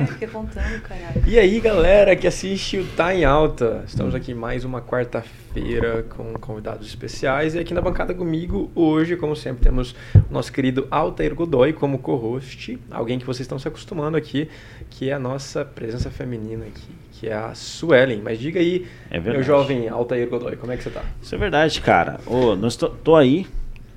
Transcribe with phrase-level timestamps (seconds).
[0.00, 1.22] É, fiquei contando, caralho.
[1.26, 3.84] E aí, galera que assiste o Tá em Alta.
[3.86, 7.54] Estamos aqui mais uma quarta-feira com convidados especiais.
[7.54, 11.98] E aqui na bancada comigo, hoje, como sempre, temos o nosso querido Altair Godoy como
[11.98, 12.78] co-host.
[12.90, 14.48] Alguém que vocês estão se acostumando aqui,
[14.88, 18.22] que é a nossa presença feminina aqui, que é a Suelen.
[18.22, 21.02] Mas diga aí, É meu jovem Altair Godoy, como é que você tá?
[21.20, 22.20] Isso é verdade, cara.
[22.24, 23.46] Ô, nós tô, tô aí,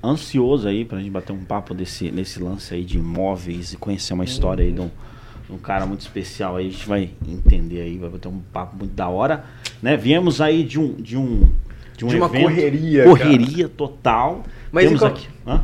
[0.02, 4.12] ansioso aí pra gente bater um papo desse, nesse lance aí de imóveis e conhecer
[4.12, 4.90] uma história aí de um,
[5.50, 6.68] um cara muito especial aí.
[6.68, 9.44] A gente vai entender aí, vai bater um papo muito da hora.
[9.82, 9.96] Né?
[9.96, 10.94] Viemos aí de um.
[10.94, 11.48] De, um,
[11.96, 14.42] de, um De uma evento, correria, Correria total.
[14.72, 15.28] Mas Temos qual- aqui.
[15.46, 15.62] Hã?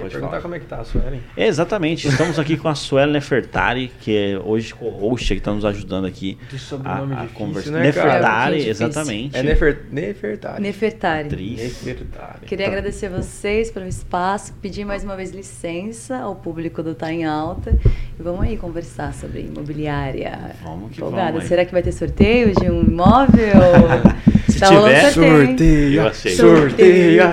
[0.00, 0.42] Pode perguntar falar.
[0.42, 1.20] como é que tá a Suelen.
[1.36, 5.64] É, exatamente, estamos aqui com a Sueli Nefertari, que é hoje co-host, que está nos
[5.64, 7.70] ajudando aqui Que sobrenome a, a difícil, conversar.
[7.72, 7.78] né?
[7.80, 8.70] É Nefertari, difícil.
[8.86, 9.36] exatamente.
[9.36, 9.78] É Nefer...
[9.90, 10.62] Nefertari.
[10.62, 11.26] Nefertari.
[11.26, 11.82] Atriz.
[11.84, 12.46] Nefertari.
[12.46, 12.72] Queria Tá.
[12.72, 17.24] agradecer a vocês pelo espaço, pedir mais uma vez licença ao público do Tá em
[17.24, 17.76] Alta
[18.18, 20.38] e vamos aí conversar sobre imobiliária.
[20.62, 21.26] Vamos que Empolgada.
[21.32, 21.48] vamos aí.
[21.48, 23.26] Será que vai ter sorteio de um imóvel?
[24.58, 25.46] Se rolando tiver, sorteio.
[25.46, 26.36] Sorteio, Eu aceito.
[26.36, 27.22] sorteio.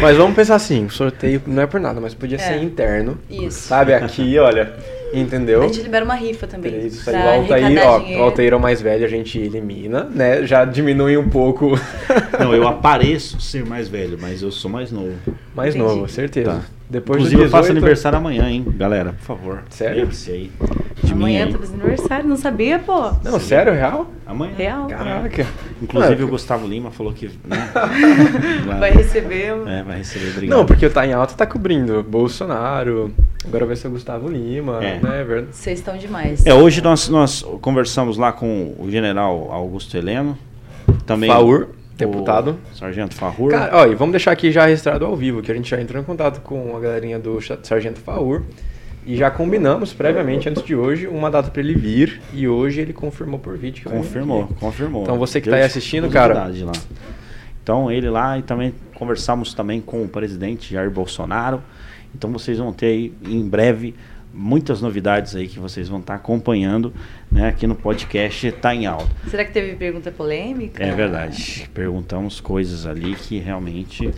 [0.00, 2.62] mas vamos pensar assim, sorteio não é por nada, mas podia ser É.
[2.62, 3.18] interno.
[3.30, 3.68] Isso.
[3.68, 4.72] Sabe, aqui, olha,
[5.12, 5.62] entendeu?
[5.62, 6.86] A gente libera uma rifa também.
[6.86, 8.20] Isso aí, pra o Altair, ó, dinheiro.
[8.20, 10.44] o Altair é o mais velho, a gente elimina, né?
[10.46, 11.78] Já diminui um pouco
[12.38, 15.14] Não, eu apareço ser mais velho, mas eu sou mais novo.
[15.54, 15.90] mais Entendi.
[15.94, 16.50] novo, certeza.
[16.50, 16.60] Tá.
[16.88, 19.62] Depois Inclusive, eu faço 18, aniversário amanhã, hein, galera, por favor.
[19.70, 20.02] Sério?
[20.02, 20.52] Lembre-se aí.
[21.02, 23.10] De Amanhã mim tá fazendo aniversário, não sabia, pô?
[23.24, 24.10] Não, sério, real?
[24.24, 24.52] Amanhã.
[24.56, 24.86] Real.
[24.86, 25.46] Caraca.
[25.82, 27.26] Inclusive, o Gustavo Lima falou que.
[27.44, 27.70] Né,
[28.78, 29.52] Vai receber.
[29.66, 30.30] É, vai receber.
[30.30, 30.58] Obrigado.
[30.58, 33.12] Não, porque o Tá em Alta tá cobrindo Bolsonaro,
[33.44, 34.98] agora vai ser o Gustavo Lima, É.
[35.00, 35.24] né?
[35.24, 35.48] verdade.
[35.56, 36.46] Vocês estão demais.
[36.46, 40.38] É, hoje nós, nós conversamos lá com o general Augusto Heleno.
[41.04, 42.58] Também Faur, o deputado.
[42.74, 43.50] Sargento Farrur.
[43.50, 46.00] Cara, ó, e vamos deixar aqui já registrado ao vivo, que a gente já entrou
[46.00, 48.42] em contato com a galerinha do Sargento Faur
[49.06, 52.92] e já combinamos previamente, antes de hoje, uma data pra ele vir e hoje ele
[52.92, 53.84] confirmou por vídeo.
[53.84, 55.02] que Confirmou, confirmou.
[55.04, 56.34] Então você que Deu tá aí assistindo, cara.
[56.34, 56.72] Lá.
[57.62, 61.62] Então ele lá e também conversamos também com o presidente Jair Bolsonaro.
[62.14, 63.94] Então vocês vão ter aí em breve
[64.36, 66.92] muitas novidades aí que vocês vão estar acompanhando,
[67.32, 69.08] né, aqui no podcast Tá em Alta.
[69.28, 70.84] Será que teve pergunta polêmica?
[70.84, 71.68] É verdade.
[71.72, 74.10] Perguntamos coisas ali que realmente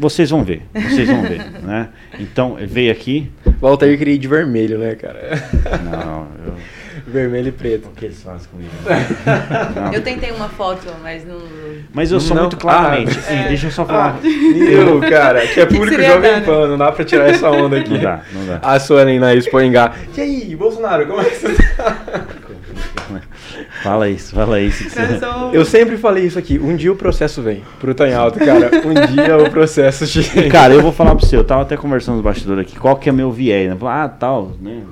[0.00, 1.88] vocês vão ver, vocês vão ver, né?
[2.18, 3.30] Então veio aqui,
[3.60, 5.42] O Altair queria ir de vermelho, né, cara?
[5.84, 6.54] não, eu,
[7.12, 7.88] vermelho e preto.
[7.88, 8.70] o que eles fazem comigo?
[9.92, 11.38] Eu tentei uma foto, mas não.
[11.92, 12.42] Mas eu sou Não.
[12.44, 13.18] muito claramente.
[13.28, 14.18] Ah, Ih, deixa eu só falar.
[14.22, 16.46] Meu, cara, que é Que que público seria Jovem dar, né?
[16.46, 17.90] Pan, não dá pra tirar essa onda aqui.
[17.94, 18.58] Não dá, não dá.
[18.62, 19.92] A Suelen na Expoingá.
[20.16, 21.96] E aí, Bolsonaro, como é que você tá?
[23.82, 24.84] Fala isso, fala isso.
[24.88, 25.18] que você-
[25.52, 28.70] Eu sempre falei isso aqui, um dia o processo vem pro em Alto, cara.
[28.84, 30.48] Um dia o processo chega.
[30.48, 33.08] Cara, eu vou falar pra você, eu tava até conversando nos bastidores aqui, qual que
[33.08, 33.76] é meu viés, né?
[33.82, 34.82] Ah, tal, né?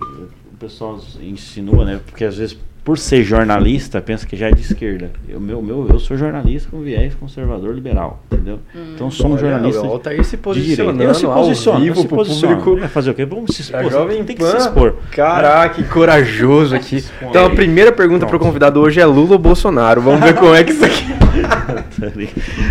[0.60, 2.00] O pessoal insinua, né?
[2.04, 2.54] Porque às vezes,
[2.84, 5.10] por ser jornalista, pensa que já é de esquerda.
[5.26, 8.58] Eu, meu, meu, eu sou jornalista com viés conservador liberal, entendeu?
[8.94, 9.80] Então eu sou um Olha, jornalista.
[9.80, 10.82] O Altair se de direita.
[10.84, 12.56] posicionando Eu se posiciono, eu vivo se posiciono.
[12.58, 12.80] público.
[12.80, 13.24] Vai fazer o quê?
[13.24, 13.90] Vamos se A expor.
[13.90, 14.50] Jovem tem que Pan.
[14.50, 14.96] se expor.
[15.12, 17.02] Caraca, que corajoso aqui.
[17.22, 17.56] Então a aí.
[17.56, 18.44] primeira pergunta pro Pronto.
[18.50, 20.02] convidado hoje é Lula ou Bolsonaro?
[20.02, 21.19] Vamos ver como é que isso aqui.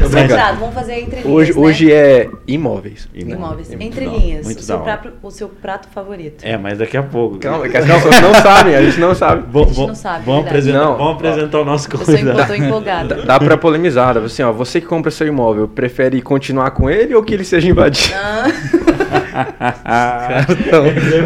[0.10, 1.26] Centrado, vamos fazer entre linhas.
[1.34, 1.60] Hoje, né?
[1.60, 3.08] hoje é imóveis.
[3.14, 3.70] Imóveis.
[3.70, 4.46] Muito Entre da- linhas.
[4.46, 6.44] muito O seu, prato, o seu prato favorito.
[6.44, 7.38] É, mas daqui a pouco.
[7.40, 9.44] Calma, que as pessoas não sabem, a gente não sabe.
[9.52, 10.98] Vamos, A gente não sabe, vamos, apresentar, Não.
[10.98, 12.40] vamos apresentar o nosso Eu sou convidado.
[12.40, 13.16] empo- tô empolgada.
[13.16, 17.14] Dá, dá pra polemizar, assim, ó, você que compra seu imóvel, prefere continuar com ele
[17.16, 18.14] ou que ele seja invadido?
[18.16, 18.46] Ah,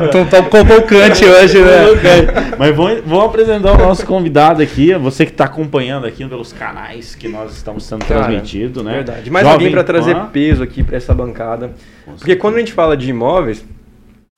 [0.08, 1.58] Então tá convocante hoje,
[2.58, 7.16] Mas vamos, vamos apresentar o nosso convidado aqui, você que está acompanhando aqui pelos canais
[7.16, 8.94] que nós estamos sendo Cara, transmitidos, né?
[8.94, 9.30] Verdade.
[9.30, 10.26] Mais Jovem alguém pra trazer Pan.
[10.32, 11.72] peso aqui pra essa bancada.
[12.18, 13.64] Porque quando a gente fala de imóveis,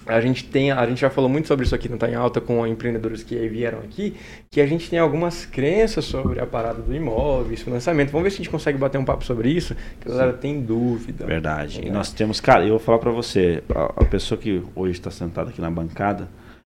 [0.06, 2.40] a gente tem, a gente já falou muito sobre isso aqui no Tá em Alta
[2.40, 4.16] com empreendedores que vieram aqui,
[4.52, 8.12] que a gente tem algumas crenças sobre a parada do imóvel, financiamento.
[8.12, 10.62] Vamos ver se a gente consegue bater um papo sobre isso, que a galera tem
[10.62, 11.26] dúvida.
[11.26, 11.82] Verdade.
[11.84, 11.92] E É.
[11.92, 15.50] nós temos, cara, eu vou falar pra você, a, a pessoa que hoje está sentada
[15.50, 16.28] aqui na bancada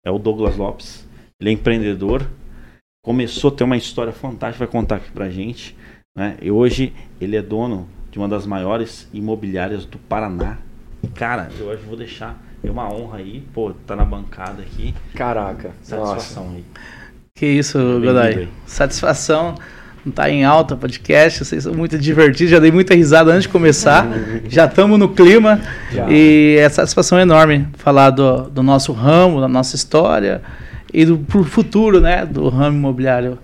[0.06, 1.08] é o Douglas Lopes.
[1.42, 2.28] Ele é empreendedor,
[3.04, 5.76] começou a ter uma história fantástica, vai contar aqui pra gente,
[6.16, 6.38] né?
[6.40, 10.60] E hoje ele é dono de uma das maiores imobiliárias do Paraná.
[11.02, 14.62] E, cara, eu acho que vou deixar, é uma honra aí, pô, tá na bancada
[14.62, 14.94] aqui.
[15.14, 16.06] Caraca, nossa.
[16.06, 16.64] Satisfação aí.
[17.36, 18.48] Que isso, Godoy.
[18.66, 19.56] Satisfação.
[20.06, 23.50] Não tá em alta podcast, vocês são muito divertidos, já dei muita risada antes de
[23.50, 24.06] começar.
[24.50, 25.62] já estamos no clima
[25.92, 26.10] Já.
[26.10, 30.42] e é satisfação enorme falar do, do nosso ramo, da nossa história
[30.94, 33.40] e do pro futuro, né, do ramo imobiliário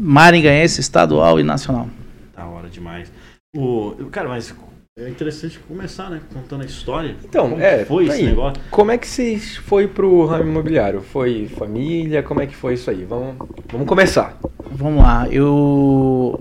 [0.00, 1.88] maringaense, estadual e nacional.
[2.36, 3.12] Da hora demais.
[3.56, 4.52] O, cara, mas
[4.98, 6.20] É interessante começar, né?
[6.34, 7.16] Contando a história.
[7.24, 8.28] Então, Como é, foi tá esse aí.
[8.28, 8.62] negócio?
[8.70, 11.00] Como é que você foi pro ramo imobiliário?
[11.00, 12.22] Foi família?
[12.22, 13.02] Como é que foi isso aí?
[13.02, 13.36] Vamos,
[13.70, 14.38] vamos começar.
[14.70, 16.38] Vamos lá, eu.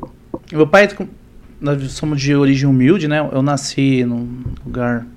[0.51, 0.89] Meu pai,
[1.61, 3.19] nós somos de origem humilde, né?
[3.31, 5.07] Eu nasci num lugar.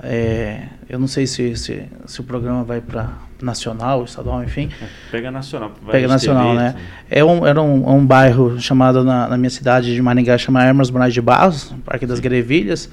[0.00, 4.70] é, eu não sei se, se, se o programa vai para nacional, estadual, enfim.
[5.10, 5.72] Pega nacional.
[5.90, 6.72] Pega nacional, né?
[6.72, 6.82] tudo.
[7.10, 10.90] É um, era um, um bairro chamado na, na minha cidade de Maringá, chama Hermas
[10.90, 12.88] Moraes de Barros, Parque das Grevilhas.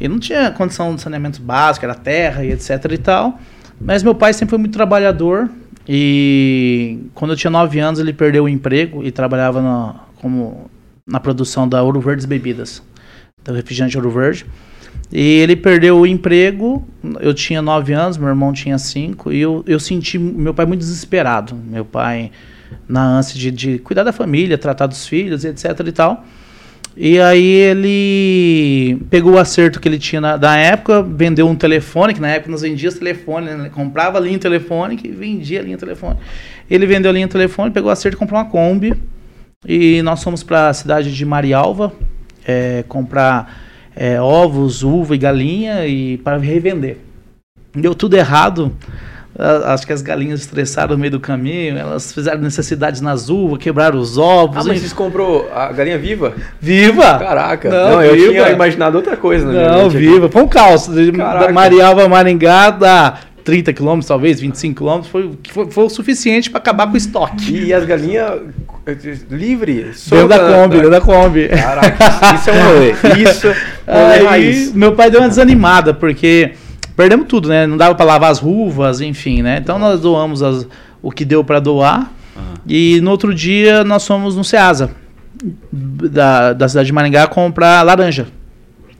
[0.00, 3.38] E não tinha condição de saneamento básico, era terra e etc e tal.
[3.80, 5.48] Mas meu pai sempre foi muito trabalhador.
[5.88, 10.70] E quando eu tinha 9 anos, ele perdeu o emprego e trabalhava na, como,
[11.06, 12.82] na produção da Ouro Verdes Bebidas,
[13.42, 14.44] do refrigerante Ouro Verde.
[15.10, 16.86] E ele perdeu o emprego,
[17.20, 20.80] eu tinha 9 anos, meu irmão tinha 5, e eu, eu senti meu pai muito
[20.80, 21.54] desesperado.
[21.54, 22.30] Meu pai,
[22.86, 26.24] na ânsia de, de cuidar da família, tratar dos filhos, etc e tal.
[27.00, 32.12] E aí ele pegou o acerto que ele tinha na, da época, vendeu um telefone,
[32.12, 33.70] que na época nós vendíamos telefone, né?
[33.72, 36.20] Comprava linha telefônica e vendia a linha telefônica.
[36.68, 38.94] Ele vendeu a linha telefone, pegou o acerto e comprou uma Kombi.
[39.66, 41.92] E nós fomos para a cidade de Marialva
[42.44, 43.67] é, comprar
[44.00, 46.98] é, ovos, uva e galinha e para revender.
[47.74, 48.72] Deu tudo errado.
[49.66, 53.98] Acho que as galinhas estressaram no meio do caminho, elas fizeram necessidades nas uvas, quebraram
[53.98, 54.56] os ovos.
[54.56, 56.34] Ah, mas vocês comprou a galinha viva?
[56.60, 57.18] Viva!
[57.18, 57.70] Caraca.
[57.70, 58.32] Não, Não, eu viva.
[58.32, 60.28] tinha imaginado outra coisa, na Não, viva.
[60.28, 60.88] Foi um caos.
[61.16, 61.52] Caraca.
[61.52, 65.10] Marialva Maringá dá 30 quilômetros, talvez, 25 quilômetros.
[65.10, 67.52] Foi, foi, foi o suficiente para acabar com o estoque.
[67.52, 68.40] E as galinhas
[69.30, 69.74] livre?
[69.74, 71.48] Dentro solta da Kombi, dentro da Kombi.
[71.48, 72.92] Caraca, isso é um rolê.
[73.22, 73.56] Isso é
[74.16, 74.72] Aí, raiz.
[74.72, 76.52] meu pai deu uma desanimada, porque
[76.96, 77.66] perdemos tudo, né?
[77.66, 79.58] Não dava para lavar as ruvas, enfim, né?
[79.62, 80.66] Então nós doamos as-
[81.02, 82.12] o que deu para doar.
[82.36, 82.54] Aham.
[82.66, 84.90] E no outro dia nós fomos no Ceasa,
[85.72, 88.26] da, da cidade de Maringá, comprar laranja.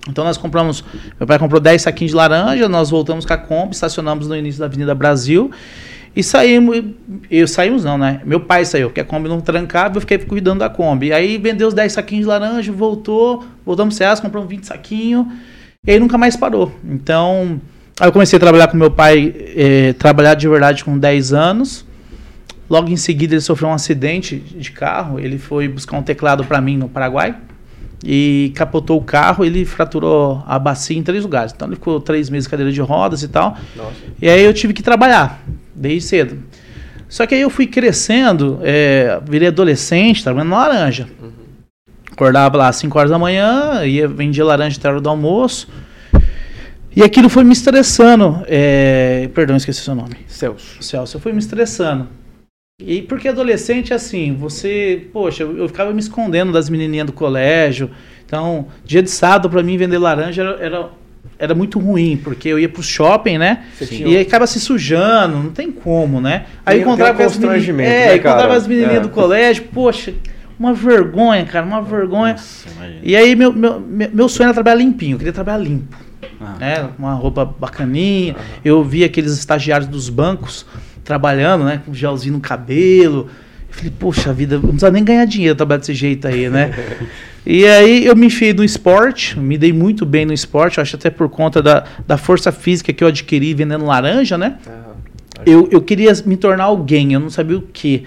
[0.08, 0.82] Então nós compramos,
[1.20, 4.58] meu pai comprou 10 saquinhos de laranja, nós voltamos com a Kombi, estacionamos no início
[4.61, 5.50] da Avenida Brasil
[6.19, 6.85] e saímos,
[7.31, 8.20] eu saímos não, né?
[8.25, 11.12] Meu pai saiu, porque a Kombi não trancava, eu fiquei cuidando da Kombi.
[11.12, 15.29] Aí vendeu os 10 saquinhos de laranja, voltou, voltamos no Ceasa, compramos 20 saquinhos,
[15.87, 16.73] e aí nunca mais parou.
[16.85, 17.61] Então,
[18.00, 21.87] aí eu comecei a trabalhar com meu pai, eh, trabalhar de verdade com 10 anos.
[22.69, 26.61] Logo em seguida ele sofreu um acidente de carro, ele foi buscar um teclado para
[26.61, 27.37] mim no Paraguai
[28.04, 31.52] e capotou o carro, ele fraturou a bacia em três lugares.
[31.54, 33.56] Então ele ficou três meses cadeira de rodas e tal.
[33.76, 33.92] Nossa.
[34.20, 35.42] E aí eu tive que trabalhar,
[35.74, 36.38] desde cedo.
[37.08, 41.08] Só que aí eu fui crescendo, é, virei adolescente, trabalhando na laranja.
[42.12, 45.68] Acordava lá às 5 horas da manhã, ia, vendia laranja até a hora do almoço.
[46.94, 48.42] E aquilo foi me estressando.
[48.46, 50.16] é, perdão, esqueci seu nome.
[50.26, 50.82] Celso.
[50.82, 52.08] Celso, eu fui me estressando.
[52.80, 57.90] E porque adolescente, assim, você, poxa, eu, eu ficava me escondendo das menininhas do colégio.
[58.25, 60.88] Então, dia de sábado, pra mim, vender laranja era, era,
[61.40, 63.64] era muito ruim, porque eu ia pro shopping, né?
[63.80, 64.04] Sim.
[64.06, 66.46] E aí acaba se sujando, não tem como, né?
[66.64, 69.00] Aí encontrava um as meni- constrangimento, é, né, encontrava as menininhas É.
[69.00, 70.14] do colégio, poxa,
[70.56, 72.34] uma vergonha, cara, uma vergonha.
[72.34, 72.69] Nossa.
[73.03, 75.96] E aí meu, meu, meu sonho era trabalhar limpinho, eu queria trabalhar limpo
[76.41, 76.88] Ah, né?
[76.96, 78.36] Uma roupa bacaninha.
[78.64, 80.64] Eu vi aqueles estagiários dos bancos
[81.08, 81.81] trabalhando, né?
[81.86, 83.31] Com gelzinho no cabelo.
[83.70, 86.74] Eu falei, poxa vida, não precisa nem ganhar dinheiro trabalhar desse jeito aí, né?
[87.46, 91.08] e aí eu me enfiei no esporte, me dei muito bem no esporte, acho até
[91.08, 94.58] por conta da, da força física que eu adquiri vendendo laranja, né?
[94.67, 94.96] Aham.
[95.46, 98.05] eu, eu queria me tornar alguém, eu não sabia o que.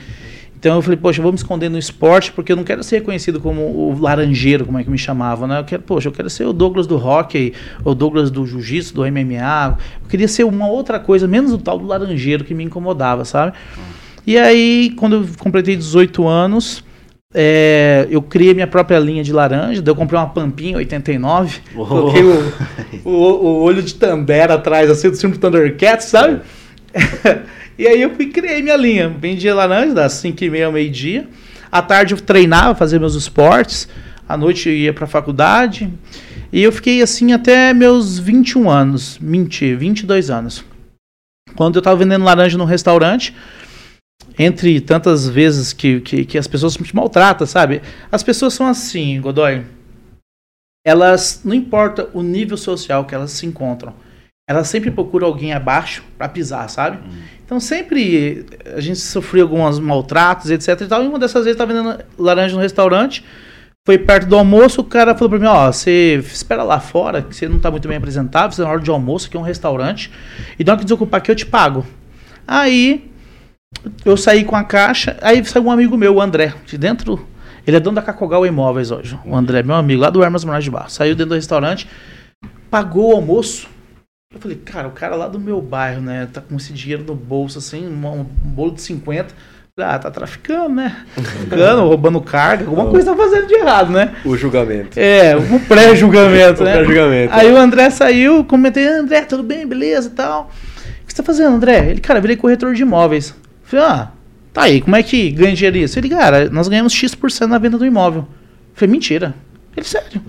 [0.61, 2.97] Então eu falei, poxa, eu vou me esconder no esporte porque eu não quero ser
[2.99, 5.57] reconhecido como o laranjeiro, como é que me chamavam, né?
[5.57, 7.53] Eu quero, poxa, eu quero ser o Douglas do hockey,
[7.83, 9.79] o Douglas do jiu-jitsu, do MMA.
[10.03, 13.53] Eu queria ser uma outra coisa, menos o tal do laranjeiro que me incomodava, sabe?
[14.25, 16.83] E aí, quando eu completei 18 anos,
[17.33, 21.85] é, eu criei minha própria linha de laranja, daí eu comprei uma Pampinha 89, Oh.
[21.87, 22.53] coloquei o,
[23.03, 26.41] o, o olho de Tandera atrás, assim, do filme Thundercats, sabe?
[27.81, 29.09] E aí eu fui criei minha linha.
[29.09, 31.27] Vendia laranja das 5 e meia ao meio-dia.
[31.71, 33.89] À tarde eu treinava, fazia meus esportes.
[34.29, 35.91] À noite eu ia pra faculdade.
[36.53, 39.17] E eu fiquei assim até meus 21 anos.
[39.17, 40.63] Mentir, 22 anos.
[41.55, 43.35] Quando eu tava vendendo laranja num restaurante,
[44.37, 47.81] entre tantas vezes que, que, que as pessoas te maltratam, sabe?
[48.11, 49.63] As pessoas são assim, Godoy.
[50.85, 53.95] Elas, não importa o nível social que elas se encontram,
[54.51, 56.99] elas sempre procuram alguém abaixo pra pisar, sabe?
[57.43, 61.03] Então sempre a gente sofreu alguns maltratos, etc e tal.
[61.03, 63.25] E uma dessas vezes eu tava vendendo laranja no restaurante.
[63.85, 67.35] Foi perto do almoço, o cara falou pra mim, ó, você espera lá fora, que
[67.35, 69.43] você não tá muito bem apresentável, você é na hora de almoço, aqui é um
[69.43, 70.11] restaurante,
[70.59, 71.83] e hora que desocupar aqui eu te pago.
[72.47, 73.11] Aí
[74.05, 77.27] eu saí com a caixa, aí saiu um amigo meu, o André, de dentro.
[77.65, 79.17] Ele é dono da Cacogal Imóveis hoje.
[79.25, 80.89] O André, meu amigo, lá do Hermas Moraes de Barro.
[80.89, 81.87] Saiu dentro do restaurante,
[82.69, 83.67] pagou o almoço.
[84.33, 86.27] Eu falei, cara, o cara lá do meu bairro, né?
[86.31, 89.33] Tá com esse dinheiro no bolso, assim, um, um bolo de 50.
[89.77, 91.05] Ah, tá traficando, né?
[91.15, 94.15] Traficando, roubando carga, alguma coisa tá fazendo de errado, né?
[94.23, 94.97] O julgamento.
[94.97, 96.73] É, um pré-julgamento, O né?
[96.75, 97.33] pré-julgamento.
[97.33, 100.49] Aí o André saiu, comentei, André, tudo bem, beleza e tal.
[101.03, 101.89] O que você tá fazendo, André?
[101.89, 103.29] Ele, cara, eu virei corretor de imóveis.
[103.29, 104.11] Eu falei, ah,
[104.53, 105.99] tá aí, como é que ganha dinheiro isso?
[105.99, 108.21] Ele, cara, nós ganhamos X% na venda do imóvel.
[108.21, 109.33] Eu falei, mentira.
[109.75, 110.21] Ele, sério.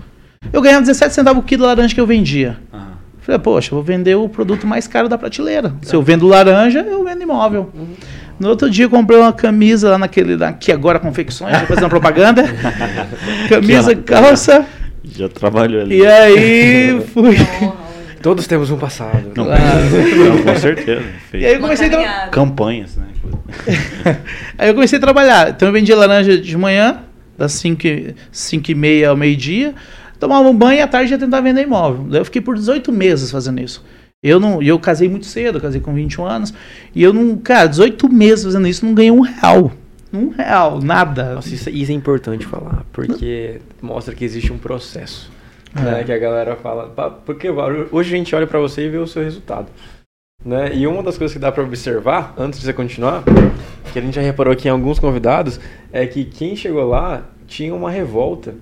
[0.51, 2.57] Eu ganhava 17 centavos o quilo de laranja que eu vendia.
[2.71, 2.92] Ah,
[3.25, 5.73] falei, poxa, eu vou vender o produto mais caro da prateleira.
[5.81, 7.69] Se eu vendo laranja, eu vendo imóvel.
[8.39, 12.43] No outro dia eu comprei uma camisa lá naquele, lá, que agora confecções, fazendo propaganda.
[13.49, 14.65] camisa, calça.
[15.03, 15.99] já trabalhou ali.
[15.99, 17.35] E aí fui.
[18.21, 19.31] Todos temos um passado.
[19.35, 19.57] Não, Ah.
[19.57, 21.03] não, com certeza.
[21.29, 23.05] Fez E aí eu Uma comecei a tra- campanhas, né?
[24.57, 25.49] Aí eu comecei a trabalhar.
[25.49, 26.99] Então eu vendia laranja de manhã,
[27.37, 29.73] das 5 e meia ao meio-dia,
[30.23, 32.05] tomava um banho e à tarde ia tentar vender imóvel.
[32.09, 33.83] Daí eu fiquei por 18 meses fazendo isso.
[34.23, 36.53] Eu não, e eu casei muito cedo, eu casei com 21 anos,
[36.95, 39.69] e eu não, cara, 18 meses fazendo isso, não ganhei um real.
[40.13, 41.35] Um real, nada.
[41.35, 45.29] Nossa, isso, isso é importante falar, porque mostra que existe um processo.
[45.75, 45.81] É.
[45.81, 46.87] Né, que a galera fala.
[46.87, 47.49] "Pá, Porque
[47.91, 49.67] hoje a gente olha pra você e vê o seu resultado.
[50.45, 50.71] Né?
[50.73, 53.23] E uma das coisas que dá pra observar, antes de você continuar,
[53.91, 55.59] que a gente já reparou aqui em alguns convidados,
[55.91, 58.53] é que quem chegou lá tinha uma revolta.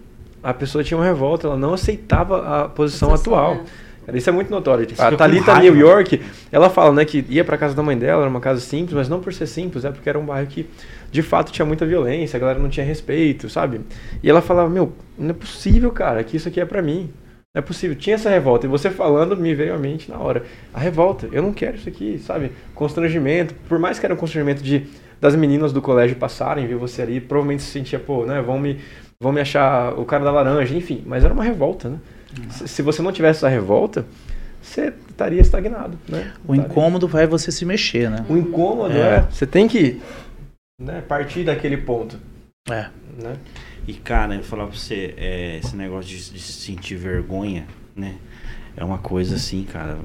[0.44, 3.54] A pessoa tinha uma revolta, ela não aceitava a posição Posição, atual.
[3.56, 3.92] é.
[4.06, 4.88] Cara, Isso é muito notório.
[4.90, 5.60] Você A Thalita.
[5.60, 6.20] New York,
[6.52, 9.08] ela fala né, que ia pra casa da mãe dela, era uma casa simples, mas
[9.08, 10.68] não por ser simples, é porque era um bairro que
[11.12, 13.82] de fato tinha muita violência, a galera não tinha respeito, sabe?
[14.24, 17.12] E ela falava, meu, não é possível, cara, que isso aqui é pra mim.
[17.54, 17.96] Não é possível.
[17.96, 18.66] Tinha essa revolta.
[18.66, 20.44] E você falando me veio à mente na hora.
[20.74, 21.28] A revolta.
[21.32, 22.52] Eu não quero isso aqui, sabe?
[22.74, 23.54] Constrangimento.
[23.68, 24.88] Por mais que era um constrangimento de
[25.20, 28.42] das meninas do colégio passarem, ver você ali, provavelmente se sentia, pô, né?
[28.42, 28.80] Vão me,
[29.22, 31.04] vão me achar o cara da laranja, enfim.
[31.06, 32.00] Mas era uma revolta, né?
[32.50, 34.04] Se, se você não tivesse essa revolta,
[34.60, 36.34] você estaria estagnado, né?
[36.48, 38.26] O incômodo vai você se mexer, né?
[38.28, 39.18] O incômodo É.
[39.18, 39.22] é.
[39.30, 40.02] Você tem que
[40.82, 42.18] né, partir daquele ponto.
[42.68, 42.90] É.
[43.22, 43.38] Né?
[43.88, 48.18] E, cara, eu falar pra você, é, esse negócio de, de se sentir vergonha, né?
[48.76, 50.00] É uma coisa assim, cara.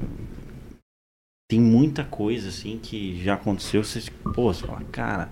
[1.49, 3.83] Tem muita coisa assim que já aconteceu.
[3.83, 5.29] Você, pô, você fala, cara.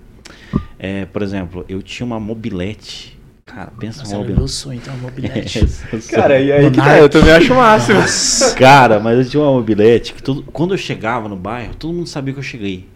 [0.80, 3.15] É, por exemplo, eu tinha uma mobilete.
[3.48, 4.40] Cara, pensa Nossa, numa era mobilete.
[4.40, 5.66] meu sonho, então, mobilete.
[6.10, 8.00] Cara, e aí que tá, eu também acho o máximo.
[8.58, 12.08] Cara, mas eu tinha uma mobilete que todo, quando eu chegava no bairro, todo mundo
[12.08, 12.88] sabia que eu cheguei.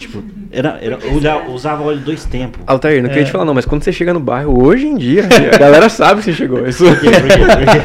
[0.00, 0.22] Tipo,
[0.52, 2.62] era, era, eu usava óleo dois tempos.
[2.66, 3.26] Altair, não queria É.
[3.26, 6.20] te falar não, mas quando você chega no bairro, hoje em dia, a galera sabe
[6.20, 6.64] que você chegou.
[6.66, 6.84] Isso.
[6.84, 7.10] Por quê?
[7.10, 7.38] Por quê?
[7.38, 7.82] Por quê?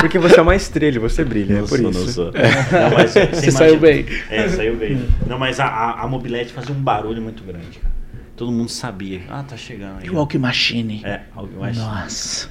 [0.00, 2.00] Porque você é uma estrela, você brilha, Não é por sou, isso.
[2.00, 2.24] não sou.
[2.26, 4.04] Não, mas Você imagina- saiu bem.
[4.28, 5.00] É, saiu bem.
[5.26, 7.93] Não, mas a, a, a mobilete fazia um barulho muito grande, cara.
[8.36, 9.22] Todo mundo sabia.
[9.30, 10.06] Ah, tá chegando aí.
[10.06, 11.02] E o Walk Machine.
[11.04, 11.76] É, algo mais.
[11.76, 12.48] Nossa.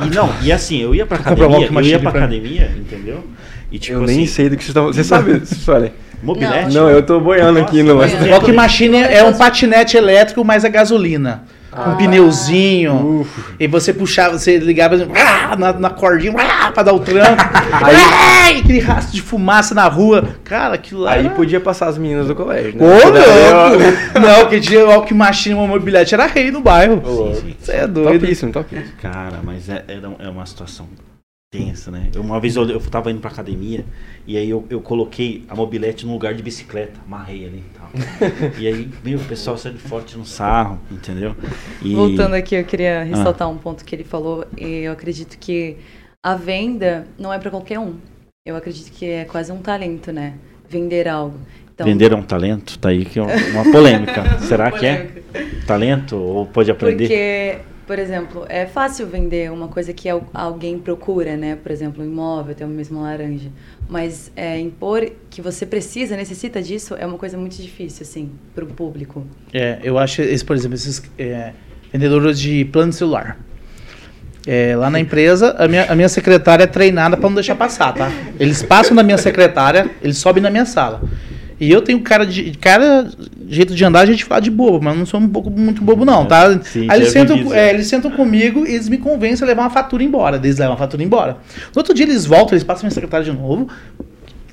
[0.00, 3.24] E não, e assim, eu ia pra academia, Walk eu Machine ia pra academia, entendeu?
[3.70, 4.86] E tipo eu assim, nem sei do que vocês estão...
[4.86, 5.92] Você sabe, Suelen?
[6.22, 6.72] mobilete.
[6.74, 7.94] Não, eu tô boiando aqui no...
[7.96, 11.44] Nossa, mas- Walk Machine é um patinete elétrico, mais a gasolina.
[11.74, 13.26] Um pneuzinho.
[13.58, 17.42] E você puxava, você ligava ah, na, na cordinha ah, pra dar o tranco.
[17.82, 20.36] Aí, aquele rastro de fumaça na rua.
[20.44, 21.12] Cara, aquilo lá.
[21.12, 22.84] Aí era- podia passar as meninas do colégio, né?
[22.84, 24.20] Ô, louco!
[24.20, 27.02] Não, que dia o Walk Machine, uma mobilete era rei no bairro.
[27.04, 27.56] Sim, sim.
[27.58, 28.20] Você é doido.
[28.20, 28.92] Topíssimo, topíssimo.
[29.00, 30.86] Cara, mas é, é, é uma situação
[31.52, 32.08] tensa, né?
[32.14, 33.84] Eu, uma vez eu, eu tava indo pra academia
[34.26, 37.90] e aí eu, eu coloquei a mobilete num lugar de bicicleta, amarrei ali e tal.
[38.58, 41.36] e aí, meu, o pessoal saiu forte no sarro, entendeu?
[41.82, 44.46] E, Voltando aqui, eu queria ressaltar um ponto que ele falou.
[44.56, 45.76] e Eu acredito que
[46.24, 47.96] a venda não é para qualquer um.
[48.46, 50.34] Eu acredito que é quase um talento, né?
[50.66, 51.38] Vender algo.
[51.74, 52.78] Então, Vender é um talento?
[52.78, 54.38] Tá aí que é uma polêmica.
[54.38, 55.22] Será que é
[55.66, 57.08] talento ou pode aprender?
[57.08, 61.56] Porque, por exemplo, é fácil vender uma coisa que al- alguém procura, né?
[61.56, 63.50] Por exemplo, um imóvel, ter uma mesma laranja.
[63.88, 68.64] Mas é, impor que você precisa, necessita disso, é uma coisa muito difícil, assim, para
[68.64, 69.26] o público.
[69.52, 71.52] É, eu acho, esse, por exemplo, esses é,
[71.92, 73.38] vendedores de plano celular.
[74.46, 77.92] É, lá na empresa, a minha, a minha secretária é treinada para não deixar passar,
[77.92, 78.10] tá?
[78.40, 81.00] Eles passam na minha secretária, eles sobem na minha sala.
[81.58, 83.08] E eu tenho cara de cara,
[83.48, 86.04] jeito de andar, a gente fala de bobo, mas não sou um pouco muito bobo,
[86.04, 86.58] não, tá?
[86.62, 87.54] Sim, Aí eles vi sentam, isso.
[87.54, 90.36] é, eles sentam comigo e eles me convencem a levar uma fatura embora.
[90.36, 91.38] Eles levam a fatura embora.
[91.74, 93.68] No outro dia eles voltam, eles passam minha secretária de novo.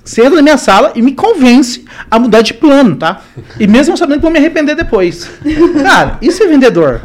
[0.10, 3.22] Você entra na minha sala e me convence a mudar de plano, tá?
[3.60, 5.30] E mesmo sabendo que vou me arrepender depois.
[5.84, 7.02] Cara, isso é vendedor.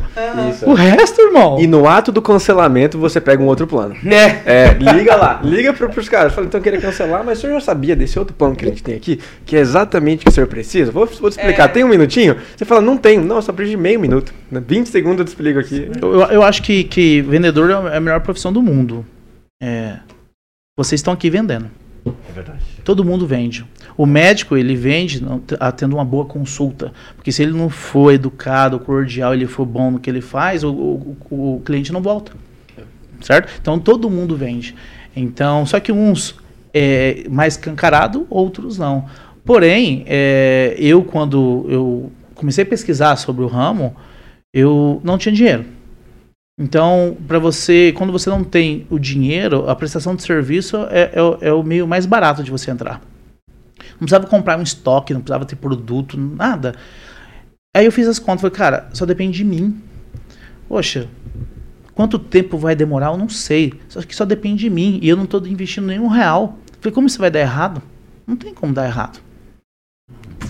[0.50, 0.64] Isso.
[0.64, 1.60] O resto, irmão.
[1.60, 3.94] E no ato do cancelamento, você pega um outro plano.
[4.06, 4.40] É.
[4.46, 6.32] É, liga lá, liga pro, pros caras.
[6.32, 8.68] Fala, então eu queria cancelar, mas o senhor já sabia desse outro plano que a
[8.68, 10.90] gente tem aqui, que é exatamente o que o senhor precisa?
[10.90, 11.68] Vou, vou te explicar, É.
[11.68, 12.38] tem um minutinho?
[12.56, 13.22] Você fala, não tenho.
[13.22, 14.32] Não, eu só preciso de meio minuto.
[14.50, 15.90] 20 segundos eu te explico aqui.
[16.00, 19.04] Eu, eu acho que, que vendedor é a melhor profissão do mundo.
[19.62, 19.98] É,
[20.74, 21.70] vocês estão aqui vendendo.
[22.06, 22.60] É verdade.
[22.84, 23.64] Todo mundo vende.
[23.96, 25.24] O médico, ele vende
[25.58, 26.92] ah, tendo uma boa consulta.
[27.16, 30.70] Porque se ele não for educado, cordial, ele for bom no que ele faz, o,
[30.70, 32.32] o, o cliente não volta.
[33.20, 33.52] Certo?
[33.60, 34.74] Então todo mundo vende.
[35.16, 36.34] Então, só que uns
[36.74, 39.06] é mais cancarado, outros não.
[39.44, 43.94] Porém, é, eu quando eu comecei a pesquisar sobre o ramo,
[44.52, 45.64] eu não tinha dinheiro.
[46.58, 51.22] Então, para você, quando você não tem o dinheiro, a prestação de serviço é, é
[51.22, 53.00] o- é o meio mais barato de você entrar.
[53.92, 56.74] Não precisava comprar um estoque, não precisava ter produto, nada.
[57.76, 59.82] Aí eu fiz as contas, falei, cara, só depende de mim.
[60.68, 61.08] Poxa,
[61.92, 63.08] quanto tempo vai demorar?
[63.08, 63.74] Eu não sei.
[63.88, 66.58] Só que só depende de mim e eu não estou investindo nenhum real.
[66.80, 67.82] Falei, como isso vai dar errado?
[68.24, 69.18] Não tem como dar errado.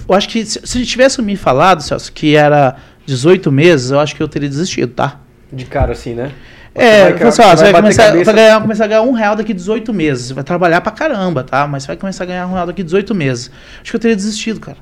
[0.06, 4.14] Eu acho que se, se tivesse me falado, Celso, que era 18 meses, eu acho
[4.14, 5.20] que eu teria desistido, tá?
[5.52, 6.32] De cara assim, né?
[6.74, 9.36] É, vai, assim, você vai, bater começar, cabeça- vai ganhar, começar a ganhar um real
[9.36, 10.26] daqui 18 meses.
[10.28, 11.66] Você vai trabalhar pra caramba, tá?
[11.68, 13.50] Mas você vai começar a ganhar um real daqui 18 meses.
[13.80, 14.78] Acho que eu teria desistido, cara.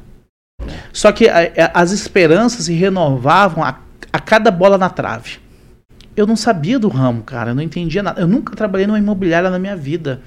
[0.92, 1.40] Só que a-
[1.74, 3.78] a- as esperanças se renovavam a,
[4.12, 5.38] a cada bola na trave.
[6.16, 7.50] Eu não sabia do ramo, cara.
[7.50, 8.20] Eu não entendia nada.
[8.20, 10.20] Eu nunca trabalhei numa imobiliária na minha vida.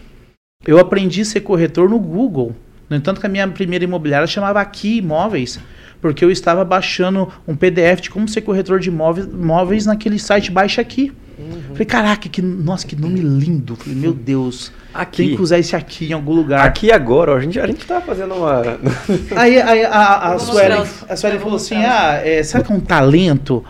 [0.65, 2.55] Eu aprendi a ser corretor no Google.
[2.89, 5.59] No entanto, que a minha primeira imobiliária chamava Aqui Imóveis,
[6.01, 10.51] porque eu estava baixando um PDF de como ser corretor de imóveis, imóveis naquele site
[10.51, 11.11] Baixa Aqui.
[11.71, 13.75] Falei, caraca, que, nossa, que nome lindo.
[13.75, 15.35] Falei, meu Deus, tem Aqui.
[15.35, 16.65] que usar esse aqui em algum lugar.
[16.65, 18.61] Aqui agora, ó, a gente, a gente tá fazendo uma.
[19.35, 20.49] Aí, aí a, a, os-
[21.09, 23.63] a Suelen eu falou assim: ah, é, será que é um talento?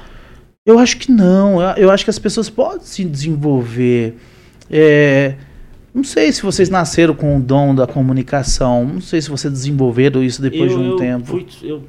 [0.64, 1.60] Eu acho que não.
[1.60, 4.16] Eu, eu acho que as pessoas podem se desenvolver.
[4.70, 5.34] É,
[5.94, 8.86] não sei se vocês nasceram com o dom da comunicação.
[8.86, 11.26] Não sei se vocês desenvolveram isso depois eu, de um eu tempo.
[11.26, 11.84] Fui, eu,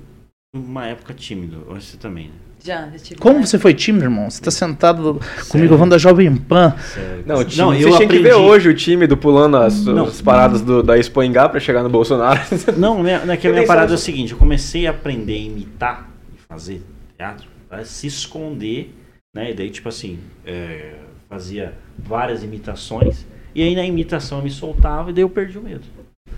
[0.56, 2.32] uma época tímido, você também, né?
[2.64, 3.20] Já, já tive.
[3.20, 4.28] Como você foi tímido, irmão?
[4.28, 6.74] Você tá sentado comigo falando da Jovem Pan.
[6.92, 7.22] Sério.
[7.24, 9.56] Não, o time, Não, você eu tinha que ver aprendi- hoje o time do pulando
[9.58, 10.04] as, Não.
[10.06, 12.40] as paradas do, da Expo Engá pra chegar no Bolsonaro.
[12.76, 14.86] Não, né, né, que a Eu minha nem parada sou- é o seguinte, eu comecei
[14.86, 16.82] a aprender a imitar e fazer
[17.16, 18.92] teatro para se esconder,
[19.32, 19.52] né?
[19.52, 20.94] E daí, tipo assim, é,
[21.28, 25.62] fazia várias imitações, e aí na imitação eu me soltava e daí eu perdi o
[25.62, 25.82] medo.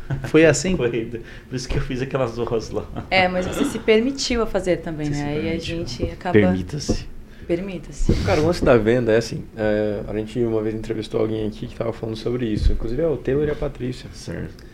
[0.29, 0.77] Foi assim?
[0.77, 2.87] Foi, por isso que eu fiz aquelas duas lá.
[3.11, 5.29] É, mas você se permitiu a fazer também, Você né?
[5.29, 6.33] Aí a gente acaba.
[6.33, 7.07] Permita-se.
[7.47, 8.13] Permita-se.
[8.25, 9.45] Cara, o lance da venda é assim.
[9.57, 12.73] é, a gente uma vez entrevistou alguém aqui que tava falando sobre isso.
[12.73, 14.09] Inclusive é o Taylor e a Patrícia.
[14.13, 14.65] Certo.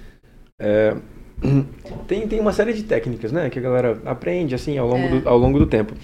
[0.61, 0.97] É,
[2.07, 3.51] tem, tem uma série de técnicas, né?
[3.51, 5.21] Que a galera aprende, assim, ao longo, É.
[5.21, 5.95] do, ao longo do tempo.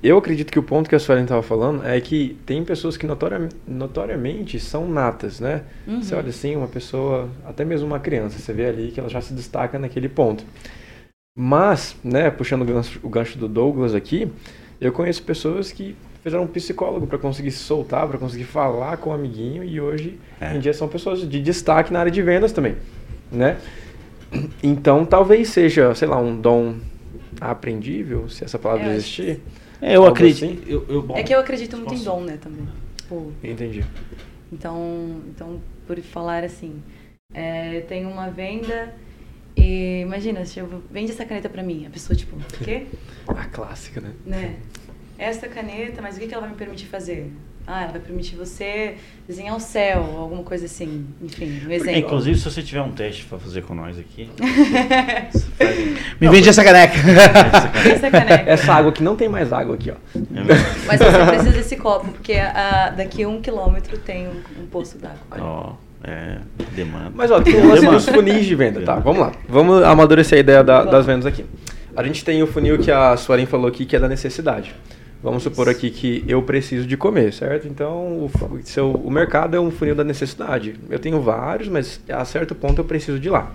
[0.00, 3.04] Eu acredito que o ponto que a Suelen estava falando é que tem pessoas que
[3.06, 5.62] notoria- notoriamente são natas, né?
[5.86, 6.00] Uhum.
[6.00, 9.20] Você olha assim, uma pessoa, até mesmo uma criança, você vê ali que ela já
[9.20, 10.44] se destaca naquele ponto.
[11.36, 14.30] Mas, né, puxando o gancho, o gancho do Douglas aqui,
[14.80, 19.10] eu conheço pessoas que fizeram um psicólogo para conseguir se soltar, para conseguir falar com
[19.10, 20.54] o amiguinho e hoje É.
[20.54, 22.76] em dia são pessoas de destaque na área de vendas também,
[23.32, 23.56] né?
[24.62, 26.76] Então, talvez seja, sei lá, um dom
[27.40, 29.40] aprendível, se essa palavra acho existir.
[29.80, 30.44] É, eu Algo acredito.
[30.44, 30.62] assim?
[30.66, 32.66] Eu, eu, bom, É que eu acredito muito em posso- dom, né, também.
[32.96, 33.84] Tipo, Entendi.
[34.52, 36.82] Então, então por falar assim,
[37.32, 38.94] é, tenho uma venda
[39.56, 42.86] e imagina, se eu vende essa caneta pra mim, a pessoa tipo, o quê?
[43.28, 44.12] A clássica, né?
[44.24, 44.56] né?
[45.18, 47.30] Essa caneta, mas o que que ela vai me permitir fazer?
[47.70, 48.94] Ah, ela vai permitir você
[49.28, 51.04] desenhar o céu, alguma coisa assim.
[51.20, 51.98] Enfim, um É, exemplo.
[51.98, 54.30] inclusive, se você tiver um teste para fazer com nós aqui,
[55.30, 55.76] você faz
[56.18, 56.94] Me vende essa caneca.
[57.92, 58.50] Essa caneta.
[58.50, 59.94] Essa água aqui não tem mais água aqui, ó.
[60.16, 60.18] É?
[60.88, 62.34] Mas você precisa desse copo, porque
[62.96, 65.18] daqui a um quilômetro tem um, um poço d'água.
[65.38, 66.38] Ó, é,
[66.74, 67.12] demanda.
[67.14, 68.94] Mas ó, tem o lance dos funis de venda, tá?
[68.96, 69.32] Vamos lá.
[69.46, 71.44] Vamos amadurecer a ideia da- das vendas aqui.
[71.94, 74.74] A gente tem o funil que a Suelen falou aqui, que é da necessidade.
[75.22, 77.66] Vamos supor aqui que eu preciso de comer, certo?
[77.66, 78.30] Então, o,
[78.62, 80.76] seu, o mercado é um funil da necessidade.
[80.88, 83.52] Eu tenho vários, mas a certo ponto eu preciso de lá.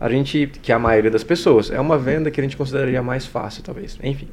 [0.00, 3.02] A gente, que é a maioria das pessoas, é uma venda que a gente consideraria
[3.02, 3.96] mais fácil, talvez.
[4.02, 4.28] Enfim.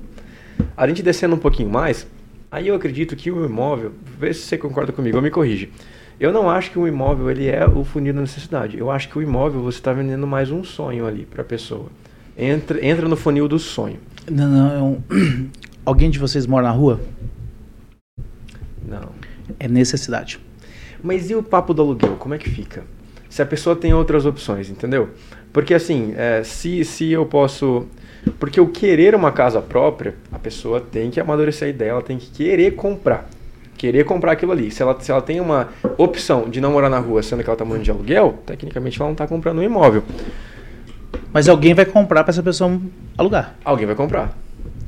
[0.75, 2.07] A gente descendo um pouquinho mais,
[2.51, 5.71] aí eu acredito que o imóvel, vê se você concorda comigo, ou me corrige.
[6.19, 8.77] Eu não acho que o imóvel ele é o funil da necessidade.
[8.77, 11.85] Eu acho que o imóvel você está vendendo mais um sonho ali para a pessoa.
[12.37, 13.97] Entra, entra no funil do sonho.
[14.29, 15.49] Não, não, é um-
[15.85, 16.99] Alguém de vocês mora na rua?
[18.87, 19.09] Não.
[19.59, 20.39] É necessidade.
[21.03, 22.15] Mas e o papo do aluguel?
[22.15, 22.83] Como é que fica?
[23.33, 25.09] se a pessoa tem outras opções, entendeu?
[25.51, 27.87] Porque assim, é, se, se eu posso.
[28.39, 32.19] Porque o querer uma casa própria, a pessoa tem que amadurecer a ideia, ela tem
[32.19, 33.27] que querer comprar.
[33.75, 34.69] Querer comprar aquilo ali.
[34.69, 37.55] Se ela, se ela tem uma opção de não morar na rua, sendo que ela
[37.55, 40.03] está morando de aluguel, tecnicamente ela não está comprando um imóvel.
[41.33, 42.79] Mas alguém vai comprar para essa pessoa
[43.17, 43.55] alugar.
[43.65, 44.37] Alguém vai comprar.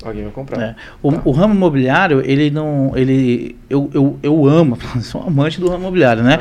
[0.06, 0.62] Alguém vai comprar.
[0.62, 0.76] É.
[1.02, 1.22] O, Tá.
[1.26, 2.92] o ramo imobiliário, ele não.
[2.96, 6.40] Ele, eu, eu, eu amo, sou amante do ramo imobiliário, né?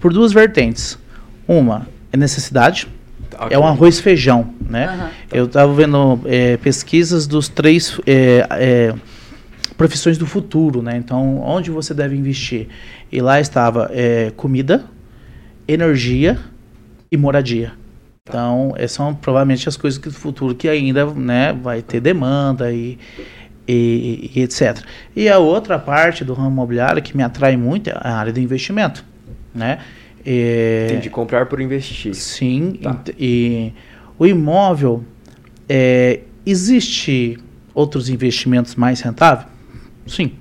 [0.00, 0.98] Por duas vertentes.
[1.46, 2.88] Uma é necessidade,
[3.30, 4.86] Tá, é um arroz e feijão, né?
[4.86, 5.10] Aham.
[5.32, 8.94] Eu estava vendo é, pesquisas dos três é, é,
[9.76, 10.96] profissões do futuro, né?
[10.96, 12.68] Então, onde você deve investir?
[13.10, 14.84] E lá estava é, comida,
[15.66, 16.38] energia
[17.10, 17.72] e moradia.
[18.34, 22.72] Então, essas são provavelmente as coisas que do futuro que ainda né, vai ter demanda
[22.72, 22.98] e,
[23.68, 24.78] e, e etc.
[25.14, 28.40] E a outra parte do ramo imobiliário que me atrai muito é a área do
[28.40, 29.04] investimento,
[29.54, 29.80] né?
[30.24, 32.14] É, Tem de comprar por investir.
[32.14, 32.92] Sim, Tá.
[32.92, 33.74] ent- e
[34.18, 35.04] o imóvel,
[35.68, 37.38] é, existe
[37.74, 39.48] outros investimentos mais rentáveis?
[40.06, 40.32] Sim.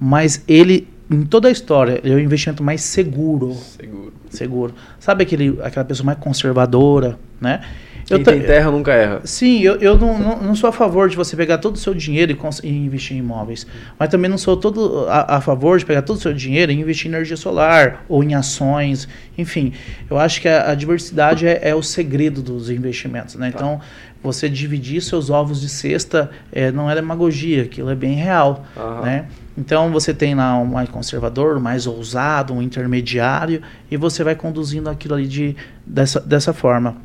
[0.00, 3.54] Mas ele, em toda a história, ele é o investimento mais seguro.
[3.54, 4.12] Seguro.
[4.30, 4.74] Seguro.
[5.00, 7.60] Sabe aquele, aquela pessoa mais conservadora, né?
[8.06, 9.20] Quem ta- tem terra nunca erra.
[9.24, 11.92] Sim, eu, eu não, não, não sou a favor de você pegar todo o seu
[11.92, 13.66] dinheiro e, e investir em imóveis.
[13.98, 16.74] Mas também não sou todo a, a favor de pegar todo o seu dinheiro e
[16.74, 19.06] investir em energia solar ou em ações.
[19.36, 19.74] Enfim,
[20.08, 23.34] eu acho que a, a diversidade é, é o segredo dos investimentos.
[23.34, 23.52] Né?
[23.54, 23.78] Então,
[24.22, 28.64] você dividir seus ovos de cesta é, não é demagogia, aquilo é bem real.
[28.74, 29.02] Aham.
[29.02, 29.26] Né?
[29.58, 34.36] Então você tem lá um mais conservador, um mais ousado, um intermediário, e você vai
[34.36, 36.96] conduzindo aquilo ali de, dessa, dessa forma.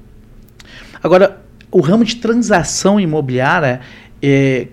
[1.01, 3.81] Agora, o ramo de transação imobiliária,
[4.21, 4.67] é,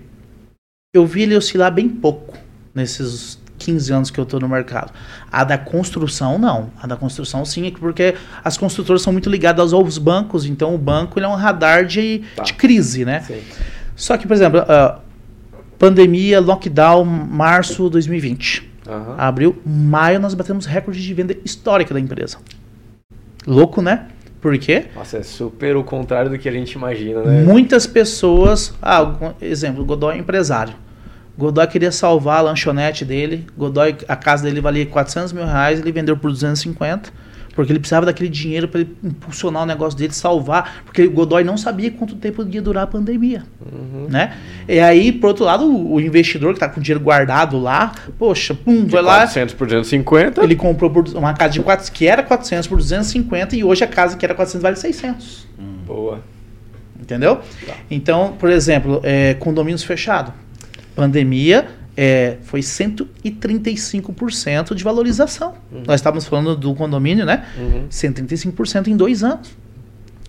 [0.93, 2.37] eu vi ele oscilar bem pouco
[2.73, 4.93] nesses 15 anos que eu estou no mercado.
[5.31, 6.69] A da construção, não.
[6.79, 8.13] A da construção, sim, é porque
[8.43, 12.21] as construtoras são muito ligadas aos bancos, então o banco ele é um radar de,
[12.35, 12.43] Tá.
[12.43, 13.21] de crise, né?
[13.21, 13.41] Sim.
[13.95, 14.99] Só que, por exemplo, ah,
[15.81, 18.69] pandemia, lockdown, março 2020.
[18.87, 19.15] Aham.
[19.17, 22.37] Abril, maio, nós batemos recorde de venda histórica da empresa.
[23.47, 24.05] Louco, né?
[24.39, 24.85] Por quê?
[24.95, 27.41] Nossa, é super o contrário do que a gente imagina, né?
[27.41, 28.75] Muitas pessoas.
[28.79, 30.75] Ah, exemplo, Godoy é empresário.
[31.35, 33.47] Godoy queria salvar a lanchonete dele.
[33.57, 37.11] Godoy, a casa dele valia 400 mil reais, ele vendeu por 250.
[37.53, 40.83] Porque ele precisava daquele dinheiro para ele impulsionar o negócio dele, salvar.
[40.85, 43.43] Porque o Godoy não sabia quanto tempo ia durar a pandemia.
[43.61, 44.07] Uhum.
[44.09, 44.37] Né?
[44.67, 48.53] E aí, por outro lado, o, investidor que está com o dinheiro guardado lá, poxa,
[48.53, 49.17] pum, De vai lá.
[49.19, 50.43] 400 por 250.
[50.43, 53.87] Ele comprou por uma casa de 4, que era 400 por 250 e hoje a
[53.87, 55.47] casa que era 400 vale 600.
[55.85, 56.21] Boa.
[56.99, 57.37] Entendeu?
[57.65, 57.73] Tá.
[57.89, 60.33] Então, por exemplo, é, condomínios fechados.
[60.95, 65.53] Pandemia é, foi 135% de valorização.
[65.85, 67.45] Nós estávamos falando do condomínio, né?
[67.57, 67.87] Uhum.
[67.89, 69.51] 135% em dois anos.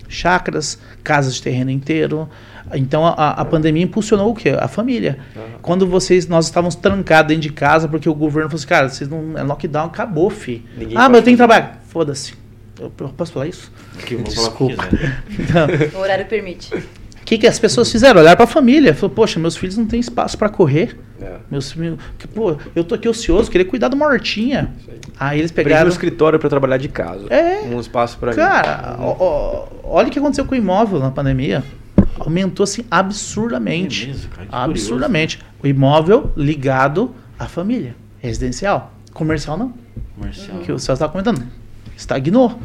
[0.09, 2.29] Chácaras, casas de terreno inteiro.
[2.75, 4.51] Então a, a pandemia impulsionou o quê?
[4.51, 5.19] A família.
[5.37, 5.45] Aham.
[5.63, 9.09] Quando vocês, nós estávamos trancados dentro de casa porque o governo falou assim, cara, vocês
[9.09, 9.39] não.
[9.39, 10.65] É lockdown, acabou, fi.
[10.77, 11.83] Ninguém ah, mas eu tenho que trabalhar.
[11.89, 12.35] Foda-se.
[12.79, 13.71] Eu, eu posso falar isso?
[13.95, 14.87] Vou falar Desculpa.
[14.87, 15.23] quiser.
[15.39, 16.71] Então, O horário permite.
[17.23, 18.21] O que, que as pessoas fizeram?
[18.21, 18.93] Olharam para a família.
[18.95, 20.99] Falou, poxa, meus filhos não têm espaço para correr.
[21.21, 21.37] É.
[21.49, 24.75] Meus filhos, que, pô, eu tô aqui ocioso, queria cuidar de uma hortinha.
[24.81, 25.01] Isso aí.
[25.21, 25.87] Aí eles pegaram.
[25.87, 27.33] um escritório para trabalhar de casa.
[27.33, 27.63] É.
[27.63, 31.63] Um espaço para Cara, ó, ó, olha o que aconteceu com o imóvel na pandemia.
[32.19, 34.05] Aumentou assim absurdamente.
[34.05, 35.39] É mesmo, cara, absurdamente.
[35.63, 37.95] O imóvel ligado à família.
[38.19, 38.93] Residencial.
[39.13, 39.73] Comercial não.
[40.17, 40.59] Comercial.
[40.59, 41.47] Que o Celso estava comentando.
[41.97, 42.59] Estagnou.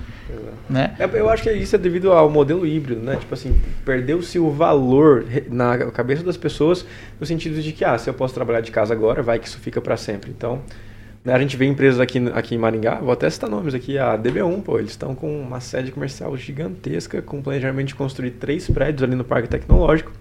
[0.69, 0.95] Né?
[0.99, 3.15] É, eu acho que isso é devido ao modelo híbrido, né?
[3.15, 6.85] Tipo assim, perdeu-se o valor na cabeça das pessoas
[7.19, 9.59] no sentido de que, ah, se eu posso trabalhar de casa agora, vai que isso
[9.59, 10.29] fica para sempre.
[10.29, 10.61] Então,
[11.23, 14.17] né, a gente vê empresas aqui, aqui em Maringá, vou até citar nomes aqui, a
[14.17, 19.03] DB1, pô, eles estão com uma sede comercial gigantesca, com planejamento de construir três prédios
[19.03, 20.11] ali no Parque Tecnológico,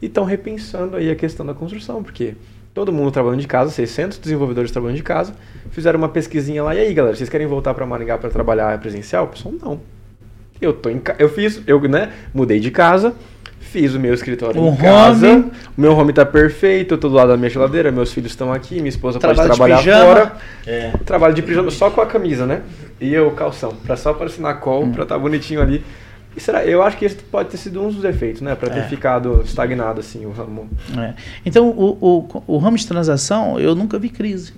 [0.00, 2.34] e estão repensando aí a questão da construção, porque
[2.74, 5.34] todo mundo trabalhando de casa, 600 desenvolvedores trabalhando de casa,
[5.70, 9.24] fizeram uma pesquisinha lá, e aí galera, vocês querem voltar para Maringá para trabalhar presencial?
[9.24, 9.80] O pessoal, não.
[10.60, 11.14] Eu tô em ca...
[11.18, 13.14] eu fiz, eu, né, mudei de casa,
[13.58, 15.50] fiz o meu escritório O em casa, home.
[15.76, 18.52] o meu home tá perfeito, eu tô do lado da minha geladeira, meus filhos estão
[18.52, 20.32] aqui, minha esposa Trabalho de pode trabalhar fora.
[20.66, 20.92] É.
[21.04, 22.60] Trabalho de pijama só com a camisa, né?
[23.00, 24.92] E eu calção, pra só aparecer na call, Hum.
[24.92, 25.82] pra estar bonitinho ali.
[26.36, 28.54] E será, eu acho que esse pode ter sido um dos efeitos, né?
[28.54, 28.88] Pra ter É.
[28.88, 30.70] ficado estagnado assim o ramo.
[30.96, 31.14] É.
[31.44, 34.54] Então, o, o, o ramo de transação, eu nunca vi crise.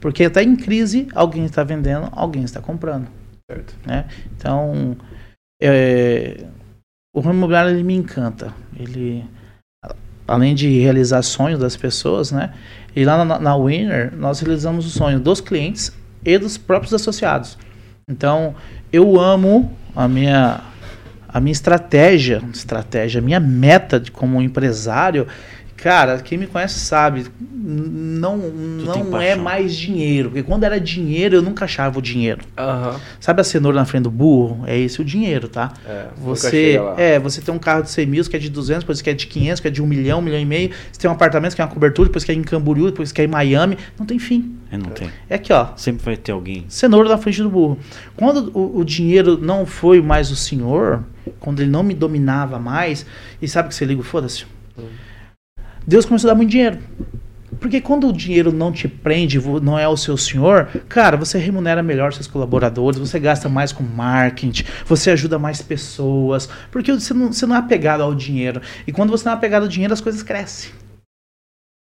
[0.00, 3.06] Porque até em crise, alguém está vendendo, alguém está comprando.
[3.50, 3.74] Certo.
[3.86, 4.06] Né?
[4.36, 4.96] Então,
[5.62, 6.44] é,
[7.14, 8.52] o ramo imobiliário ele me encanta.
[8.78, 9.24] Ele,
[10.26, 12.54] além de realizar sonhos das pessoas, né?
[12.96, 15.92] E lá na, na Winner, nós realizamos o sonho dos clientes
[16.24, 17.58] e dos próprios associados.
[18.08, 18.54] Então,
[18.92, 20.60] eu amo a minha
[21.32, 25.26] a minha estratégia, estratégia, a minha meta de, como empresário
[25.76, 30.30] Cara, quem me conhece sabe, não, não é mais dinheiro.
[30.30, 32.40] Porque quando era dinheiro, eu nunca achava o dinheiro.
[32.56, 33.00] Aham.
[33.18, 34.64] Sabe a cenoura na frente do burro?
[34.66, 35.72] É esse o dinheiro, tá?
[35.86, 39.02] É, Você, é, você tem um carro de 100 mil, que é de 200, depois
[39.02, 40.70] que é de 500, que é de 1 milhão, 1 milhão e meio.
[40.90, 43.20] Você tem um apartamento que é uma cobertura, depois que é em Camboriú, depois que
[43.20, 43.76] é em Miami.
[43.98, 44.56] Não tem fim.
[44.70, 45.10] É, não tem.
[45.28, 45.68] É aqui, ó.
[45.76, 46.64] Sempre vai ter alguém.
[46.68, 47.78] Cenoura na frente do burro.
[48.16, 51.02] Quando o, o dinheiro não foi mais o senhor,
[51.40, 53.04] quando ele não me dominava mais,
[53.40, 54.46] e sabe que você liga, foda-se.
[55.86, 56.78] Deus começou a dar muito dinheiro.
[57.60, 61.80] Porque quando o dinheiro não te prende, não é o seu senhor, cara, você remunera
[61.80, 67.32] melhor seus colaboradores, você gasta mais com marketing, você ajuda mais pessoas, porque você não,
[67.32, 68.60] você não é apegado ao dinheiro.
[68.84, 70.72] E quando você não é apegado ao dinheiro, as coisas crescem.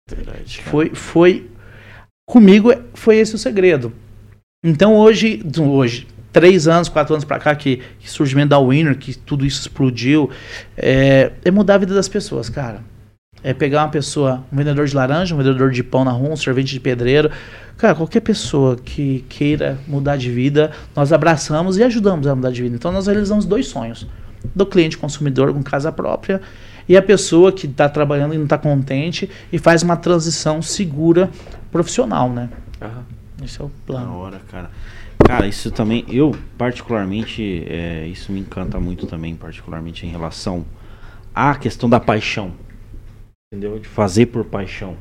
[0.07, 0.61] Verdade.
[0.61, 1.49] Foi, foi
[2.29, 3.91] comigo foi esse o segredo.
[4.63, 9.17] Então hoje, hoje, três anos, quatro anos pra cá que, que surgimento da Winner, que
[9.17, 10.29] tudo isso explodiu,
[10.77, 12.83] é, é mudar a vida das pessoas, cara.
[13.43, 16.35] É pegar uma pessoa, um vendedor de laranja, um vendedor de pão na rua, um
[16.35, 17.31] servente de pedreiro,
[17.77, 22.61] cara, qualquer pessoa que queira mudar de vida, nós abraçamos e ajudamos a mudar de
[22.61, 22.75] vida.
[22.75, 24.07] Então nós realizamos dois sonhos:
[24.53, 26.41] do cliente consumidor com casa própria
[26.87, 31.29] e a pessoa que está trabalhando e não está contente e faz uma transição segura
[31.71, 32.49] profissional, né?
[32.81, 33.05] Aham.
[33.43, 34.17] Esse é o Da plano.
[34.17, 34.69] hora, cara.
[35.25, 40.65] Cara, isso também, eu particularmente, é, isso me encanta muito também, particularmente em relação
[41.33, 42.51] à questão da paixão.
[43.53, 43.79] Entendeu?
[43.79, 44.95] De fazer por paixão.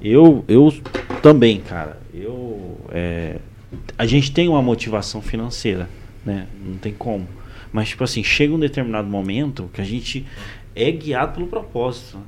[0.00, 0.72] Eu, eu
[1.22, 2.00] também, cara.
[2.14, 3.38] Eu, é,
[3.98, 5.86] a gente tem uma motivação financeira,
[6.24, 6.46] né?
[6.58, 7.28] Não tem como.
[7.70, 10.24] Mas, tipo assim, chega um determinado momento que a gente
[10.74, 12.18] é guiado pelo propósito.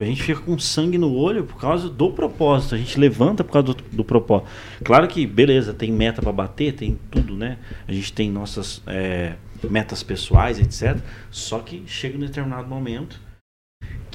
[0.00, 2.74] A gente fica com sangue no olho por causa do propósito.
[2.74, 4.48] A gente levanta por causa do, do propósito.
[4.82, 7.58] Claro que, beleza, tem meta para bater, tem tudo, né?
[7.86, 9.34] A gente tem nossas é,
[9.68, 10.96] metas pessoais, etc.
[11.30, 13.25] Só que chega um determinado momento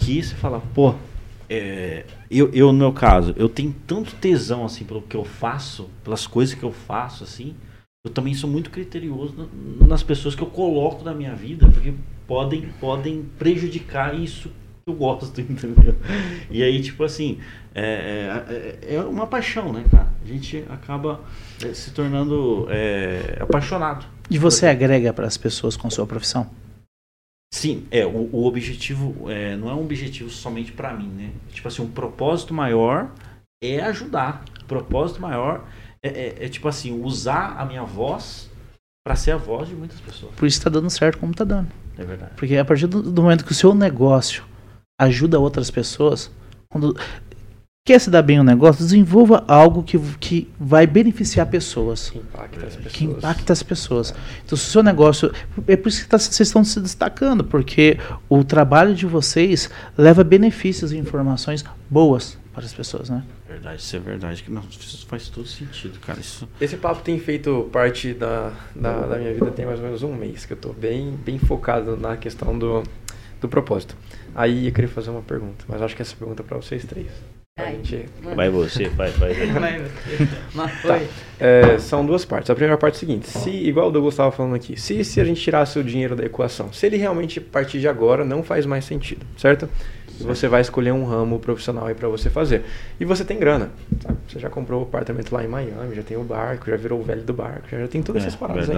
[0.02, 0.96] que você fala, pô,
[1.50, 5.90] é, eu, eu, no meu caso, eu tenho tanto tesão, assim, pelo que eu faço,
[6.04, 7.54] pelas coisas que eu faço, assim.
[8.06, 11.94] Eu também sou muito criterioso na- nas pessoas que eu coloco na minha vida, porque
[12.28, 15.96] podem, podem prejudicar isso que eu gosto, entendeu?
[16.50, 17.38] E aí, tipo assim,
[17.76, 20.08] é, é, é uma paixão, né, cara?
[20.24, 21.20] A gente acaba
[21.64, 24.06] é, se tornando é, apaixonado.
[24.32, 26.50] E você agrega para as pessoas com sua profissão?
[27.54, 31.32] Sim, é, o, o objetivo é, não é um objetivo somente pra mim, né?
[31.52, 33.12] Tipo assim, um propósito maior
[33.62, 34.44] é ajudar.
[34.62, 35.66] O propósito maior
[36.02, 38.50] é, é- é, tipo assim, usar a minha voz
[39.06, 40.34] pra ser a voz de muitas pessoas.
[40.36, 41.70] Por isso está dando certo como está dando.
[41.98, 42.32] É verdade.
[42.38, 44.44] Porque a partir do, do momento que o seu negócio
[45.00, 46.32] ajuda outras pessoas,
[46.70, 46.96] quando
[47.84, 52.10] quer se dar bem no negócio, desenvolva algo que, que vai beneficiar pessoas.
[52.12, 52.94] Que impacta as pessoas.
[52.94, 54.14] que impacta as pessoas.
[54.46, 55.32] Então, se o seu negócio.
[55.68, 57.98] É por isso que tá- vocês estão se destacando, porque
[58.30, 63.24] o trabalho de vocês leva benefícios e informações boas para as pessoas, né?
[63.48, 64.44] Verdade, isso é verdade.
[64.44, 66.20] Que não, isso faz todo sentido, cara.
[66.20, 66.48] Isso.
[66.60, 70.14] Esse papo tem feito parte da, da, da minha vida tem mais ou menos um
[70.14, 72.84] mês, que eu tô bem, bem focado na questão do,
[73.42, 73.96] do propósito.
[74.36, 77.08] Aí eu queria fazer uma pergunta, mas acho que essa pergunta é pra vocês três.
[77.58, 78.36] Ai.
[78.36, 79.34] Vai você, vai, vai.
[80.82, 81.00] vai.
[81.00, 81.14] Tá.
[81.40, 82.50] É, são duas partes.
[82.50, 85.20] A primeira parte é a seguinte: se, igual o Douglas estava falando aqui, se, se
[85.20, 88.66] a gente tirasse o dinheiro da equação, se ele realmente partir de agora não faz
[88.66, 89.70] mais sentido, certo?
[90.20, 92.64] E você vai escolher um ramo profissional aí para você fazer.
[93.00, 94.18] E você tem grana, sabe?
[94.28, 97.04] Você já comprou o apartamento lá em Miami, já tem o barco, já virou o
[97.04, 98.76] velho do barco, já, já tem todas essas paradas aí.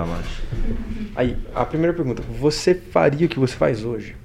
[1.15, 4.15] Aí, a primeira pergunta: você faria o que você faz hoje?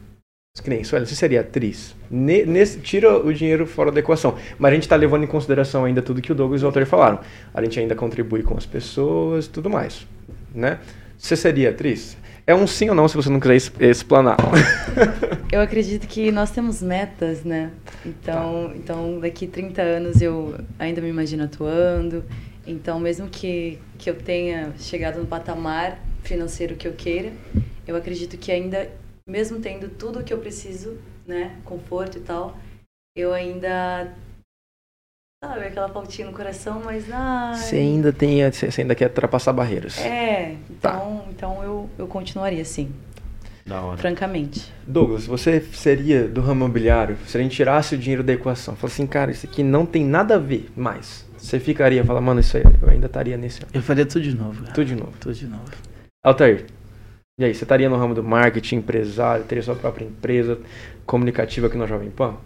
[0.62, 1.94] Que nem, Sueli, você seria atriz?
[2.10, 4.36] Ne- nesse, tira o dinheiro fora da equação.
[4.58, 6.84] Mas a gente está levando em consideração ainda tudo que o Douglas e o Walter
[6.84, 7.20] falaram.
[7.54, 10.06] A gente ainda contribui com as pessoas tudo mais.
[10.54, 10.78] Né?
[11.16, 12.16] Você seria atriz?
[12.46, 14.36] É um sim ou não se você não quiser explanar.
[15.52, 17.70] Eu acredito que nós temos metas, né?
[18.04, 22.24] Então, então daqui 30 anos eu ainda me imagino atuando.
[22.66, 27.32] Então, mesmo que, que eu tenha chegado no patamar financeiro que eu queira,
[27.86, 28.90] eu acredito que ainda,
[29.28, 31.56] mesmo tendo tudo o que eu preciso, né?
[31.64, 32.56] Conforto e tal,
[33.14, 34.12] eu ainda.
[35.44, 37.04] Sabe, aquela faltinha no coração, mas.
[37.12, 39.96] Ai, Você ainda tem, você ainda quer ultrapassar barreiras.
[39.98, 40.94] É, Tá.
[40.96, 42.90] então, então eu, eu continuaria assim,
[43.64, 43.96] Da hora.
[43.98, 44.72] francamente.
[44.84, 47.16] Douglas, você seria do ramo imobiliário?
[47.26, 50.04] Se a gente tirasse o dinheiro da equação, fala assim, cara, isso aqui não tem
[50.04, 51.24] nada a ver mais.
[51.36, 54.62] Você ficaria, fala, mano, isso aí, eu ainda estaria nesse Eu faria tudo de novo.
[54.62, 54.74] cara.
[54.74, 55.12] Tudo de novo.
[55.20, 55.62] Tudo de novo.
[56.24, 56.66] Altair,
[57.38, 60.58] e aí, você estaria no ramo do marketing, empresário, teria sua própria empresa
[61.06, 62.36] comunicativa aqui na Jovem Pan?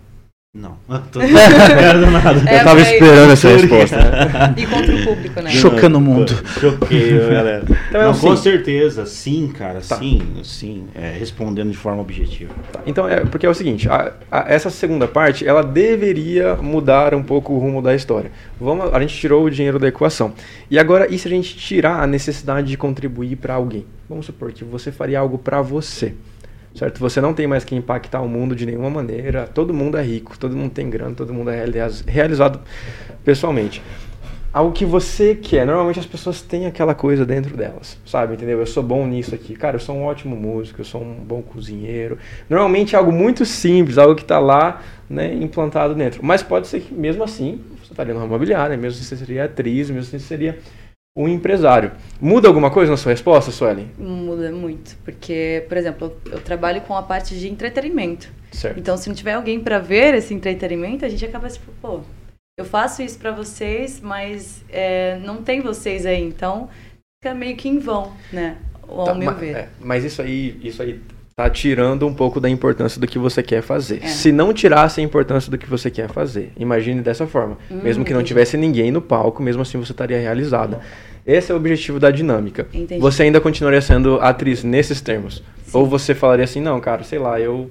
[0.55, 0.77] Não.
[1.11, 1.19] Tô...
[1.25, 3.97] É, Eu tava mas- esperando essa resposta.
[4.55, 5.51] E contra o público, né?
[5.51, 6.31] Chocando o mundo.
[6.61, 7.65] Choquei, galera.
[7.89, 9.97] Então é Não, com certeza, sim, cara, Tá.
[9.97, 10.85] sim, sim.
[10.95, 12.53] É, respondendo de forma objetiva.
[12.87, 17.23] Então, é, porque é o seguinte, a- a- essa segunda parte, ela deveria mudar um
[17.23, 18.31] pouco o rumo da história.
[18.61, 20.35] Vamos, a gente tirou o dinheiro da equação.
[20.71, 23.87] E agora, e se a gente tirar a necessidade de contribuir para alguém?
[24.07, 26.13] Vamos supor que você faria algo para você.
[26.75, 26.99] Certo?
[27.01, 29.47] Você não tem mais que impactar o mundo de nenhuma maneira.
[29.47, 32.61] Todo mundo é rico, todo mundo tem grana, todo mundo é realiza- realizado
[33.25, 33.83] pessoalmente.
[34.53, 35.65] Algo que você quer.
[35.65, 38.35] Normalmente as pessoas têm aquela coisa dentro delas, sabe?
[38.35, 38.59] Entendeu?
[38.59, 39.55] Eu sou bom nisso aqui.
[39.55, 42.19] Cara, eu sou um ótimo músico, eu sou um bom cozinheiro.
[42.51, 46.23] Normalmente é algo muito simples, algo que está lá, né, implantado dentro.
[46.23, 49.45] Mas pode ser que mesmo assim você estaria no ramo imobiliário, mesmo assim você seria
[49.45, 50.59] atriz, mesmo assim você seria
[51.17, 51.93] um empresário.
[52.21, 53.91] Muda alguma coisa na sua resposta, Suelen?
[53.99, 58.31] Muda muito, porque, por exemplo, eu, trabalho com a parte de entretenimento.
[58.51, 58.79] Certo.
[58.79, 62.01] Então, se não tiver alguém para ver esse entretenimento, a gente acaba tipo, pô,
[62.59, 66.69] eu faço isso para vocês, mas é, não tem vocês aí, então
[67.23, 68.57] fica meio que em vão, né?
[68.89, 69.57] Ao Tá, meu ver.
[69.57, 71.01] é, mas isso aí, isso aí
[71.35, 74.01] tá tirando um pouco da importância do que você quer fazer.
[74.03, 74.07] É.
[74.07, 77.57] Se não tirasse a importância do que você quer fazer, imagine dessa forma.
[77.71, 80.81] Hum, mesmo que não tivesse ninguém no palco, mesmo assim você estaria realizada.
[81.27, 82.67] Esse é o objetivo da dinâmica.
[82.73, 83.01] Entendi.
[83.01, 85.43] Você ainda continuaria sendo atriz nesses termos?
[85.65, 85.79] Sim.
[85.79, 87.71] Ou você falaria assim, não, cara, sei lá, eu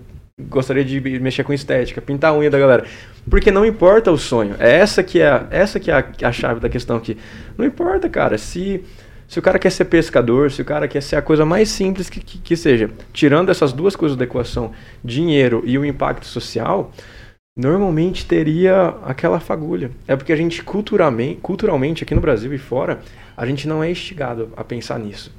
[0.50, 2.86] gostaria de mexer com estética, pintar a unha da galera.
[3.30, 4.56] Porque não importa o sonho.
[4.58, 7.17] É essa que é, essa que é a, a chave da questão aqui.
[7.58, 8.84] Não importa, cara, se
[9.32, 12.10] se o cara quer ser pescador, se o cara quer ser a coisa mais simples
[12.10, 16.91] que, que, que seja, tirando essas duas coisas da equação, dinheiro e o impacto social,
[17.56, 19.89] normalmente teria aquela fagulha.
[20.06, 23.00] É porque a gente culturalmente, culturalmente aqui no Brasil e fora,
[23.38, 25.32] a gente não é instigado a pensar nisso.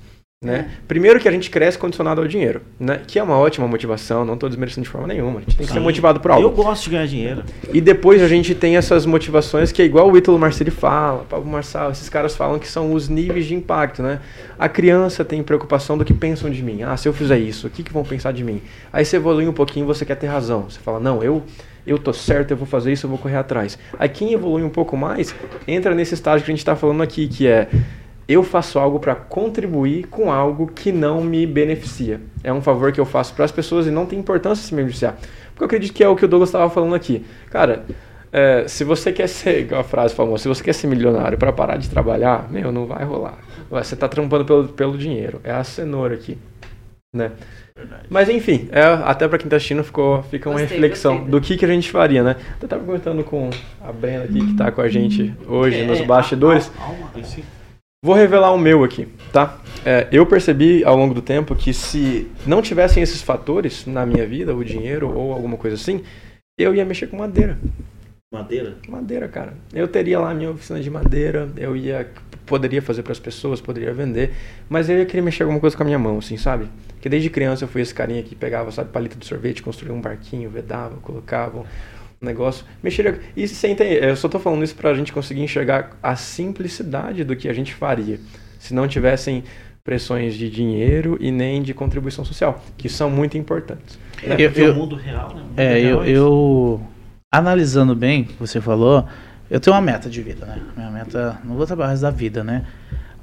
[0.43, 0.73] Né?
[0.89, 3.01] Primeiro que a gente cresce condicionado ao dinheiro, né?
[3.07, 5.73] que é uma ótima motivação, não estou desmerecendo de forma nenhuma, a gente tem que
[5.73, 5.85] ser Sim.
[5.85, 6.45] motivado por algo.
[6.45, 7.45] Eu gosto de ganhar dinheiro.
[7.73, 11.49] E depois a gente tem essas motivações que é igual o Ítalo Marceli fala, Pablo
[11.49, 14.19] Marçal, esses caras falam que são os níveis de impacto, né?
[14.59, 16.83] A criança tem preocupação do que pensam de mim.
[16.83, 18.61] Ah, se eu fizer isso, o que, que vão pensar de mim?
[18.93, 20.69] Aí você evolui um pouquinho, você quer ter razão.
[20.69, 21.45] Você fala, não, eu
[21.87, 23.79] eu tô certo, eu vou fazer isso, eu vou correr atrás.
[23.99, 25.35] Aí quem evolui um pouco mais,
[25.67, 27.69] entra nesse estágio que a gente está falando aqui, que é
[28.29, 32.21] eu faço algo para contribuir com algo que não me beneficia.
[32.43, 34.83] É um favor que eu faço para as pessoas e não tem importância se me
[34.83, 35.17] beneficiar.
[35.51, 37.25] Porque eu acredito que é o que o Douglas estava falando aqui.
[37.51, 37.85] Cara,
[38.33, 41.77] é, se você quer ser, a frase famosa, se você quer ser milionário para parar
[41.77, 43.39] de trabalhar, meu, não vai rolar.
[43.71, 45.41] Você está trampando pelo, pelo dinheiro.
[45.45, 46.39] É a cenoura aqui.
[47.15, 47.33] Né?
[48.09, 51.31] Mas enfim, é, até para quem está assistindo ficou, fica uma Gostei, reflexão gostei.
[51.31, 52.37] do que, que a gente faria, né?
[52.61, 53.51] Eu estava comentando com
[53.83, 56.71] a Brenda aqui, que está com a gente hoje nos É, bastidores.
[56.79, 57.11] Alma,
[58.05, 59.61] Vou revelar o meu aqui, tá?
[59.87, 64.27] É, eu percebi ao longo do tempo que se não tivessem esses fatores na minha
[64.27, 66.03] vida, o dinheiro ou alguma coisa assim,
[66.59, 67.57] eu ia mexer com madeira.
[68.35, 68.77] Madeira?
[68.89, 69.55] Madeira, cara.
[69.73, 72.11] Eu teria lá a minha oficina de madeira, eu ia
[72.45, 74.35] poderia fazer para as pessoas, poderia vender,
[74.69, 76.69] mas eu ia querer mexer alguma coisa com a minha mão, assim, sabe?
[76.95, 80.01] Porque desde criança eu fui esse carinha que pegava, sabe, palito de sorvete, construía um
[80.01, 81.65] barquinho, vedava, colocava
[82.23, 83.21] negócio, mexeria.
[83.37, 87.35] E sem ter, eu só tô falando isso pra gente conseguir enxergar a simplicidade do
[87.37, 88.19] que a gente faria
[88.59, 89.43] se não tivessem
[89.85, 93.99] pressões de dinheiro e nem de contribuição social, que são muito importantes.
[94.23, 95.43] É, Eu- eu- o mundo real, né?
[95.43, 96.11] O mundo É, real eu, isso.
[96.13, 96.87] eu
[97.31, 99.05] analisando bem o que você falou,
[99.51, 100.59] eu tenho uma meta de vida, né?
[100.77, 102.65] Minha meta, não vou trabalhar da vida, né?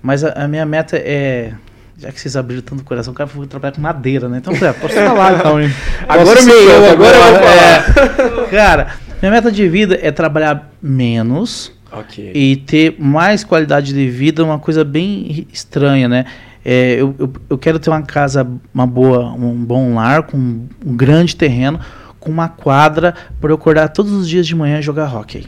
[0.02, 1.54] Mas a, a minha meta é,
[2.00, 4.38] já que vocês abriram tanto o coração, o cara foi trabalhar com madeira, né?
[4.38, 5.70] Então, é, posso falar então, hein?
[6.08, 8.48] Agora solta, agora eu vou é.
[8.50, 12.32] Cara, minha meta de vida é trabalhar menos Ok.
[12.34, 16.26] e ter mais qualidade de vida, uma coisa bem estranha, né?
[16.64, 20.96] É, eu, eu, eu quero ter uma casa, uma boa, um bom lar, com um
[20.96, 21.80] grande terreno,
[22.20, 25.48] com uma quadra para eu acordar todos os dias de manhã e jogar hockey.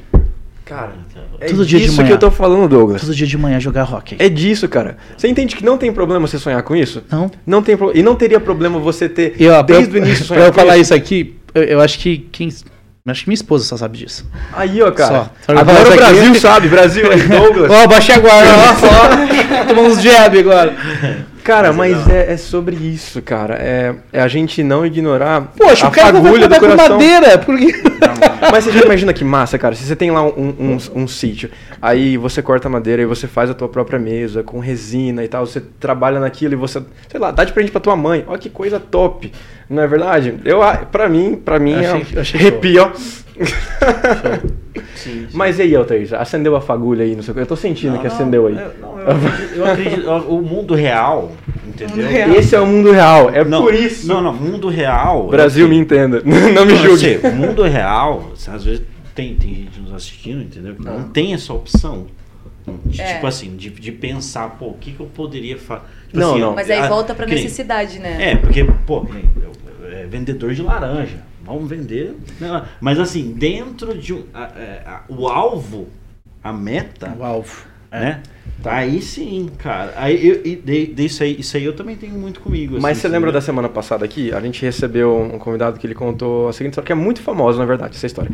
[0.66, 0.94] Cara,
[1.42, 2.08] é Todo dia de disso manhã.
[2.08, 3.02] que eu tô falando, Douglas.
[3.02, 4.16] Todo dia de manhã jogar hockey.
[4.20, 4.98] É disso, cara.
[5.18, 7.04] Você entende que não tem problema você sonhar com isso?
[7.12, 7.30] Não.
[7.46, 7.92] Não tem pro...
[7.98, 10.48] E não teria problema você ter E ó, pra desde eu, o início pra sonhar
[10.48, 12.50] eu com falar isso aqui, eu, eu acho que quem.
[13.08, 14.30] Acho que minha esposa só sabe disso.
[14.54, 15.32] Aí, ó, cara.
[15.48, 15.54] Só.
[15.54, 17.72] Eu Agora falo o isso aqui- Brasil sabe, Brasil é Douglas.
[17.72, 19.66] Ó, baixei agora, ó, só.
[19.68, 20.76] Tomando uns jab agora.
[21.44, 23.56] Cara, Mas é mas é, é sobre isso, cara.
[23.56, 26.78] É, é a gente não ignorar Poxa, a o cara vai fagulha do trabalhar com
[26.78, 26.98] coração.
[27.00, 27.38] madeira.
[27.40, 27.74] Por quê?
[28.52, 29.76] Mas você já imagina que massa, cara.
[29.76, 31.50] Se você tem lá um, um, um sítio,
[31.82, 35.28] aí você corta a madeira e você faz a tua própria mesa com resina e
[35.28, 38.24] tal, você trabalha naquilo e você, sei lá, dá de presente pra tua mãe.
[38.28, 39.32] Olha que coisa top.
[39.70, 40.36] Não é verdade?
[40.44, 42.92] Eu, ah, pra mim, pra mim, Eu é achei- eu achei arrepio, ó.
[44.96, 45.28] Sim, sim.
[45.34, 46.08] Mas e aí, Altair?
[46.20, 47.36] Acendeu a fagulha aí no seu...
[47.36, 48.56] Eu tô sentindo que acendeu aí.
[48.58, 51.32] Eu, não, eu acredito, eu acredito- o mundo real,
[51.86, 52.06] entendeu?
[52.06, 52.32] Mundo real.
[52.36, 53.30] Esse é o mundo real.
[53.30, 54.08] É não, por isso.
[54.08, 55.28] Não, não, mundo real.
[55.28, 56.22] Brasil, me entenda.
[56.26, 56.98] Não me julgue.
[57.00, 58.82] sei, o mundo real, às vezes
[59.16, 60.76] tem, tem gente nos assistindo, entendeu?
[60.76, 61.10] Que não, Não.
[61.10, 62.08] tem essa opção.
[62.86, 63.16] De, É.
[63.16, 65.82] Tipo assim, de, de pensar, pô, o que, que eu poderia fazer?
[66.14, 66.54] Não, não.
[66.54, 68.32] Mas aí ah, volta pra que nem- necessidade, né?
[68.32, 69.52] É, porque, pô, que nem eu-
[69.92, 71.18] é vendedor de laranja.
[71.44, 72.16] Vamos vender.
[72.40, 72.64] né?
[72.80, 74.24] Mas assim, dentro de um.
[74.34, 75.88] a- é, a- o alvo,
[76.44, 77.66] a meta, O alvo.
[77.92, 78.22] Né?
[78.64, 79.94] Aí sim, cara.
[79.96, 82.78] Aí eu, e de, de isso, aí, isso aí eu também tenho muito comigo.
[82.80, 83.34] Mas assim, você lembra entendeu?
[83.34, 84.32] da semana passada aqui?
[84.32, 87.58] A gente recebeu um convidado que ele contou a seguinte história, que é muito famosa,
[87.58, 88.32] na verdade, essa história.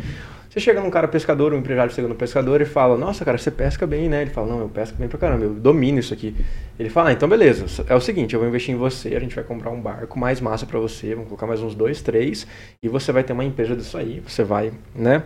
[0.48, 3.50] Você chega num cara pescador, um empresário chega no pescador e fala, nossa, cara, você
[3.50, 4.22] pesca bem, né?
[4.22, 6.34] Ele fala, não, eu pesco bem pra caramba, eu domino isso aqui.
[6.78, 9.34] Ele fala, ah, então beleza, é o seguinte, eu vou investir em você, a gente
[9.34, 12.46] vai comprar um barco mais massa pra você, vamos colocar mais uns dois, três,
[12.82, 15.22] e você vai ter uma empresa disso aí, você vai, né?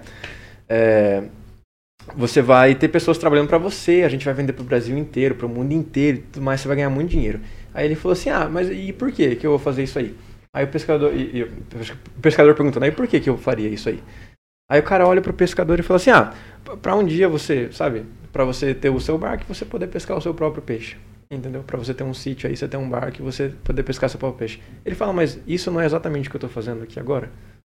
[0.68, 1.22] É,
[2.14, 5.48] você vai ter pessoas trabalhando pra você, a gente vai vender pro Brasil inteiro, pro
[5.48, 7.40] mundo inteiro, e tudo mais, você vai ganhar muito dinheiro.
[7.72, 10.14] Aí ele falou assim: "Ah, mas e por que que eu vou fazer isso aí?"
[10.55, 13.88] Aí o pescador, e, e o pescador perguntando: "Aí por que que eu faria isso
[13.88, 14.03] aí?"
[14.70, 16.32] Aí o cara olha pro pescador e fala assim: "Ah,
[16.64, 20.16] p- pra um dia você, sabe, pra você ter o seu barco você poder pescar
[20.16, 20.96] o seu próprio peixe."
[21.30, 21.62] Entendeu?
[21.62, 24.38] Pra você ter um sítio aí, você ter um barco você poder pescar seu próprio
[24.40, 24.61] peixe.
[24.84, 27.30] Ele fala: "Mas isso não é exatamente o que eu tô fazendo aqui agora?"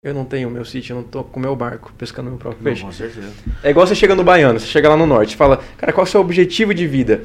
[0.04, 2.70] Eu não tenho meu sítio, eu não tô com meu barco pescando meu próprio Não,
[2.70, 2.82] peixe.
[2.84, 3.32] com certeza.
[3.62, 6.08] É igual você chega no Baiano, você chega lá no norte, fala, cara, qual é
[6.08, 7.22] o seu objetivo de vida?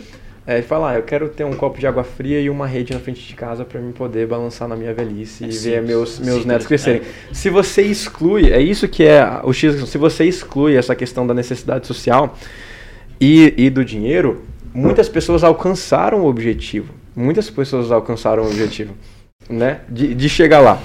[0.48, 2.94] É, ele fala, ah, eu quero ter um copo de água fria e uma rede
[2.94, 6.18] na frente de casa para mim poder balançar na minha velhice É e ver meus,
[6.20, 7.02] meus simples, netos crescerem.
[7.02, 7.34] é.
[7.34, 11.34] Se você exclui, é isso que é o X, se você exclui essa questão da
[11.34, 12.36] necessidade social
[13.20, 16.94] e, e do dinheiro, muitas pessoas alcançaram o objetivo.
[17.16, 18.94] Muitas pessoas alcançaram o objetivo,
[19.50, 19.82] né?
[19.90, 20.82] De, de chegar lá.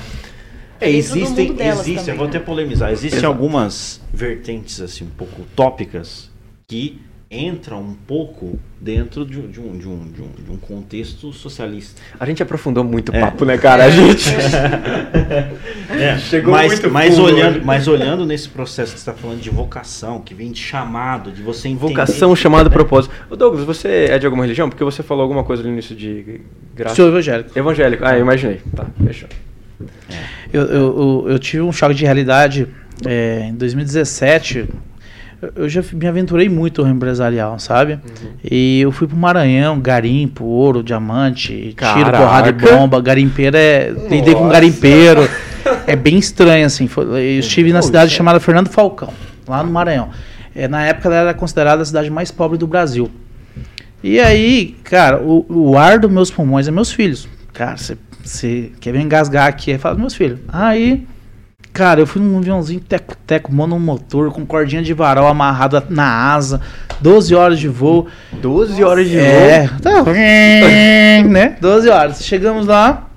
[0.81, 2.31] É, existem, mundo delas existem, também, eu vou né?
[2.37, 3.33] até polemizar, existem Exato.
[3.33, 6.31] algumas vertentes assim um pouco utópicas
[6.67, 7.01] que
[7.31, 11.33] entram um pouco dentro de, um- de um, de, um, de, um, de um contexto
[11.33, 12.01] socialista.
[12.21, 13.21] A gente aprofundou muito o É.
[13.21, 13.85] papo, né, cara?
[13.85, 14.25] A gente.
[15.91, 19.51] É, Chegou mas, muito mas olhando, mas olhando nesse processo que você está falando de
[19.51, 21.89] vocação, que vem de chamado, de você entender...
[21.89, 23.15] Vocação, chamado, propósito.
[23.31, 24.69] Ô Douglas, você é de alguma religião?
[24.69, 26.41] Porque você falou alguma coisa no início de
[26.75, 26.97] graça.
[26.97, 27.57] Sou evangélico.
[27.59, 28.05] Evangélico.
[28.05, 28.61] Ah, eu imaginei.
[28.75, 29.29] Tá, fechou.
[29.81, 29.87] Eu,
[30.57, 32.67] eu, eu, eu tive um choque de realidade
[33.05, 34.69] é, em 2017.
[35.57, 37.99] eu- já me aventurei muito no empresarial, sabe?
[38.49, 42.19] E eu fui pro Maranhão, garimpo, ouro, diamante, tiro, Caraca!
[42.19, 43.01] porrada de bomba.
[43.01, 43.91] Garimpeiro é.
[44.09, 45.29] Lidei com garimpeiro.
[45.87, 46.89] É bem estranho, assim.
[46.97, 49.13] Eu estive na cidade chamada Fernando Falcão,
[49.47, 50.09] lá no Maranhão.
[50.55, 53.11] É, na época ela era considerada a cidade mais pobre do Brasil.
[54.03, 57.27] E aí, cara, o, o ar dos meus pulmões é meus filhos.
[57.55, 59.73] Cara, você quer me engasgar aqui?
[59.73, 60.41] Aí fala, meus filhos.
[60.49, 61.07] Aí,
[61.73, 66.61] cara, eu fui num aviãozinho teco-teco, monomotor, com cordinha de varal amarrada na asa,
[67.01, 68.09] 12 horas de voo.
[68.33, 69.79] 12 horas de É, voo.
[69.81, 70.03] tá,
[71.29, 71.57] né?
[71.61, 72.25] 12 horas.
[72.25, 73.09] Chegamos lá,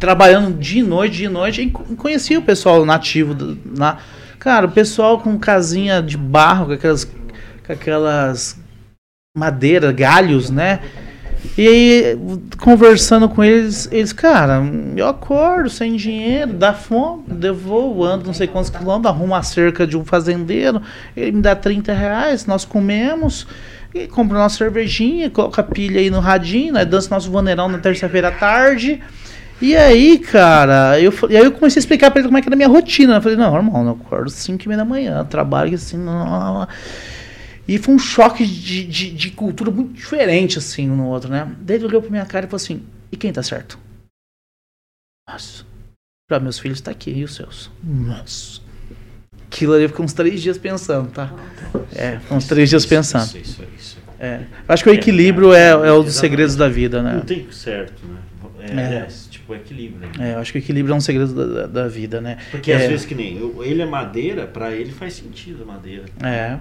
[0.00, 3.98] trabalhando de noite, de noite, e co- conheci o pessoal nativo na
[4.38, 8.58] Cara, o pessoal com casinha de barro, com aquelas com aquelas
[9.36, 10.80] madeira, galhos, né?
[11.56, 12.18] E aí,
[12.58, 14.62] conversando com eles, eles, cara,
[14.96, 17.24] eu acordo sem dinheiro, dá fome,
[17.54, 20.80] vou, ando não sei quantos quilômetros, arrumo a cerca de um fazendeiro,
[21.16, 23.46] ele me dá 30 reais, nós comemos,
[23.94, 27.78] e compra nossa cervejinha, coloca a pilha aí no radinho, nós dança nosso vaneirão na
[27.78, 29.00] terça-feira à tarde.
[29.60, 32.48] E aí, cara, eu, e aí eu comecei a explicar pra ele como é que
[32.48, 33.16] era a minha rotina.
[33.16, 36.54] Eu falei, não, irmão, eu acordo 5 e meia da manhã, trabalho assim, não, não,
[36.60, 36.68] não.
[37.70, 41.54] E foi um choque de, de, de cultura muito diferente, assim, um no outro, né?
[41.60, 43.78] Daí ele olhou pra minha cara e falou assim, e quem tá certo?
[45.28, 45.64] Nossa.
[46.28, 47.70] Pra meus filhos tá aqui, e os seus?
[47.80, 48.60] Nossa.
[49.46, 51.32] Aquilo ali fiquei uns três dias pensando, tá?
[51.94, 53.26] É, uns três dias pensando.
[53.26, 53.98] Isso, isso, isso.
[54.18, 54.46] É.
[54.66, 57.14] Acho que o equilíbrio é, é um dos segredos da vida, né?
[57.14, 58.18] Não tem certo, né?
[58.62, 58.86] É, É.
[58.86, 60.08] aliás, tipo, equilíbrio.
[60.18, 60.30] né?
[60.30, 62.38] É, eu acho que o equilíbrio é um segredo da, da- da vida, né?
[62.50, 65.66] Porque é, às vezes que nem eu- ele é madeira, pra ele faz sentido a
[65.66, 66.04] madeira.
[66.22, 66.58] É.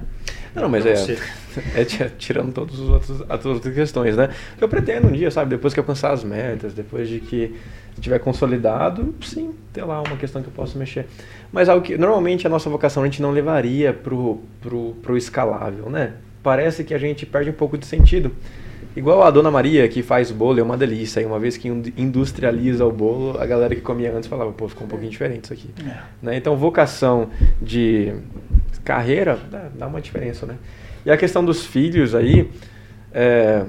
[0.55, 0.93] Não, mas é,
[1.75, 4.29] é ti- tirando todas as outras, as outras questões, né?
[4.59, 7.55] Eu pretendo um dia, sabe, depois que alcançar as metas, depois de que
[7.95, 11.05] estiver consolidado, sim, ter lá uma questão que eu possa mexer.
[11.51, 15.89] Mas algo que, normalmente, a nossa vocação a gente não levaria pro, pro, pro escalável,
[15.89, 16.13] né?
[16.41, 18.31] Parece que a gente perde um pouco de sentido.
[18.95, 21.21] Igual a Dona Maria, que faz bolo, é uma delícia.
[21.21, 24.67] E uma vez que ind- industrializa o bolo, a galera que comia antes falava, pô,
[24.67, 25.69] ficou um pouquinho diferente isso aqui.
[25.87, 25.97] É.
[26.21, 26.35] Né?
[26.37, 27.29] Então, vocação
[27.61, 28.13] de
[28.83, 30.55] carreira dá, dá uma diferença, né?
[31.05, 32.49] E a questão dos filhos aí,
[33.13, 33.63] é,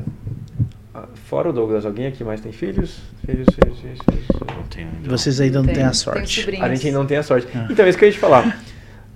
[1.27, 3.01] fora o Douglas, alguém aqui mais tem filhos?
[3.25, 4.27] Filhos, filhos, filhos, filhos.
[4.41, 4.65] Não
[4.97, 5.09] ainda.
[5.09, 6.41] Vocês ainda não Tem- têm a sorte.
[6.61, 7.47] A gente ainda não tem a sorte.
[7.55, 7.69] Ah.
[7.71, 8.61] Então, é isso que eu ia te falar.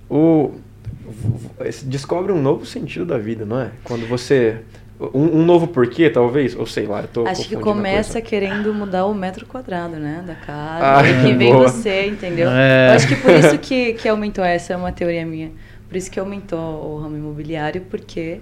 [0.09, 0.51] O,
[1.85, 3.71] descobre um novo sentido da vida, não é?
[3.83, 4.61] Quando você
[4.99, 6.55] Um, um novo porquê, talvez?
[6.55, 10.23] Ou sei lá, eu tô Acho que começa querendo mudar o metro quadrado, né?
[10.25, 10.99] Da casa.
[10.99, 11.67] Ah, e que vem boa.
[11.67, 12.49] você, entendeu?
[12.49, 12.89] É.
[12.89, 15.51] Eu acho que por isso que, que aumentou, essa é uma teoria minha.
[15.89, 18.39] Por isso que aumentou o ramo imobiliário, porque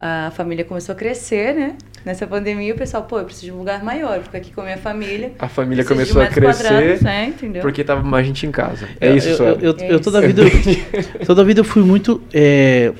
[0.00, 1.74] a família começou a crescer, né?
[2.04, 4.64] Nessa pandemia, o pessoal, pô, eu preciso de um lugar maior, fico aqui com a
[4.64, 5.32] minha família.
[5.38, 7.26] A família começou a crescer quadrados, né?
[7.26, 7.60] Entendeu?
[7.60, 8.88] porque tava mais gente em casa.
[9.00, 11.60] É Eu- isso, eu, eu, eu, É eu toda a vida eu, toda a vida
[11.60, 12.92] eu fui muito é,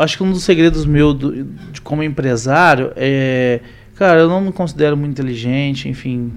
[0.00, 3.60] acho que um dos segredos meu do- de como empresário é
[3.94, 6.32] cara eu não me considero muito inteligente enfim.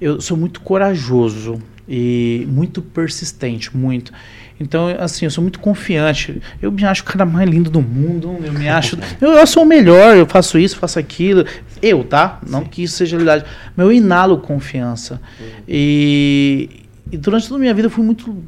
[0.00, 4.12] Eu sou muito corajoso e muito persistente muito.
[4.58, 6.40] Então assim eu sou muito confiante.
[6.62, 9.62] Eu me acho o cara mais lindo do mundo eu me acho eu, eu sou
[9.62, 11.44] o melhor eu faço isso faço aquilo.
[11.82, 12.40] Eu tá?
[12.48, 13.44] Não que isso seja realidade
[13.76, 15.20] mas eu inalo confiança.
[15.68, 16.68] E,
[17.12, 18.42] e durante toda a minha vida eu fui muito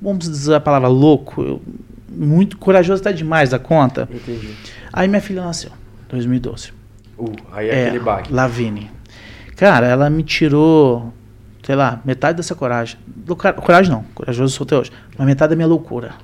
[0.00, 1.62] vamos dizer a palavra louco, eu-
[2.10, 4.08] muito corajoso até demais da conta.
[4.12, 4.50] Entendi.
[4.92, 5.70] Aí minha filha nasceu,
[6.08, 6.72] 2012.
[7.18, 8.32] Uh, aí é, aquele baque.
[8.32, 8.90] Lavine.
[9.56, 11.12] Cara, ela me tirou,
[11.62, 12.98] sei lá, metade dessa coragem.
[13.28, 16.14] Louca- Coragem não, corajoso sou até hoje, mas metade da minha loucura.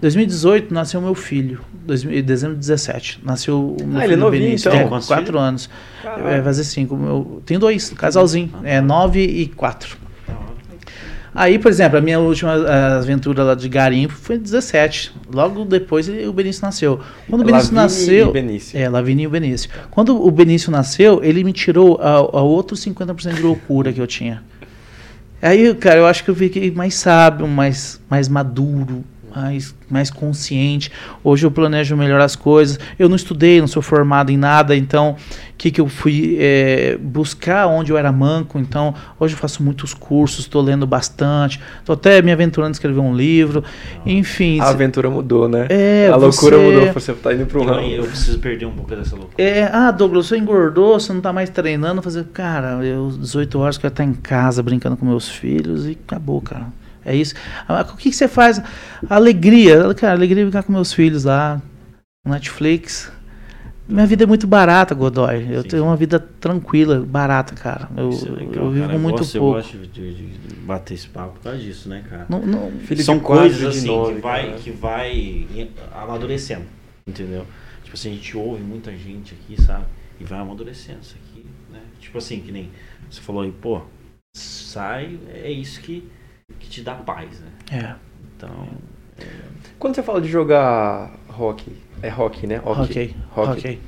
[0.00, 3.20] 2018 nasceu meu filho, 2000 dezembro de 17.
[3.24, 4.96] Nasceu o meu Ah, ele é filho novinho, Benício, então.
[4.96, 5.68] é, quatro anos.
[6.22, 6.94] Vai fazer cinco.
[7.04, 8.50] Eu tenho dois, casalzinho.
[8.62, 9.96] É nove e quatro.
[11.38, 12.52] Aí, por exemplo, a minha última
[12.98, 15.12] aventura lá de garimpo foi 17.
[15.32, 16.98] Logo depois o Benício nasceu.
[17.30, 18.30] Quando o Benício nasceu.
[18.30, 18.76] e Benício.
[18.76, 19.70] É, Lavínia e o Benício.
[19.88, 24.06] Quando o Benício nasceu, ele me tirou a, a outro 50% de loucura que eu
[24.08, 24.42] tinha.
[25.40, 30.90] Aí, cara, eu acho que eu fiquei mais sábio, mais, mais maduro, mais, mais consciente.
[31.22, 32.80] Hoje eu planejo melhor as coisas.
[32.98, 35.14] Eu não estudei, não sou formado em nada, então
[35.58, 38.58] que, que eu fui é, buscar onde eu era manco.
[38.60, 43.00] Então, hoje eu faço muitos cursos, estou lendo bastante, estou até me aventurando em escrever
[43.00, 43.64] um livro.
[44.06, 44.60] Enfim.
[44.60, 45.66] A aventura mudou, né?
[45.68, 47.80] É, a loucura você- mudou, você tá indo pro Eu, ramo.
[47.88, 49.34] eu preciso perder um pouco dessa loucura.
[49.36, 53.76] É, ah, Douglas, você engordou, você não tá mais treinando, fazer, cara, eu 18 horas
[53.76, 56.66] quero estar em casa brincando com meus filhos e acabou, cara.
[57.04, 57.34] É isso.
[57.66, 58.62] Ah, o que, que você faz?
[59.10, 61.60] Alegria, cara, alegria é ficar com meus filhos lá,
[62.24, 63.10] Netflix.
[63.88, 65.46] Minha vida é muito barata, Godoy.
[65.50, 65.88] Eu Sim, tenho sim.
[65.88, 67.88] uma vida tranquila, barata, cara.
[67.96, 68.98] Eu, é legal, eu vivo cara.
[68.98, 69.58] muito gosto, pouco.
[69.58, 72.26] Eu gosto de, de- de bater esse papo por causa disso, né, cara?
[72.28, 74.58] Não, não- São coisas assim nove, que, vai, cara.
[74.58, 75.48] que vai
[75.94, 76.66] amadurecendo,
[77.06, 77.46] entendeu?
[77.82, 79.84] Tipo assim, a gente ouve muita gente aqui, sabe?
[80.20, 81.80] E vai amadurecendo isso aqui, né?
[81.98, 82.70] Tipo assim, que nem
[83.10, 83.80] você falou aí, pô,
[84.36, 86.06] sai, é isso que,
[86.60, 87.48] que te dá paz, né?
[87.72, 87.94] é,
[88.36, 88.68] Então,
[89.78, 91.72] Quando você fala de jogar hockey,
[92.02, 92.60] é hockey, né?
[92.64, 93.50] ok, Hockey.
[93.58, 93.80] ok.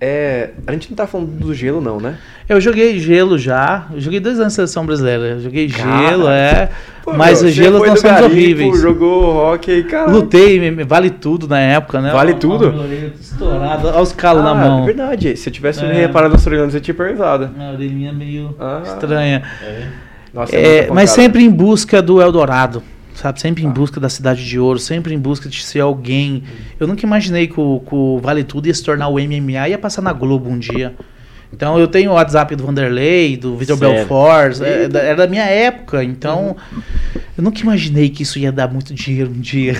[0.00, 2.18] É, a gente não tá falando do gelo, não, né?
[2.46, 5.24] Eu joguei gelo já, eu joguei dois anos na seleção brasileira.
[5.36, 6.68] Eu joguei Cara, gelo, é.
[7.02, 8.78] Pô, mas meu, os gelos não são horríveis.
[8.80, 10.10] Jogou hockey, cara.
[10.10, 12.10] Lutei, vale tudo na época, né?
[12.12, 12.66] Vale ó, tudo?
[12.66, 14.82] orelha Estourada, olha os calos na Ah, mão.
[14.82, 15.36] É verdade.
[15.38, 15.92] Se eu tivesse É.
[15.92, 17.50] reparado na sua orelha, você tinha perguntado.
[17.58, 18.82] A orelhinha meio Ah.
[18.84, 19.42] estranha.
[19.62, 19.86] é,
[20.34, 22.82] Nossa, É, muita mas sempre em busca do Eldorado.
[23.14, 23.70] Sabe, sempre em Ah.
[23.70, 26.42] busca da cidade de ouro, sempre em busca de ser alguém.
[26.78, 29.70] Eu nunca imaginei que o, que o Vale Tudo ia se tornar o MMA e
[29.70, 30.94] ia passar na Globo um dia.
[31.54, 33.76] Então eu tenho o WhatsApp do Vanderlei, do Vitor?
[33.76, 36.56] Belfort, é, da- era da minha época, então
[37.38, 39.74] eu nunca imaginei que isso ia dar muito dinheiro um dia.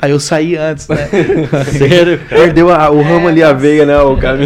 [0.00, 0.96] Aí eu saí antes, né?
[1.76, 2.42] Sério, cara?
[2.42, 3.98] Perdeu a- o ramo ali, a veia, né?
[3.98, 4.38] O cara.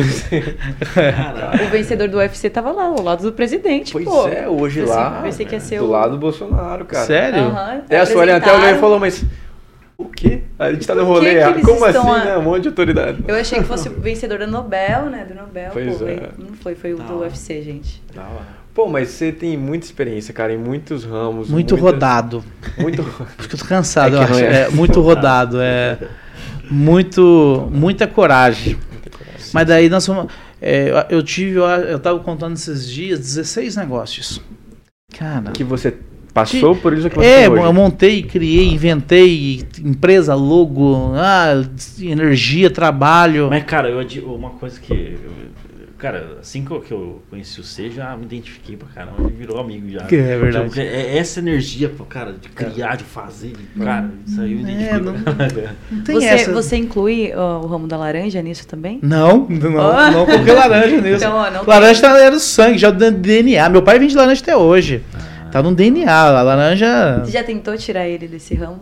[0.94, 1.64] Caralho.
[1.66, 4.28] O vencedor do UFC tava lá, ao lado do presidente, pois pô.
[4.28, 5.20] é, hoje Pensei- lá.
[5.22, 7.06] pensei que ia ser do o- lado do Bolsonaro, cara.
[7.06, 7.40] Sério?
[7.40, 9.24] Aham, É, a Suelen até olhou e falou, mas.
[9.98, 10.42] O quê?
[10.58, 11.30] A gente tá no que rolê.
[11.42, 12.38] que eles Como assim, a- né?
[12.38, 13.24] Um monte de autoridade.
[13.26, 15.24] Eu achei que fosse o vencedor da Nobel, né?
[15.24, 15.70] Do Nobel.
[15.72, 16.30] Pois pô, é.
[16.38, 17.18] Não foi, foi o do.
[17.20, 18.02] UFC, gente.
[18.14, 18.56] Da hora.
[18.74, 21.48] Pô, mas você tem muita experiência, cara, em muitos ramos.
[21.48, 22.44] Muito muitas- rodado.
[22.76, 23.02] Muito.
[23.38, 24.44] Porque eu tô cansado, É eu que acho.
[24.44, 24.62] é.
[24.64, 25.98] É muito rodado, é
[26.70, 28.76] muito muita coragem.
[29.52, 30.30] Mas daí nós fomos,
[30.60, 34.40] é, eu tive, eu, eu tava contando esses dias, 16 negócios.
[35.16, 35.52] Cara.
[35.52, 35.94] que você
[36.36, 37.62] passou por isso que você É, tem hoje.
[37.64, 41.64] eu montei, criei, inventei empresa, logo, ah,
[42.00, 43.48] energia, trabalho.
[43.50, 43.98] Mas, cara, eu,
[44.34, 44.92] uma coisa que.
[44.92, 45.46] eu-
[45.98, 49.58] cara, assim que eu, que eu conheci você, já me identifiquei pra caramba, ele virou
[49.58, 50.02] amigo já.
[50.04, 50.68] Que é verdade.
[50.68, 54.64] Tipo, é essa energia, cara, de criar, de fazer, de- cara, isso aí eu me
[54.64, 55.76] É, identifiquei não- pra caramba.
[55.90, 56.52] Não tem Você, essa.
[56.52, 58.98] você inclui ó, o ramo da laranja nisso também?
[59.02, 60.10] Não, não, Oh.
[60.10, 61.16] não coloquei laranja nisso.
[61.24, 63.66] Então, ó, não laranja tá era do sangue, já do DNA.
[63.70, 65.02] Meu pai vende laranja até hoje.
[65.56, 68.80] Tá no DNA, a laranja Você já tentou tirar ele desse ramo?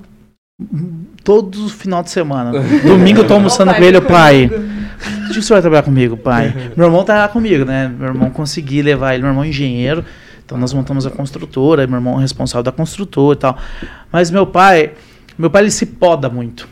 [1.22, 2.50] todo final de semana.
[2.82, 4.50] Domingo eu tô almoçando com ele, pai.
[5.24, 6.52] Onde que você vai trabalhar comigo, pai?
[6.76, 7.86] Meu irmão tá lá comigo, né?
[7.96, 10.04] Meu irmão consegui levar ele, meu irmão é engenheiro.
[10.44, 13.56] Então nós montamos a construtora, meu irmão é responsável da construtora e tal.
[14.10, 14.94] Mas meu pai,
[15.38, 16.68] meu pai ele se poda muito.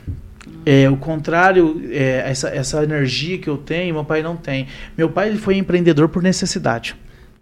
[0.66, 4.66] É, o contrário, é, essa, essa energia que eu tenho, meu pai não tem.
[4.98, 6.96] Meu pai ele foi empreendedor por necessidade.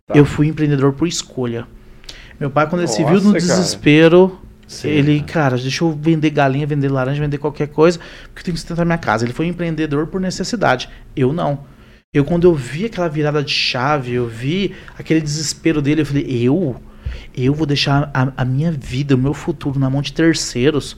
[0.07, 0.15] Tá.
[0.15, 1.67] Eu fui empreendedor por escolha.
[2.41, 3.45] Meu pai, quando ele se viu Nossa, no cara.
[3.45, 8.45] desespero, Sim, ele, cara, deixa eu vender galinha, vender laranja, vender qualquer coisa, porque eu
[8.45, 9.27] tenho que sustentar minha casa.
[9.27, 10.89] Ele foi empreendedor por necessidade.
[11.15, 11.61] Eu não.
[12.15, 16.25] Eu, quando eu vi aquela virada de chave, eu vi aquele desespero dele, eu falei,
[16.29, 16.81] eu?
[17.37, 20.97] Eu vou deixar a, a minha vida, o meu futuro na mão de terceiros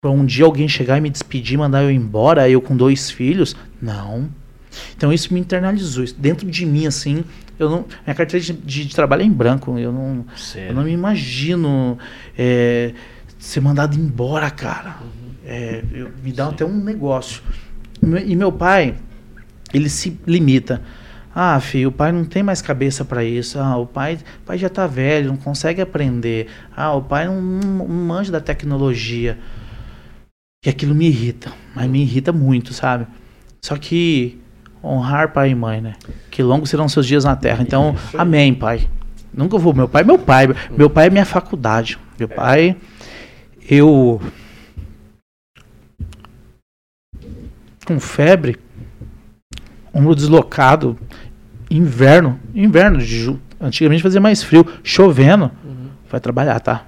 [0.00, 3.56] pra um dia alguém chegar e me despedir, mandar eu embora, eu com dois filhos?
[3.80, 4.28] Não.
[4.96, 6.04] Então isso me internalizou.
[6.04, 7.24] Isso dentro de mim, assim,
[7.58, 7.84] eu não.
[8.06, 9.78] Minha carteira de, de- de trabalho é em branco.
[9.78, 10.70] Eu não, Sério.
[10.70, 11.98] eu não me imagino
[12.36, 12.92] é,
[13.38, 14.96] ser mandado embora, cara.
[15.44, 17.42] É, eu- me dá até um negócio.
[18.26, 18.96] E meu pai,
[19.72, 20.82] ele se limita.
[21.34, 23.58] Ah, filho, o pai não tem mais cabeça para isso.
[23.58, 26.46] Ah, o pai, o pai já tá velho, não consegue aprender.
[26.76, 29.36] Ah, o pai não, não manja da tecnologia.
[30.64, 33.06] E aquilo me irrita, mas me irrita muito, sabe?
[33.64, 34.38] Só que
[34.84, 35.94] honrar pai e mãe, né?
[36.30, 37.62] Que longos serão seus dias na terra.
[37.62, 38.88] Então, amém, pai.
[39.32, 39.74] Nunca vou.
[39.74, 40.48] Meu pai é meu pai.
[40.76, 41.98] Meu pai é minha faculdade.
[42.18, 42.76] Meu pai,
[43.68, 44.20] eu.
[47.86, 48.56] Com febre,
[49.92, 50.98] ombro deslocado,
[51.70, 55.50] inverno, inverno, de antigamente fazia mais frio, chovendo,
[56.10, 56.86] vai trabalhar, tá?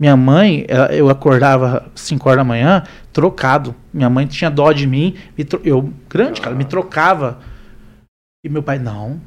[0.00, 2.82] Minha mãe, ela- eu acordava 5 horas da manhã,
[3.12, 3.74] trocado.
[3.92, 5.16] Minha mãe tinha dó de mim,
[5.48, 7.40] tro- eu, grande, cara, me trocava.
[8.44, 9.20] E meu pai, não.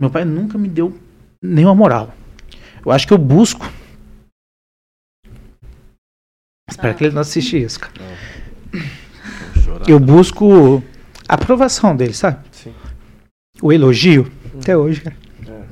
[0.00, 0.96] Meu pai nunca me deu
[1.42, 2.14] nenhuma moral.
[2.84, 3.66] Eu acho que eu busco.
[6.70, 6.94] Espero Ah.
[6.94, 7.92] que ele não assista isso, cara.
[9.64, 9.88] Chorar.
[9.88, 10.82] Eu busco
[11.28, 12.38] a aprovação dele, sabe?
[12.52, 12.72] Sim.
[13.60, 14.30] O elogio.
[14.60, 15.16] Até hoje, cara.
[15.48, 15.64] É.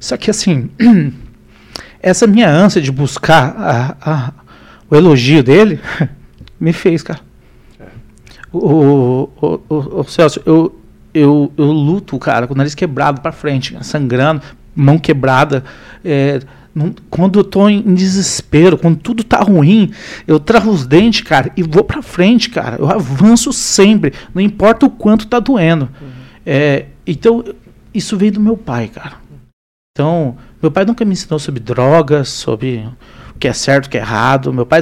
[0.00, 0.70] Só que assim,
[2.02, 4.32] essa minha ânsia de buscar a- a-
[4.90, 5.80] o elogio dele
[6.60, 7.20] me fez, cara.
[7.80, 7.84] É.
[8.52, 10.78] O, o, o, o- Celso, eu,
[11.14, 14.42] eu, eu luto, cara, com o nariz quebrado pra frente, sangrando,
[14.74, 15.64] mão quebrada.
[16.04, 16.40] é,
[16.74, 19.92] não- quando eu tô em, desespero, quando tudo tá ruim,
[20.26, 22.76] eu travo os dentes, cara, e vou pra frente, cara.
[22.78, 25.88] Eu avanço sempre, não importa o quanto tá doendo.
[26.46, 27.44] É, então,
[27.92, 29.14] isso veio do meu pai, cara.
[29.94, 32.88] Então, meu pai nunca me ensinou sobre drogas, sobre
[33.34, 34.52] o que é certo, o que é errado.
[34.52, 34.80] Meu pai,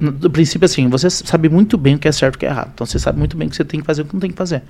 [0.00, 2.50] do princípio, assim, você sabe muito bem o que é certo e o que é
[2.50, 2.70] errado.
[2.74, 4.20] Então, você sabe muito bem o que você tem que fazer e o que não
[4.20, 4.62] tem que fazer.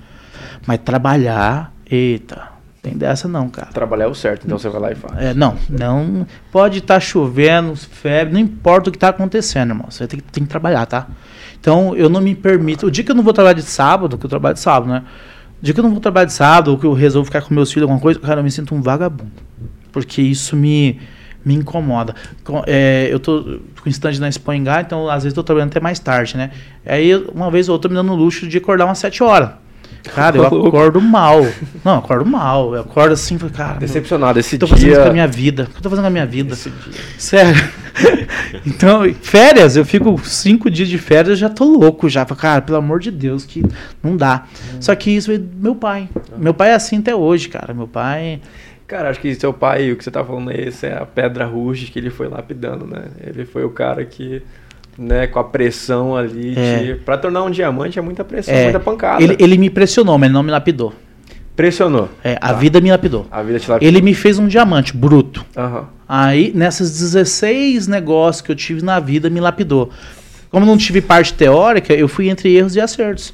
[0.67, 2.43] Mas trabalhar, eita,
[2.81, 3.67] tem dessa não, cara.
[3.73, 5.13] Trabalhar é o certo, então você vai lá e faz.
[5.17, 6.27] É, não, não.
[6.51, 9.87] Pode estar chovendo, febre, não importa o que está acontecendo, irmão.
[9.89, 11.07] Você tem, que- tem que trabalhar, tá?
[11.59, 12.85] Então, eu não me permito.
[12.85, 15.01] O dia que eu não vou trabalhar de sábado, que eu trabalho de sábado, né?
[15.59, 17.53] O dia que eu não vou trabalhar de sábado, ou que eu resolvo ficar com
[17.55, 19.31] meus filhos, alguma coisa, cara, eu me sinto um vagabundo.
[19.95, 20.99] Porque isso me,
[21.45, 22.13] me incomoda.
[22.43, 25.79] Com- é, eu tô com stand na Engá, então às vezes eu tô trabalhando até
[25.79, 26.51] mais tarde, né?
[26.85, 29.51] Aí, uma vez ou outra, me dando o luxo de acordar umas 7 horas.
[30.13, 31.45] Cara, eu acordo mal.
[31.83, 32.75] Não, acordo mal.
[32.75, 33.71] Eu acordo assim, cara.
[33.71, 34.37] meu- Decepcionado.
[34.37, 35.01] Esse eu tô fazendo dia.
[35.01, 35.63] com a minha vida?
[35.63, 36.53] O que eu tô fazendo com a minha vida?
[36.53, 37.01] Esse dia.
[37.17, 37.55] Sério.
[38.67, 42.25] então, férias, eu fico cinco dias de férias, eu já tô louco já.
[42.25, 43.63] Cara, pelo amor de Deus, que
[44.03, 44.43] não dá.
[44.79, 46.09] Só que isso veio do meu pai.
[46.37, 47.73] Meu pai é assim até hoje, cara.
[47.73, 48.41] Meu pai.
[48.87, 51.45] Cara, acho que seu pai, o que você tá falando aí, essa é a pedra
[51.45, 53.05] ruge que ele foi lapidando, né?
[53.25, 54.43] Ele foi o cara que,
[54.97, 56.77] né, com a pressão ali, É.
[56.77, 56.95] de...
[56.95, 59.23] pra tornar um diamante é muita pressão, É, muita pancada.
[59.23, 60.93] Ele, ele me pressionou, mas ele não me lapidou.
[61.55, 62.09] Pressionou.
[62.23, 62.53] É, a Tá.
[62.53, 63.25] vida me lapidou.
[63.31, 63.87] A vida te lapidou.
[63.87, 65.43] Ele me fez um diamante bruto.
[65.57, 65.85] Aham.
[66.07, 69.89] Aí, nessas 16 negócios que eu tive na vida, me lapidou.
[70.51, 73.33] Como não tive parte teórica, eu fui entre erros e acertos.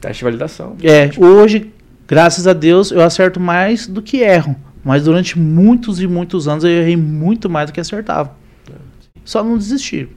[0.00, 0.76] Teste de validação.
[0.82, 1.70] É, hoje,
[2.08, 4.56] graças a Deus, eu acerto mais do que erro.
[4.84, 8.34] Mas durante muitos e muitos anos eu errei muito mais do que acertava.
[9.24, 10.08] Só não desisti.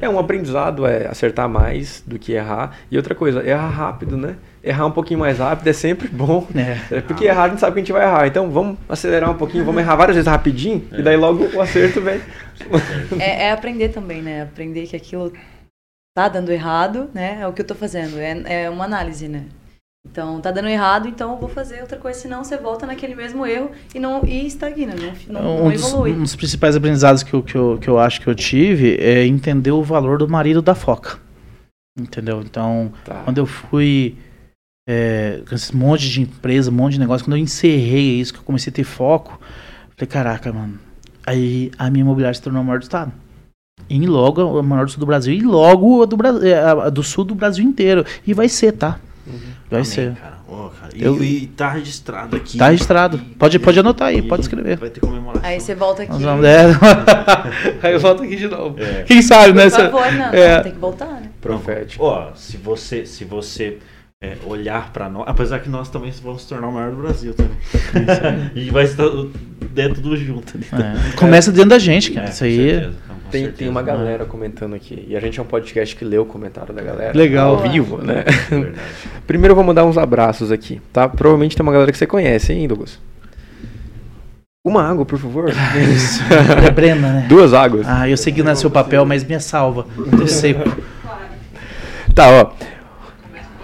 [0.00, 2.76] É, um aprendizado é acertar mais do que errar.
[2.90, 4.36] E outra coisa, errar rápido, né?
[4.62, 6.46] Errar um pouquinho mais rápido é sempre bom.
[6.54, 6.96] É.
[6.96, 8.26] É porque errar a gente sabe que a gente vai errar.
[8.26, 10.86] Então vamos acelerar um pouquinho, vamos errar várias vezes rapidinho.
[10.92, 12.20] E daí logo o acerto vem.
[13.20, 14.42] É, é aprender também, né?
[14.42, 15.30] Aprender que aquilo
[16.14, 17.38] tá dando errado, né?
[17.42, 18.18] É o que eu tô fazendo.
[18.18, 19.44] É, é uma análise, né?
[20.10, 23.44] Então, tá dando errado, então eu vou fazer outra coisa, senão você volta naquele mesmo
[23.44, 26.12] erro e não e estagna, não, não, não um, dos, evolui.
[26.12, 29.26] um dos principais aprendizados que eu, que, eu, que eu acho que eu tive é
[29.26, 31.18] entender o valor do marido da foca.
[31.98, 32.40] Entendeu?
[32.40, 33.22] Então, Tá.
[33.24, 34.16] quando eu fui
[34.88, 38.38] é, com esse monte de empresa, um monte de negócio, quando eu encerrei isso, que
[38.38, 39.38] eu comecei a ter foco,
[39.96, 40.78] falei, caraca, mano.
[41.26, 43.12] Aí a minha imobiliária se tornou a maior do estado.
[43.90, 45.34] E logo a maior do sul do Brasil.
[45.34, 48.04] E logo a do, Bra- é, a do sul do Brasil inteiro.
[48.26, 48.98] E vai ser, tá?
[49.70, 50.14] Vai Amém, ser.
[50.14, 50.36] Cara.
[50.48, 50.92] Ó, cara.
[50.94, 52.56] E, Eu- e tá registrado aqui.
[52.56, 53.18] Tá registrado.
[53.38, 54.76] Pode, pode anotar aí, pode escrever.
[54.76, 55.48] Vai ter comemoração.
[55.48, 56.22] Aí você volta aqui.
[56.22, 56.66] Vamos- é.
[57.82, 58.76] Aí eu volto aqui de novo.
[58.80, 59.02] É.
[59.02, 59.64] Quem sabe, né?
[59.64, 60.60] Por favor, não, é.
[60.60, 61.30] tem que voltar, né?
[61.40, 62.04] Profético.
[62.04, 63.78] Ó, se você, se você
[64.22, 67.34] é, olhar pra nós, apesar que nós também vamos se tornar o maior do Brasil
[67.34, 67.56] também.
[68.56, 69.04] e vai estar
[69.72, 70.56] dentro tudo junto.
[70.56, 70.66] ali.
[70.72, 72.28] É, Começa dentro da gente, cara.
[72.28, 72.80] É, Isso aí.
[72.80, 73.52] com Tem, certeza.
[73.58, 75.04] tem uma galera comentando aqui.
[75.06, 77.16] E a gente é um podcast que lê o comentário da galera.
[77.16, 77.56] Legal.
[77.56, 78.24] Ao vivo, né?
[78.48, 78.78] Verdade.
[79.26, 81.06] Primeiro eu vou mandar uns abraços aqui, tá?
[81.08, 82.98] Provavelmente tem uma galera que você conhece, hein, Douglas?
[84.64, 85.52] Uma água, por favor.
[86.66, 87.26] É Brena, né?
[87.28, 87.86] Duas águas.
[87.86, 89.86] Ah, eu sei que não é seu papel, mas me salva.
[90.18, 90.62] Tô seco.
[92.14, 92.75] Tá, ó.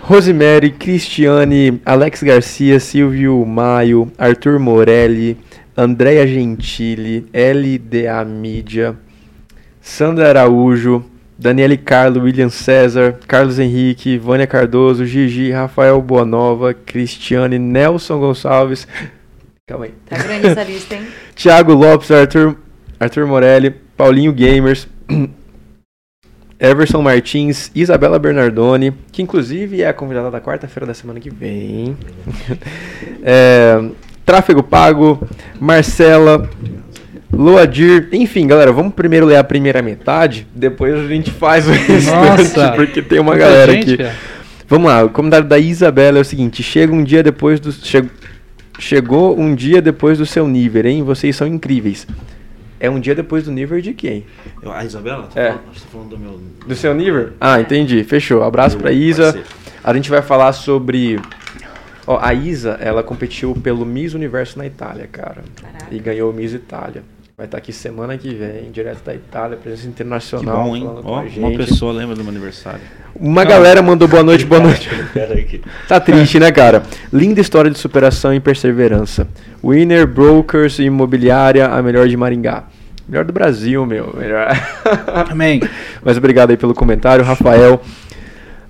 [0.05, 5.38] Rosemary, Cristiane, Alex Garcia, Silvio Maio, Arthur Morelli,
[5.76, 8.96] Andréia Gentili, LDA Mídia,
[9.80, 11.05] Sandra Araújo,
[11.38, 18.88] Daniele Carlo, William César, Carlos Henrique, Vânia Cardoso, Gigi, Rafael Boanova, Cristiane, Nelson Gonçalves.
[19.66, 19.94] Calma aí.
[20.07, 21.07] Tá grande essa lista, hein?
[21.36, 22.57] Thiago Lopes, Arthur,
[22.98, 24.88] Arthur Morelli, Paulinho Gamers,
[26.62, 31.96] Everson Martins, Isabela Bernardoni, que inclusive é a convidada da quarta-feira da semana que vem.
[33.24, 33.80] É,
[34.24, 35.20] Tráfego Pago,
[35.60, 36.48] Marcela,
[37.32, 42.56] Loadir, enfim, galera, vamos primeiro ler a primeira metade, depois a gente faz o restante,
[42.58, 42.72] Nossa.
[42.72, 43.96] porque tem uma galera gente, aqui.
[43.98, 44.14] cara.
[44.68, 47.70] Vamos lá, o comentário da Isabela é o seguinte: chega um dia depois do.
[47.72, 48.04] che-
[48.78, 51.02] chegou um dia depois do seu nível, hein?
[51.02, 52.06] Vocês são incríveis.
[52.82, 54.26] É um dia depois do nível de quem?
[54.60, 55.28] Eu- A Isabela?
[55.32, 55.48] Tá É.
[55.52, 56.40] falando, tá falando do meu.
[56.66, 57.30] Do seu nível?
[57.40, 58.02] Ah, entendi.
[58.02, 58.42] Fechou.
[58.42, 59.40] Abraço pra Pode Isa.
[59.84, 61.20] A gente vai falar sobre.
[62.04, 65.44] Ó, a Isa, ela competiu pelo Miss Universo na Itália, cara.
[65.60, 65.86] Caraca.
[65.94, 67.04] E ganhou o Miss Itália.
[67.43, 70.62] Vai estar aqui semana que vem, direto da Itália, presença Que internacional.
[70.62, 70.88] bom, hein?
[71.03, 72.78] Ó, uma pessoa lembra do meu aniversário.
[73.16, 74.88] Uma galera mandou boa noite, boa noite.
[75.51, 76.84] Que- Tá triste, né, cara?
[77.12, 79.26] Linda história de superação e perseverança.
[79.61, 82.62] Winner Brokers Imobiliária, a melhor de Maringá.
[83.09, 84.14] Melhor do Brasil, meu.
[84.16, 84.47] Melhor.
[85.28, 85.61] Amém.
[86.01, 87.82] Mas obrigado aí pelo comentário, Rafael.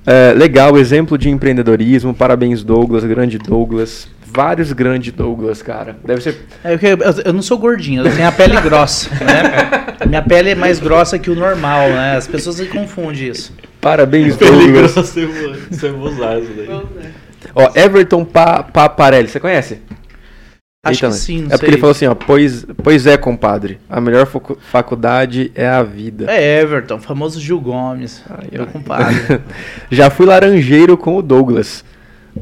[0.07, 2.15] É, legal, exemplo de empreendedorismo.
[2.15, 4.09] Parabéns, Douglas, grande Douglas.
[4.35, 5.97] Vários grandes Douglas, cara.
[6.05, 6.41] Deve ser.
[6.65, 6.79] É, eu,
[7.27, 10.07] eu não sou gordinho, eu tenho a pele grossa, né?
[10.07, 12.17] Minha pele é mais grossa que o normal, né?
[12.17, 13.55] As pessoas se confundem isso.
[13.81, 14.93] Parabéns, Douglas.
[14.93, 15.27] Você
[15.91, 17.13] vai usar isso daí.
[17.55, 19.81] Ó, Everton pa Paparelli, você conhece?
[20.85, 21.59] Acho Eita, que sim, não É sei.
[21.59, 25.81] porque ele falou assim, ó, pois, pois é, compadre, a melhor facu- faculdade é a
[25.83, 26.27] vida.
[26.29, 28.21] É Everton, famoso Gil Gomes.
[28.29, 28.69] Ai, meu ai.
[28.73, 29.41] compadre.
[29.93, 31.85] Já fui laranjeiro com o Douglas.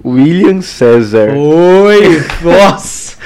[0.05, 1.35] William César.
[1.37, 2.23] Oi!
[2.43, 3.17] Nossa!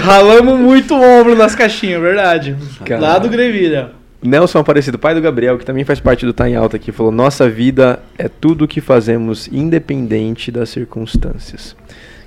[0.00, 2.56] Ralamos muito o ombro nas caixinhas, verdade.
[2.84, 3.06] Caralho.
[3.06, 3.92] Lá do Grevilha.
[4.22, 7.12] Nelson Aparecido, pai do Gabriel, que também faz parte do Tá em Alta aqui, falou:
[7.12, 11.76] Nossa vida é tudo o que fazemos, independente das circunstâncias.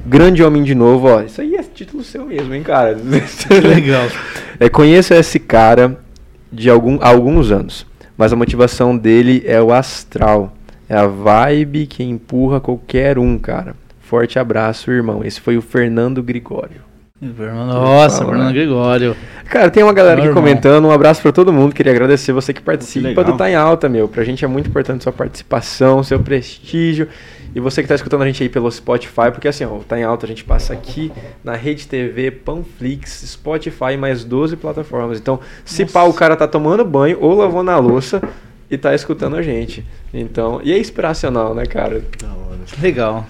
[0.05, 1.21] Grande homem de novo, ó.
[1.23, 2.95] Isso aí é título seu mesmo, hein, cara?
[3.63, 4.07] Legal.
[4.59, 5.99] É, conheço esse cara
[6.51, 7.85] de algum, há alguns anos,
[8.17, 10.51] mas a motivação dele é o astral.
[10.89, 13.75] É a vibe que empurra qualquer um, cara.
[14.07, 15.21] Forte abraço, irmão.
[15.21, 16.79] Esse foi o Fernando Grigório.
[17.19, 18.53] Nossa, Fernando né?
[18.53, 19.17] Gregório.
[19.49, 20.85] Cara, tem uma galera aqui comentando.
[20.85, 21.75] Um abraço pra todo mundo.
[21.75, 23.23] Queria agradecer você que participa legal.
[23.25, 24.07] do Tá em Alta, meu.
[24.07, 27.09] Pra gente é muito importante sua participação, seu prestígio.
[27.53, 29.99] E você que tá escutando a gente aí pelo Spotify, porque assim, ó, o Tá
[29.99, 31.11] em Alta a gente passa aqui
[31.43, 35.19] na Rede TV, Panflix, Spotify e mais 12 plataformas.
[35.19, 38.21] Então, se pá, o cara tá tomando banho ou lavando a louça
[38.71, 39.83] e tá escutando a gente.
[40.13, 42.01] Então, e é inspiracional, né, cara?
[42.21, 42.59] Da hora.
[42.81, 43.25] Legal.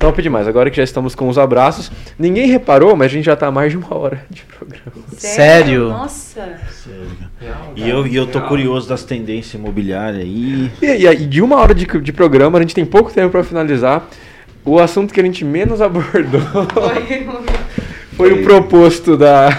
[0.00, 0.48] Top demais.
[0.48, 3.50] Agora que já estamos com os abraços, ninguém reparou, mas a gente já tá há
[3.52, 4.92] mais de uma hora de programa.
[5.16, 5.90] Sério?
[5.90, 6.40] Nossa.
[6.72, 7.06] Sério,
[7.38, 7.58] cara.
[7.76, 10.70] E eu, e eu tô curioso das tendências imobiliárias aí.
[10.80, 13.44] E, e- e de uma hora de, de programa, a gente tem pouco tempo para
[13.44, 14.08] finalizar.
[14.64, 16.40] O assunto que a gente menos abordou
[16.72, 17.26] Foi.
[18.16, 19.50] foi o proposto da.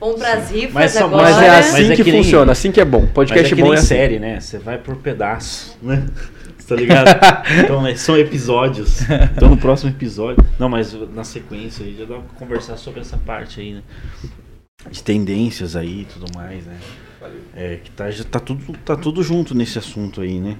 [0.00, 1.22] Vamos pras rifas Mas agora.
[1.22, 3.06] Mas é Mas assim é que, que nem- funciona, assim que é bom.
[3.06, 3.86] Podcast Mas é que bom nem é assim.
[3.86, 4.40] série, né?
[4.40, 6.04] Você vai por pedaço, né?
[6.66, 7.08] Tá ligado?
[7.64, 9.00] então, é- são episódios.
[9.36, 10.44] Então, no próximo episódio.
[10.58, 13.82] Não, mas na sequência aí já dá pra conversar sobre essa parte aí, né?
[14.90, 16.76] De tendências aí e tudo mais, né?
[17.54, 20.56] É, que tá, já tá, tudo, tá tudo junto nesse assunto aí, né?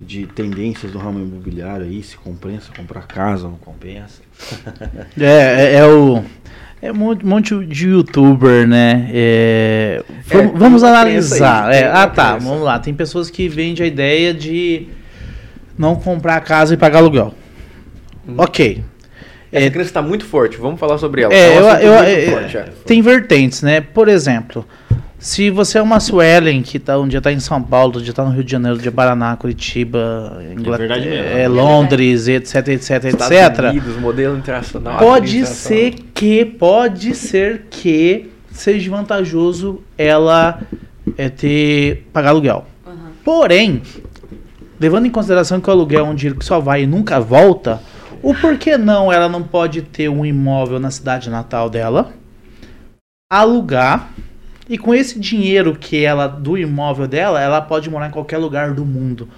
[0.00, 4.22] De tendências do ramo imobiliário aí, se compensa comprar casa, não compensa.
[5.20, 6.22] É, é, é o.
[6.80, 9.10] É um monte, monte de youtuber, né?
[9.12, 11.68] É, vamos, É, vamos analisar.
[11.68, 12.36] aí, É, ah, tá.
[12.36, 12.78] Vamos lá.
[12.78, 14.86] Tem pessoas que vendem a ideia de
[15.78, 17.32] não comprar casa e pagar aluguel.
[18.36, 18.82] Ok.
[19.50, 21.32] Essa É, crença tá muito forte, vamos falar sobre ela.
[21.32, 22.68] É, Tá um eu, eu- muito é, forte, é.
[22.84, 23.80] tem vertentes, né?
[23.80, 24.66] Por exemplo,
[25.18, 28.12] se você é uma Suelen que tá, um dia tá em São Paulo, outro dia
[28.12, 31.14] tá no Rio de Janeiro, outro dia Paraná, Curitiba, Inglaterra, mesmo.
[31.38, 33.58] é, Londres, etc, etc, Estados etc.
[33.70, 34.98] Unidos, modelo internacional.
[34.98, 40.60] Pode ser que, pode ser que seja vantajoso ela
[41.16, 42.66] é, ter pagar aluguel.
[42.86, 42.96] Aham.
[43.24, 43.80] Porém,
[44.78, 47.80] levando em consideração que o aluguel é um dinheiro que só vai e nunca volta,
[48.22, 52.12] o porquê não ela não pode ter um imóvel na cidade natal dela,
[53.30, 54.10] alugar
[54.68, 58.72] e com esse dinheiro que ela do imóvel dela, ela pode morar em qualquer lugar
[58.74, 59.28] do mundo,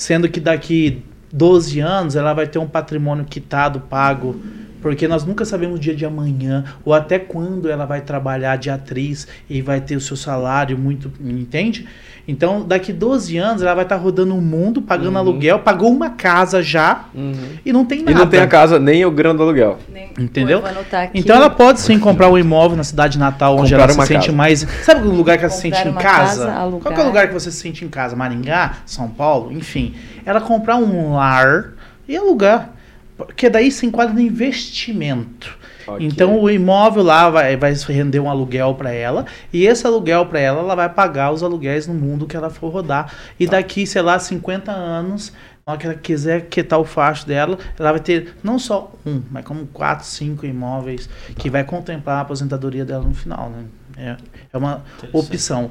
[0.00, 4.40] sendo que daqui 12 anos ela vai ter um patrimônio quitado, pago
[4.80, 8.70] porque nós nunca sabemos o dia de amanhã ou até quando ela vai trabalhar de
[8.70, 11.86] atriz e vai ter o seu salário muito, entende?
[12.30, 15.16] Então, daqui 12 anos, ela vai estar rodando o mundo, pagando Uhum.
[15.18, 17.06] aluguel, pagou uma casa já
[17.64, 18.18] e não tem E nada.
[18.18, 19.78] não tem a casa, nem o grão do aluguel.
[19.90, 20.62] Nem- Entendeu?
[21.14, 24.26] Então ela pode sim comprar um imóvel na cidade natal onde Comprar ela se sente
[24.26, 24.32] casa.
[24.36, 24.66] mais.
[24.82, 26.46] Sabe o lugar que ela se sente em casa?
[26.48, 26.70] casa.
[26.82, 28.14] Qual que é o lugar que você se sente em casa?
[28.14, 29.94] Maringá, São Paulo, enfim.
[30.26, 31.72] Ela comprar um lar
[32.06, 32.74] e alugar.
[33.18, 35.58] Porque daí se enquadra no investimento.
[35.88, 36.06] Ok.
[36.06, 40.38] Então o imóvel lá vai, vai render um aluguel para ela e esse aluguel para
[40.38, 43.52] ela ela vai pagar os aluguéis no mundo que ela for rodar e Tá.
[43.52, 45.32] daqui sei lá 50 anos
[45.66, 49.22] na hora que ela quiser quitar o facho dela ela vai ter não só um
[49.30, 53.64] mas como quatro cinco imóveis que vai contemplar a aposentadoria dela no final né
[53.96, 54.16] é,
[54.52, 55.70] é uma opção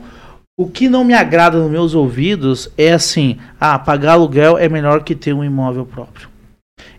[0.60, 5.04] o que não me agrada nos meus ouvidos é assim ah pagar aluguel é melhor
[5.04, 6.28] que ter um imóvel próprio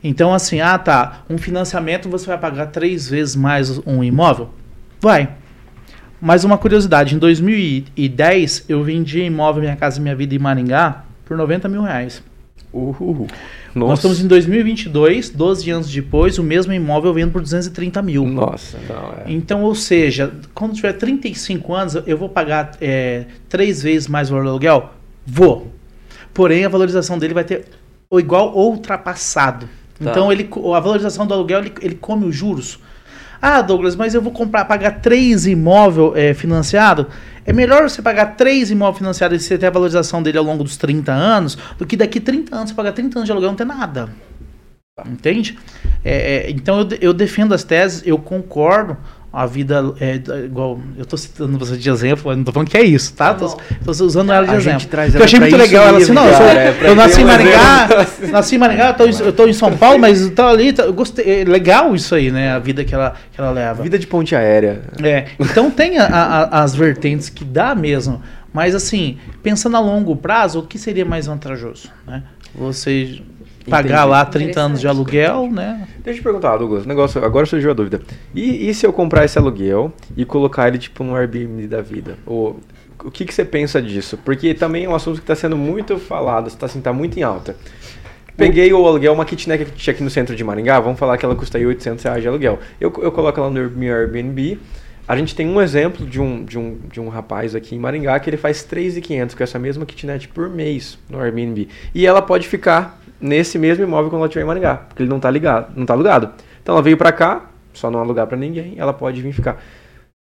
[0.03, 1.25] então, assim, ah, tá.
[1.29, 4.51] Um financiamento você vai pagar três vezes mais um imóvel?
[5.01, 5.31] Vai.
[6.21, 11.37] Mas uma curiosidade: em 2010 eu vendi imóvel Minha Casa Minha Vida em Maringá por
[11.37, 12.23] 90 mil reais.
[12.73, 13.27] Uhul.
[13.75, 13.95] Nós Nossa.
[13.95, 18.27] estamos em 2022, 12 anos depois, o mesmo imóvel vendo por 230 mil.
[18.27, 19.33] Nossa, não, é.
[19.33, 24.33] Então, ou seja, quando tiver 35 anos, eu vou pagar é, três vezes mais o
[24.33, 24.93] valor do aluguel?
[25.27, 25.73] Vou.
[26.35, 27.65] Porém, a valorização dele vai ter
[28.11, 29.69] ou igual ou ultrapassado.
[29.99, 30.11] Tá.
[30.11, 32.79] Então, ele, a valorização do aluguel, ele, ele come os juros.
[33.41, 37.07] Ah, Douglas, mas eu vou comprar, pagar três imóveis é, financiados?
[37.47, 40.65] É melhor você pagar três imóveis financiados e você ter a valorização dele ao longo
[40.65, 43.53] dos 30 anos, do que daqui 30 anos você pagar 30 anos de aluguel e
[43.53, 44.09] não ter nada.
[45.07, 45.57] Entende?
[46.05, 48.97] É, é, então eu, eu defendo as teses, eu concordo.
[49.31, 50.15] A vida é
[50.45, 50.81] igual.
[50.97, 53.35] Eu tô citando você de exemplo, mas não tô falando que é isso, tá?
[53.35, 54.87] Tá Tô, tô usando ela de A exemplo.
[54.89, 55.87] traz eu ela achei muito legal.
[55.89, 57.89] Ela assim, não, eu, sou- é eu nasci em Maringá,
[58.31, 60.73] nasci em Maringá, eu tô, em- eu tô em São Paulo, mas eu tô ali,
[60.73, 61.43] tá- eu gostei.
[61.43, 62.53] É legal isso aí, né?
[62.53, 63.83] A vida que ela, que ela leva.
[63.83, 64.81] Vida de ponte aérea.
[65.03, 70.17] É, então tem a- a- as vertentes que dá mesmo, mas assim, pensando a longo
[70.17, 72.23] prazo, o que seria mais vantajoso, né?
[72.55, 73.21] Você
[73.69, 74.11] pagar Entendi.
[74.11, 75.87] lá 30 anos de aluguel, né?
[75.99, 78.01] Deixa eu te perguntar, Douglas, negócio, agora surgiu a dúvida.
[78.35, 82.17] E, e se eu comprar esse aluguel e colocar ele tipo no Airbnb da vida?
[82.27, 82.59] Ou,
[83.05, 84.19] o que, que você pensa disso?
[84.25, 87.23] Porque também é um assunto que está sendo muito falado, está assim, tá muito em
[87.23, 87.57] alta.
[88.37, 91.25] Peguei o aluguel, uma kitnet que tinha aqui no centro de Maringá, vamos falar que
[91.25, 92.61] ela custa aí 800 reais de aluguel.
[92.81, 94.59] Eu, eu coloco ela no meu Airbnb,
[95.09, 98.21] a gente tem um exemplo de um, de um, de um rapaz aqui em Maringá
[98.21, 101.67] que ele faz 3.500 com essa mesma kitnet por mês no Airbnb.
[101.95, 105.17] E ela pode ficar nesse mesmo imóvel quando ela estiver em Maringá, porque ele não
[105.17, 106.31] está ligado, não tá alugado.
[106.63, 109.63] Então ela veio para cá, só não alugar para ninguém, ela pode vir ficar.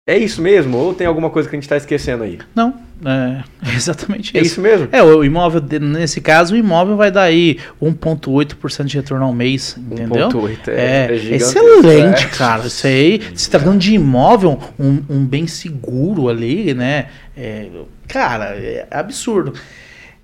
[0.05, 0.77] É isso mesmo?
[0.77, 2.37] Ou tem alguma coisa que a gente está esquecendo aí?
[2.53, 2.73] Não,
[3.05, 4.53] é exatamente É isso.
[4.53, 4.89] isso mesmo?
[4.91, 9.77] É, o imóvel, nesse caso, o imóvel vai dar aí 1,8% de retorno ao mês,
[9.77, 10.27] entendeu?
[10.27, 12.29] 1.8, É, é gigantesco, excelente, é.
[12.29, 12.67] cara.
[12.67, 17.07] Isso aí, você tá falando de imóvel, um, um bem seguro ali, né?
[17.37, 17.67] É,
[18.05, 19.53] cara, é absurdo.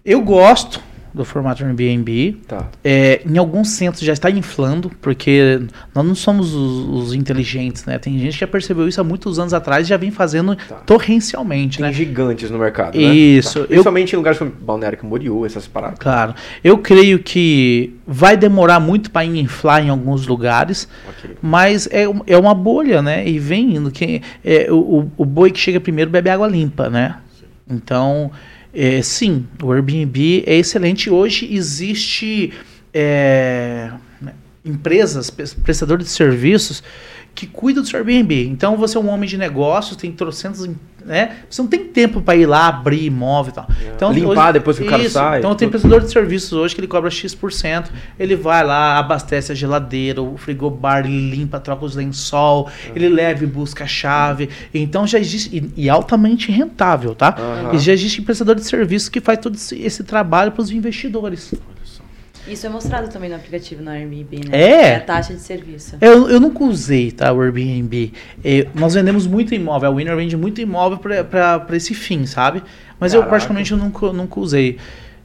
[0.04, 0.82] Eu gosto
[1.14, 2.38] do formato Airbnb.
[2.48, 2.68] Tá.
[2.84, 5.60] É, em alguns centros já está inflando, porque
[5.94, 7.98] nós não somos os, os inteligentes, né?
[7.98, 10.56] Tem gente que já percebeu isso há muitos anos atrás e já vem fazendo
[10.86, 11.94] torrencialmente, Tem né?
[11.94, 13.04] gigantes no mercado, né?
[13.04, 13.60] Isso, Tá.
[13.62, 16.00] eu- Principalmente em lugares como Balneário Camboriú, essas paradas.
[16.00, 16.34] Claro.
[16.64, 21.38] Eu creio que vai demorar muito para inflar em alguns lugares, Ok.
[21.42, 23.28] mas é, é uma bolha, né?
[23.28, 23.90] E vem indo.
[23.92, 27.16] Que, é, o, o- o boi que chega primeiro bebe água limpa, né?
[27.70, 28.32] Então,
[28.74, 31.10] é, sim, o Airbnb é excelente.
[31.10, 32.54] Hoje existe
[32.94, 33.92] é,
[34.64, 36.84] empresas, pres- prestadores de serviços
[37.36, 38.48] que cuidam do seu Airbnb.
[38.48, 40.70] Então, você é um homem de negócios, tem trocentos,
[41.06, 41.38] né?
[41.50, 43.68] Você não tem tempo para ir lá abrir imóvel e tal.
[43.96, 45.14] Então, Limpar hoje- depois que o cara Isso.
[45.14, 45.40] sai.
[45.40, 47.90] Então, tem prestador de serviços hoje que ele cobra X%.
[48.20, 53.44] Ele vai lá, abastece a geladeira, o frigobar, ele limpa, troca os lençol, ele leva
[53.44, 54.50] e busca a chave.
[54.74, 57.36] Então já existe, e, e altamente rentável, tá?
[57.40, 57.74] Aham.
[57.76, 61.54] E já existe prestador de serviços que faz todo esse, esse trabalho para os investidores.
[62.50, 64.62] Isso é mostrado também no aplicativo no Airbnb, né?
[64.62, 64.96] É.
[64.96, 65.96] a taxa de serviço.
[66.02, 68.12] Eu, eu nunca usei, tá, o Airbnb.
[68.44, 72.64] É, nós vendemos muito imóvel, a Winner vende muito imóvel para esse fim, sabe?
[73.00, 73.32] Mas eu Caraca.
[73.32, 74.78] particularmente eu nunca, nunca usei.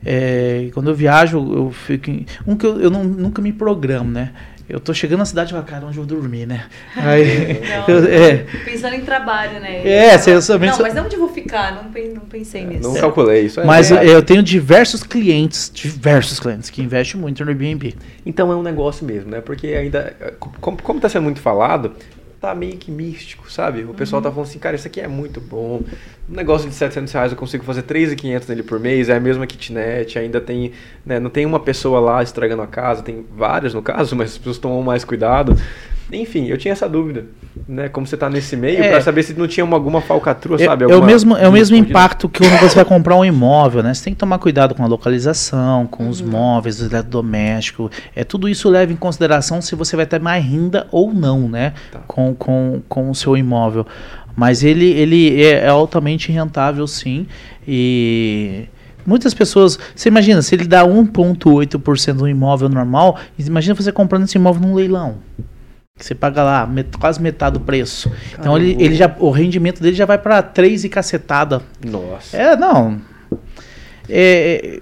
[0.05, 2.11] É, quando eu viajo, eu fico.
[2.11, 4.33] em- um que eu, eu não- nunca me programo, né?
[4.69, 6.65] Eu tô chegando na cidade e falo, cara, onde eu vou dormir, né?
[6.97, 9.87] Aí, Não, eu- é, Pensando em trabalho, né?
[9.87, 11.75] É, você- também Não, sou- mas onde eu vou ficar?
[11.75, 12.89] Não, não pensei nisso.
[12.89, 13.61] Não calculei isso.
[13.61, 14.17] é mas eu, verdade.
[14.17, 17.95] eu tenho diversos clientes, diversos clientes que investem muito no Airbnb.
[18.25, 19.41] Então é um negócio mesmo, né?
[19.43, 20.17] Porque ainda,
[20.61, 21.93] como, como tá sendo muito falado,
[22.45, 23.85] tá meio que místico, sabe?
[23.85, 25.81] O pessoal tá falando assim, cara, isso aqui é muito bom.
[26.29, 29.47] Um negócio de 700 reais eu consigo fazer 3.500 nele por mês, é a mesma
[29.47, 30.73] kitnet, ainda tem,
[31.07, 31.19] né?
[31.19, 34.59] Não tem uma pessoa lá estragando a casa, tem várias no caso, mas as pessoas
[34.59, 35.57] tomam mais cuidado.
[36.13, 37.27] Enfim, eu tinha essa dúvida,
[37.67, 37.89] né?
[37.89, 38.91] Como você tá nesse meio, É.
[38.91, 40.85] pra saber se não tinha uma, alguma falcatrua, É, sabe?
[40.85, 43.83] é o Alguma mesmo, é o mesmo impacto que quando você vai comprar um imóvel,
[43.83, 43.95] né?
[43.95, 47.91] Você tem que tomar cuidado com a localização, com os móveis, o eletrodoméstico.
[48.15, 51.73] É, tudo isso leva em consideração se você vai ter mais renda ou não, né?
[51.91, 52.01] Tá.
[52.07, 53.87] Com, com, com o seu imóvel.
[54.37, 57.27] Mas ele, ele é, é altamente rentável, sim.
[57.67, 58.65] E
[59.07, 59.79] muitas pessoas.
[59.95, 64.75] Você imagina, se ele dá 1,8% no imóvel normal, imagina você comprando esse imóvel num
[64.75, 65.17] leilão.
[65.97, 68.13] Que você paga lá met- quase metade do preço.
[68.37, 71.63] Então ele, ele já, o rendimento dele já vai para 3 e cacetada.
[71.85, 72.37] Nossa.
[72.37, 73.01] É, não.
[74.09, 74.81] É, é,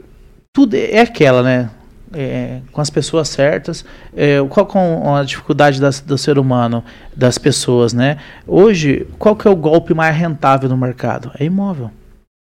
[0.54, 1.70] tudo é aquela, né?
[2.14, 3.84] É, com as pessoas certas.
[4.16, 6.82] É, qual com a dificuldade das- do ser humano,
[7.14, 8.16] das pessoas, né?
[8.46, 11.30] Hoje, qual que é o golpe mais rentável no mercado?
[11.38, 11.90] É imóvel.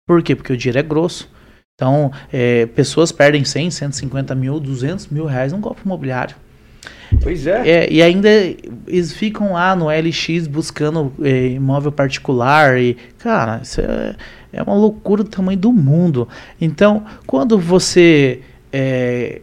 [0.09, 0.35] Por quê?
[0.35, 1.31] Porque o dinheiro é grosso.
[1.75, 6.35] Então, é, pessoas perdem 100, 150 mil, 200 mil reais num golpe imobiliário.
[7.23, 7.69] Pois é.
[7.69, 8.29] É, e ainda
[8.87, 14.15] eles ficam lá no LX buscando é, imóvel particular e, cara, isso é,
[14.53, 16.29] é uma loucura do tamanho do mundo.
[16.61, 18.41] Então, quando você
[18.73, 19.41] é,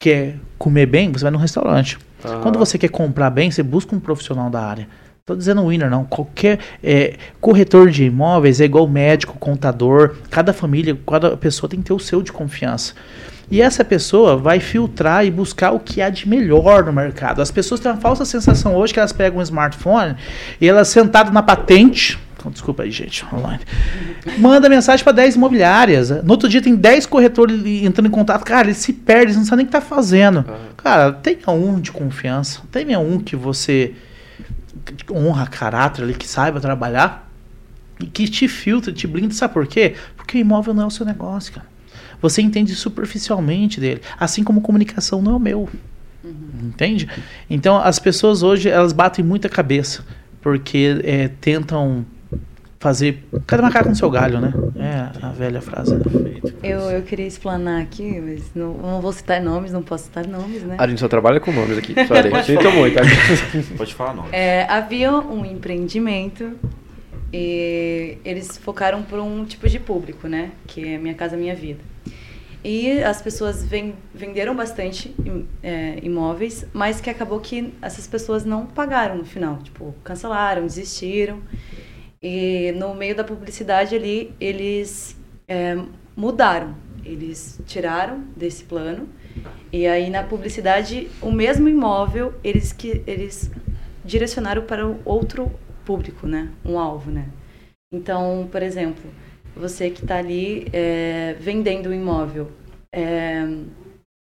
[0.00, 1.98] quer comer bem, você vai num restaurante.
[2.24, 2.40] Aham.
[2.42, 4.88] Quando você quer comprar bem, você busca um profissional da área.
[5.24, 6.04] Tô dizendo winner, não.
[6.04, 10.16] Qualquer é, corretor de imóveis é igual médico, contador.
[10.30, 12.94] Cada família, cada pessoa tem que ter o seu de confiança.
[13.50, 17.42] E essa pessoa vai filtrar e buscar o que há de melhor no mercado.
[17.42, 20.14] As pessoas têm uma falsa sensação hoje que elas pegam um smartphone
[20.60, 22.16] e elas sentadas na patente.
[22.44, 23.60] oh, Desculpa aí, gente, online.
[24.38, 26.10] Manda mensagem para 10 imobiliárias.
[26.22, 28.44] No outro dia tem 10 corretores entrando em contato.
[28.44, 30.44] Cara, eles se perdem, eles não sabem nem o que tá fazendo.
[30.48, 30.58] Ah.
[30.76, 32.60] Cara, tenha um de confiança.
[32.70, 33.94] Tenha um que você
[35.10, 37.28] honra caráter ali, que saiba trabalhar
[37.98, 39.34] e que te filtre, te blinde.
[39.34, 39.94] Sabe por quê?
[40.16, 41.66] Porque o imóvel não é o seu negócio, cara.
[42.20, 44.00] Você entende superficialmente dele.
[44.18, 45.68] Assim como comunicação não é o meu.
[46.62, 47.08] Entende?
[47.48, 50.04] Então as pessoas hoje elas batem muita cabeça
[50.42, 52.04] porque é, tentam
[52.78, 54.52] fazer cada macaco no seu galho, né?
[54.76, 55.94] É a velha frase.
[55.94, 56.02] né?
[56.62, 60.62] Eu, eu queria explanar aqui, mas não, não vou citar nomes, não posso citar nomes,
[60.62, 60.76] né?
[60.78, 61.94] A gente só trabalha com nomes aqui.
[61.94, 62.44] Sorry.
[62.44, 62.98] Sinto muito.
[63.76, 64.26] Pode falar não.
[64.32, 66.52] É, havia um empreendimento
[67.32, 70.50] e eles focaram por um tipo de público, né?
[70.66, 71.89] Que é Minha Casa Minha Vida.
[72.62, 75.14] E as pessoas ven- venderam bastante
[75.62, 79.58] é, imóveis, mas que acabou que essas pessoas não pagaram no final.
[79.58, 81.40] Tipo, cancelaram, desistiram.
[82.22, 85.16] E no meio da publicidade ali, eles
[85.48, 85.78] é,
[86.14, 86.74] mudaram.
[87.02, 89.08] Eles tiraram desse plano.
[89.72, 93.50] E aí na publicidade, o mesmo imóvel, eles que eles
[94.04, 95.50] direcionaram para outro
[95.86, 96.50] público, né?
[96.62, 97.26] Um alvo, né?
[97.92, 99.10] Então, por exemplo,
[99.60, 102.50] você que está ali é, vendendo o imóvel,
[102.92, 103.42] é,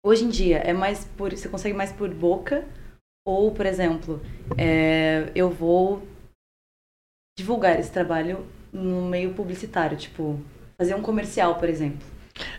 [0.05, 2.65] hoje em dia é mais por você consegue mais por boca
[3.27, 4.21] ou, por exemplo,
[4.59, 6.07] é, eu vou
[7.39, 10.39] divulgar esse trabalho no meio publicitário, tipo
[10.77, 12.07] fazer um comercial, por exemplo.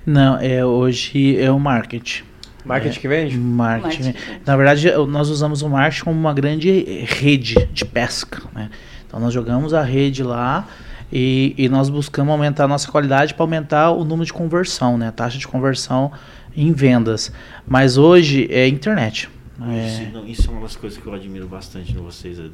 [0.06, 2.24] Não, é hoje é o marketing.
[2.66, 3.38] Marketing que vende?
[3.38, 4.04] Marketing.
[4.06, 4.42] Marketing.
[4.44, 8.42] Na verdade, nós usamos o marketing como uma grande rede de pesca.
[8.54, 8.72] Né?
[9.06, 10.68] Então, nós jogamos a rede lá
[11.12, 15.08] e, e nós buscamos aumentar a nossa qualidade para aumentar o número de conversão, né?
[15.08, 16.12] a taxa de conversão
[16.56, 17.32] em vendas.
[17.68, 19.30] Mas hoje é internet.
[19.62, 22.50] É, Isso, não, isso é uma das coisas que eu admiro bastante em vocês aí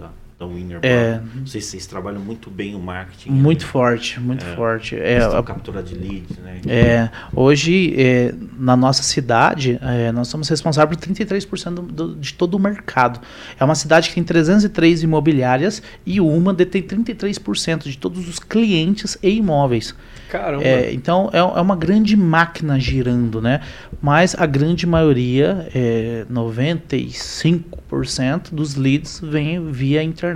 [0.47, 1.19] da, Winner É.
[1.45, 3.29] Vocês, vocês trabalham muito bem o marketing.
[3.31, 3.71] muito né?
[3.71, 4.55] forte, muito É.
[4.55, 4.95] forte.
[4.95, 6.61] É, a- captura de leads, né?
[6.67, 12.33] É, hoje, é, na nossa cidade, é, nós somos responsáveis por 33% do, do, de
[12.33, 13.19] todo o mercado.
[13.59, 19.17] É uma cidade que tem 303 imobiliárias e uma detém 33% de todos os clientes
[19.21, 19.93] e imóveis.
[20.29, 20.63] Caramba.
[20.63, 23.59] É, então, é, é uma grande máquina girando, né?
[24.01, 30.30] Mas a grande maioria, é, 95% dos leads vem via internet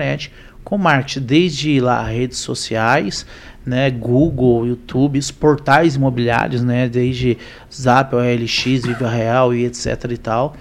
[0.64, 3.26] com marketing, desde lá redes sociais,
[3.66, 7.38] né, Google, YouTube, os portais imobiliários, né, desde
[7.74, 10.56] Zap, OLX, Viva Real e etc e tal.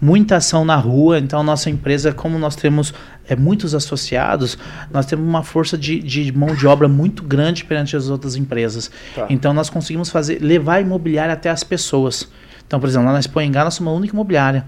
[0.00, 2.94] Muita ação na rua, então nossa empresa, como nós temos
[3.28, 4.56] é, muitos associados,
[4.92, 8.90] nós temos uma força de, de mão de obra muito grande perante as outras empresas.
[9.14, 9.26] Tá.
[9.28, 12.28] Então nós conseguimos fazer levar a imobiliária até as pessoas.
[12.66, 14.66] Então, por exemplo, lá na Expoingá nós somos a única imobiliária.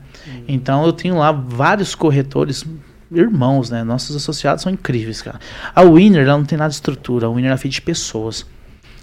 [0.48, 2.64] Então eu tenho lá vários corretores
[3.10, 3.82] irmãos, né?
[3.82, 5.40] Nossos associados são incríveis, cara.
[5.74, 8.46] A Winner ela não tem nada de estrutura, a Winner é feita de pessoas.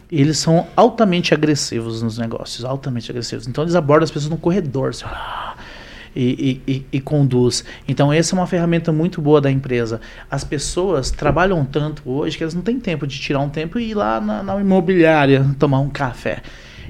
[0.10, 3.48] Eles são altamente agressivos nos negócios, altamente agressivos.
[3.48, 5.06] Então eles abordam as pessoas no corredor, assim,
[6.16, 7.64] e, e, e conduz.
[7.88, 10.00] Então essa é uma ferramenta muito boa da empresa.
[10.32, 13.92] As pessoas trabalham tanto hoje que elas não têm tempo de tirar um tempo e
[13.92, 16.42] ir lá na, na imobiliária tomar um café.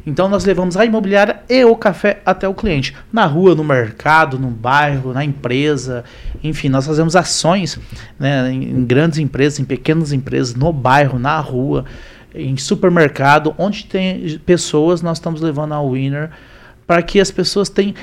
[0.08, 2.96] Então nós levamos a imobiliária e o café até o cliente.
[3.12, 6.06] Na rua, no mercado, no bairro, na empresa.
[6.42, 7.78] Enfim, nós fazemos ações
[8.18, 11.84] né, em, em grandes empresas, em pequenas empresas, no bairro, na rua,
[12.34, 16.30] em supermercado, onde tem pessoas, nós estamos levando a Winner
[16.88, 17.94] para que as pessoas tenham.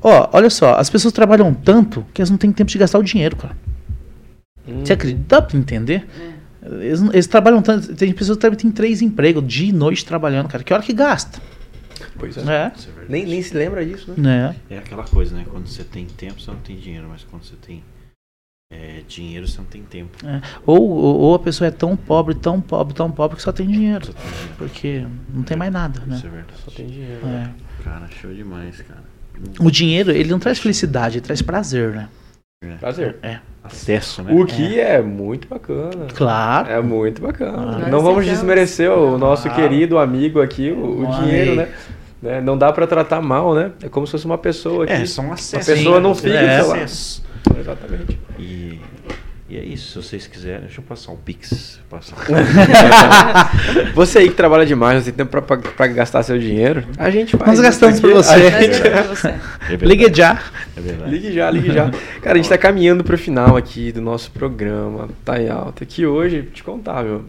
[0.00, 3.02] Ó, olha só, as pessoas trabalham tanto que elas não têm tempo de gastar o
[3.02, 3.54] dinheiro, cara.
[4.82, 5.22] Você acredita?
[5.28, 6.06] Dá pra entender?
[6.64, 7.94] Eles, eles trabalham tanto.
[7.94, 10.62] Tem pessoas que têm três empregos, dia e noite trabalhando, cara.
[10.62, 11.40] Que hora que gasta?
[12.18, 12.40] Pois é.
[12.42, 12.54] É.
[12.54, 12.72] É.
[13.08, 14.16] Nem, nem se lembra disso, né?
[14.16, 14.56] Né?
[14.70, 15.44] É aquela coisa, né?
[15.48, 17.82] Quando você tem tempo, você não tem dinheiro, mas quando você tem
[18.72, 20.16] é, dinheiro, você não tem tempo.
[20.64, 23.66] Ou, ou, ou a pessoa é tão pobre, tão pobre, tão pobre que só tem
[23.66, 24.06] dinheiro.
[24.06, 24.54] Você tem dinheiro.
[24.56, 26.16] Porque não tem mais nada, né?
[26.16, 26.60] Isso é verdade.
[26.64, 27.26] Só tem dinheiro.
[27.26, 27.52] né?
[27.80, 27.82] É.
[27.82, 29.02] Cara, show demais, cara.
[29.58, 32.08] O dinheiro, ele não traz felicidade, ele traz prazer, né?
[32.78, 33.16] Prazer.
[33.22, 33.38] É.
[33.64, 34.32] Acesso, né?
[34.34, 35.00] O que é.
[35.00, 36.06] muito bacana.
[36.14, 36.68] Claro.
[36.68, 37.82] É muito bacana.
[37.86, 37.88] Ah.
[37.88, 39.50] Não vamos desmerecer o nosso Ah.
[39.52, 41.68] querido amigo aqui, o, o dinheiro, né?
[42.20, 42.40] Né?
[42.40, 43.72] Não dá pra tratar mal, né?
[43.82, 44.92] É como se fosse uma pessoa aqui.
[44.92, 45.68] É, são acessos.
[45.68, 46.60] A pessoa não fica, é.
[46.60, 46.76] sei lá.
[46.76, 47.24] Acesso.
[47.58, 48.18] Exatamente.
[48.38, 48.80] E,
[49.52, 51.78] e é isso, se vocês quiserem, deixa eu passar um pix.
[51.90, 52.16] Passar.
[53.94, 55.42] Você aí que trabalha demais, não tem tempo
[55.76, 57.50] pra gastar seu dinheiro, a gente faz.
[57.50, 58.06] Nós gastamos aqui.
[58.06, 59.04] pra você.
[59.08, 59.34] Você.
[59.70, 60.40] É Ligue já.
[60.74, 61.10] É verdade.
[61.10, 61.90] Ligue já, ligue já.
[62.22, 65.84] Cara, a gente tá caminhando pro final aqui do nosso programa, tá em alta.
[65.84, 67.22] Que hoje, te contar, meu,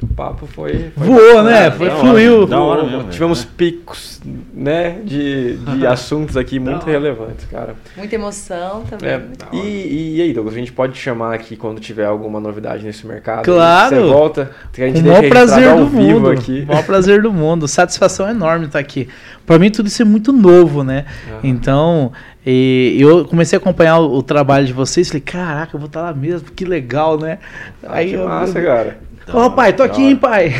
[0.00, 0.90] o papo foi.
[0.96, 1.70] foi Voou, bacana, né?
[1.70, 2.46] Foi, fluiu.
[2.46, 3.54] Da hora mesmo, Tivemos velho.
[3.56, 4.20] picos,
[4.54, 7.74] né, de, de assuntos aqui muito relevantes, cara.
[7.96, 9.08] Muita emoção também.
[9.10, 9.20] É,
[9.52, 13.06] e, e aí, Douglas, a gente pode te chamar aqui quando tiver alguma novidade nesse
[13.06, 13.44] mercado?
[13.44, 13.96] Claro.
[13.96, 16.30] Você volta, que a gente Com o maior prazer do ao vivo mundo.
[16.30, 16.60] aqui.
[16.62, 17.66] O maior prazer do mundo.
[17.66, 19.08] Satisfação enorme estar aqui.
[19.44, 21.06] Pra mim, tudo isso é muito novo, né?
[21.28, 21.40] Aham.
[21.42, 22.12] Então,
[22.46, 25.08] e eu comecei a acompanhar o, o trabalho de vocês.
[25.08, 26.50] Falei, caraca, eu vou estar lá mesmo.
[26.52, 27.38] Que legal, né?
[27.82, 29.07] Ah, que eu- massa, cara.
[29.32, 30.52] Ô, pai, tô aqui, hein, pai.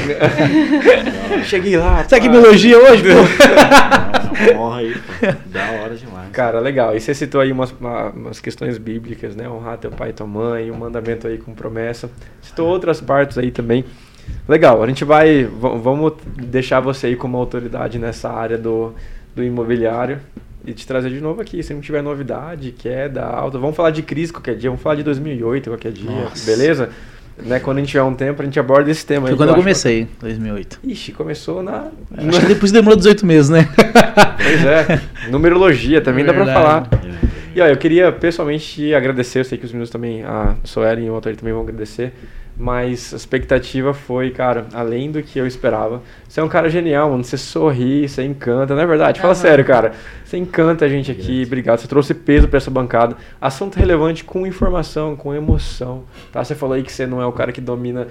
[1.44, 2.04] Cheguei lá.
[2.04, 4.58] Será que me elogia hoje, pô?
[4.58, 5.26] Honra aí, pô.
[5.50, 6.30] Da hora demais.
[6.32, 6.94] Cara, legal.
[6.96, 9.48] E você citou aí umas, uma- umas questões bíblicas, né?
[9.48, 12.10] Honrar teu pai e tua mãe, um mandamento aí com promessa.
[12.42, 13.84] Citou outras partes aí também.
[14.46, 15.44] Legal, a gente vai.
[15.44, 18.94] Vamos deixar você aí como autoridade nessa área do,
[19.34, 20.20] do imobiliário
[20.66, 21.62] e te trazer de novo aqui.
[21.62, 23.58] Se não tiver novidade, queda, alta.
[23.58, 26.44] Vamos falar de crise qualquer dia, vamos falar de 2008 qualquer dia, Nossa.
[26.44, 26.90] beleza?
[27.44, 29.28] Né, quando a gente tiver um tempo, a gente aborda esse tema.
[29.28, 30.76] Foi quando eu acho comecei, em 2008.
[30.76, 30.92] bacana.
[30.92, 31.88] Ixi, começou na.
[32.16, 33.68] Acho que depois demorou 18 meses, né?
[34.38, 36.88] Pois é, numerologia também dá pra Verdade.
[36.88, 36.88] falar.
[37.04, 37.28] É.
[37.54, 41.06] E ó, eu queria pessoalmente te agradecer, eu sei que os meninos também, a Soelen
[41.06, 42.12] e o Walter também vão agradecer,
[42.58, 46.02] mas a expectativa foi, cara, além do que eu esperava.
[46.28, 49.20] Você é um cara genial, mano, você sorri, você encanta, não é verdade?
[49.20, 49.40] Fala Aham.
[49.40, 49.92] sério, cara.
[50.24, 51.78] Você encanta a gente aqui, obrigado.
[51.78, 53.16] Você trouxe peso pra essa bancada.
[53.40, 56.02] Assunto relevante com informação, com emoção,
[56.32, 56.42] tá?
[56.42, 58.08] Você falou aí que você não é o cara que domina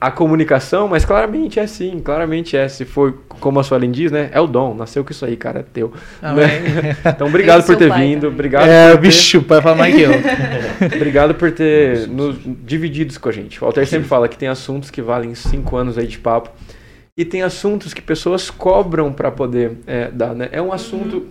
[0.00, 2.68] a comunicação, mas claramente é sim, claramente é.
[2.68, 4.28] Se for, como a Suelen diz, né?
[4.32, 5.92] É o dom, nasceu com isso aí, cara, é teu.
[6.20, 6.46] Amém.
[6.46, 6.96] Né?
[7.06, 8.32] Então, obrigado Eu por ter vindo, também.
[8.32, 10.10] obrigado É, por o ter- bicho, o pai fala mais que eu.
[10.96, 13.58] Obrigado por ter nos dividido isso com a gente.
[13.58, 16.50] O Walter sempre fala que tem assuntos que valem cinco anos aí de papo.
[17.16, 20.48] E tem assuntos que pessoas cobram para poder é, dar, né?
[20.52, 21.26] É um assunto.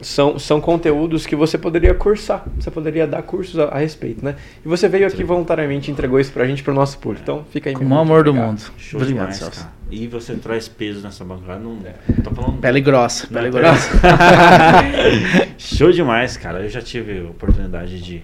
[0.00, 4.34] São, são conteúdos que você poderia cursar, você poderia dar cursos a, a respeito, né?
[4.64, 7.22] E você veio aqui voluntariamente e entregou isso pra gente, pro nosso público.
[7.22, 7.76] Então, fica aí.
[7.76, 8.60] Com o amor do mundo.
[8.76, 9.60] Show Obrigado, demais, Celso.
[9.60, 9.72] cara.
[9.92, 12.20] E você traz peso nessa bancada, não É.
[12.20, 13.90] tô falando Pele grossa, pele Não, grossa.
[15.56, 16.60] Show demais, cara.
[16.62, 18.22] Eu já tive a oportunidade de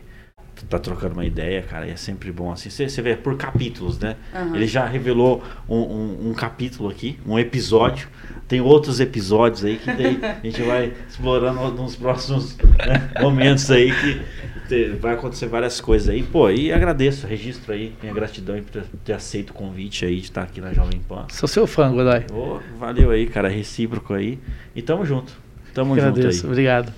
[0.65, 1.87] estar trocando uma ideia, cara.
[1.87, 2.71] E é sempre bom assim.
[2.71, 4.17] Você, vê por capítulos, né?
[4.35, 4.57] Aham.
[4.57, 8.09] Ele já revelou um, um- um capítulo aqui, um episódio.
[8.47, 13.93] Tem outros episódios aí que daí a gente vai explorando nos próximos né, momentos aí
[13.93, 14.21] que
[14.69, 16.23] te- vai acontecer várias coisas aí.
[16.23, 20.43] Pô, e agradeço, registro aí, minha gratidão por ter, aceito o convite aí de estar
[20.43, 21.27] aqui na Jovem Pan.
[21.31, 22.25] Sou seu fã, Godoy.
[22.33, 24.39] Ô, valeu aí, cara, recíproco aí.
[24.75, 25.33] E tamo junto.
[25.75, 26.51] Tamo Agradeço, junto aí.
[26.53, 26.93] obrigado.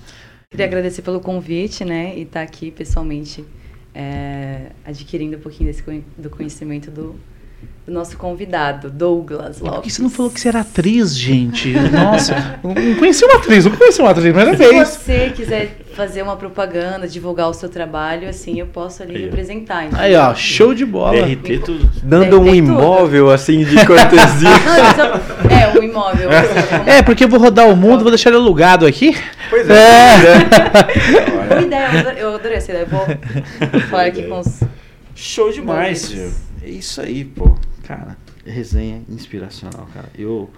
[0.49, 2.13] Queria agradecer pelo convite, né?
[2.17, 3.43] E estar aqui pessoalmente
[3.93, 5.83] é, adquirindo um pouquinho desse,
[6.17, 7.19] do conhecimento do,
[7.85, 9.81] do nosso convidado, Douglas Por Lopes.
[9.83, 11.73] que você não falou que você era atriz, gente?
[11.91, 14.87] Nossa, não conheci uma atriz, não conheci uma atriz, primeira Se vez.
[14.87, 19.85] você quiser fazer uma propaganda, divulgar o seu trabalho, assim, eu posso ali Aí, representar.
[19.85, 19.99] entendeu?
[19.99, 21.21] Aí, ó, show de bola.
[21.25, 21.89] DRT, tudo.
[22.03, 22.71] Dando um Tem tudo.
[22.79, 24.49] imóvel assim de cortesia.
[24.49, 26.29] Não, só- é, um imóvel.
[26.29, 29.17] assim, como- É, porque eu vou rodar o mundo, vou deixar ele alugado aqui.
[29.49, 30.15] pois é.
[31.49, 32.85] Boa ideia, eu adorei, essa ideia.
[32.85, 34.61] Eu vou falar aqui com os.
[35.15, 36.09] Show demais.
[36.09, 36.29] Gil.
[36.63, 37.55] É isso aí, pô.
[37.83, 38.15] Cara,
[38.45, 40.07] resenha inspiracional, cara.
[40.17, 40.49] Eu.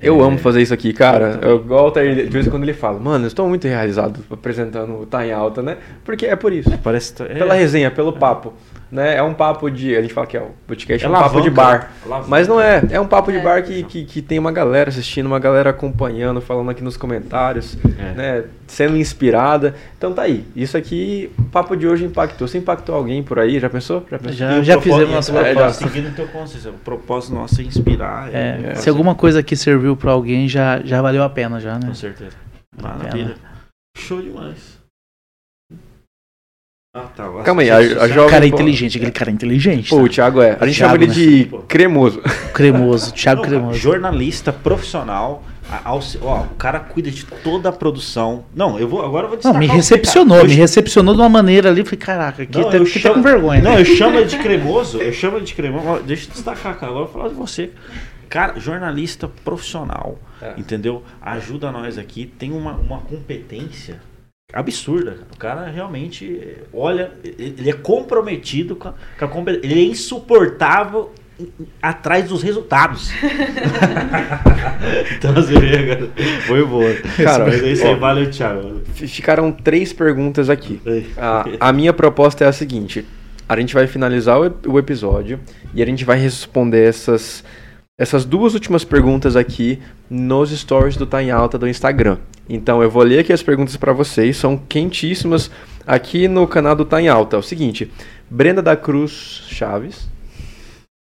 [0.00, 1.38] Eu é, amo fazer isso aqui, cara.
[1.42, 5.06] Eu gosto de vez em quando ele fala, mano, eu estou muito realizado apresentando o
[5.06, 5.78] Tá em Alta, né?
[6.04, 6.70] Porque é por isso.
[6.78, 7.22] Parece.
[7.22, 8.52] é, Pela resenha, pelo papo.
[8.92, 9.16] Né?
[9.16, 9.96] É um papo de.
[9.96, 11.78] A gente fala que é o podcast, é, É um papo de alavanca.
[11.78, 11.90] bar.
[12.04, 12.28] Alavanca.
[12.28, 12.82] Mas não é.
[12.90, 13.42] É um papo de É.
[13.42, 17.78] bar que, que, que tem uma galera assistindo, uma galera acompanhando, falando aqui nos comentários,
[17.98, 18.12] É.
[18.12, 18.44] né?
[18.66, 19.74] Sendo inspirada.
[19.96, 20.44] Então tá aí.
[20.54, 22.46] Isso aqui, o papo de hoje impactou.
[22.46, 23.58] Você impactou alguém por aí?
[23.58, 24.04] Já pensou?
[24.10, 24.34] Já pensou?
[24.36, 25.88] Já, o já fizemos nosso é, já propósito.
[25.88, 26.74] Seguindo o teu conselho.
[26.74, 28.28] O propósito nosso é inspirar.
[28.30, 28.74] É, É.
[28.74, 31.86] se alguma coisa aqui serviu pra alguém, já, já valeu a pena, já, né?
[31.86, 32.36] Com certeza.
[32.78, 33.36] Maravilha.
[33.96, 34.81] Show demais.
[36.94, 37.26] Ah, tá.
[37.42, 38.54] Calma aí, a- a jovem- Cara pô.
[38.54, 39.88] inteligente, aquele cara inteligente.
[39.88, 40.12] Pô, o tá?
[40.12, 40.58] Thiago é.
[40.60, 41.14] A gente chama Thiago, ele né?
[41.48, 42.20] de cremoso.
[42.52, 43.78] Cremoso, Thiago Não, Cremoso.
[43.78, 45.42] Jornalista profissional.
[45.86, 48.44] ó, o cara cuida de toda a produção.
[48.54, 49.58] Não, eu vou agora eu vou Não, destacar.
[49.58, 51.82] me você, recepcionou, me recepcionou de uma maneira ali.
[51.82, 53.62] Falei, caraca, aqui Não, tá, eu aqui tá chamo- com vergonha.
[53.62, 53.80] Não, né?
[53.80, 54.98] eu chamo ele de cremoso.
[54.98, 56.02] Eu chamo ele de cremoso.
[56.02, 56.92] Deixa eu destacar, cara.
[56.92, 57.70] Agora eu vou falar de você.
[58.28, 60.18] Cara, jornalista profissional.
[60.42, 60.52] É.
[60.58, 61.02] Entendeu?
[61.22, 62.26] Ajuda nós aqui.
[62.26, 63.98] Tem uma, uma competência
[64.52, 65.12] absurda.
[65.12, 65.26] cara.
[65.32, 69.66] O cara realmente olha, ele é comprometido com a, com a competência.
[69.66, 71.12] Ele é insuportável
[71.80, 73.10] atrás dos resultados.
[75.16, 76.10] então, assim, cara,
[76.46, 76.94] foi boa.
[77.22, 77.98] Cara, Mas isso aí, ó.
[77.98, 78.80] valeu, Thiago.
[78.94, 80.80] Ficaram três perguntas aqui.
[81.16, 83.04] A, a minha proposta é a seguinte:
[83.48, 85.40] a gente vai finalizar o episódio
[85.74, 87.44] e a gente vai responder essas,
[87.98, 89.78] essas duas últimas perguntas aqui
[90.08, 92.18] nos stories do Tá em Alta do Instagram.
[92.48, 95.50] Então eu vou ler aqui as perguntas para vocês, são quentíssimas
[95.86, 97.36] aqui no canal do Tá em Alta.
[97.36, 97.90] É o seguinte:
[98.30, 100.08] Brenda da Cruz Chaves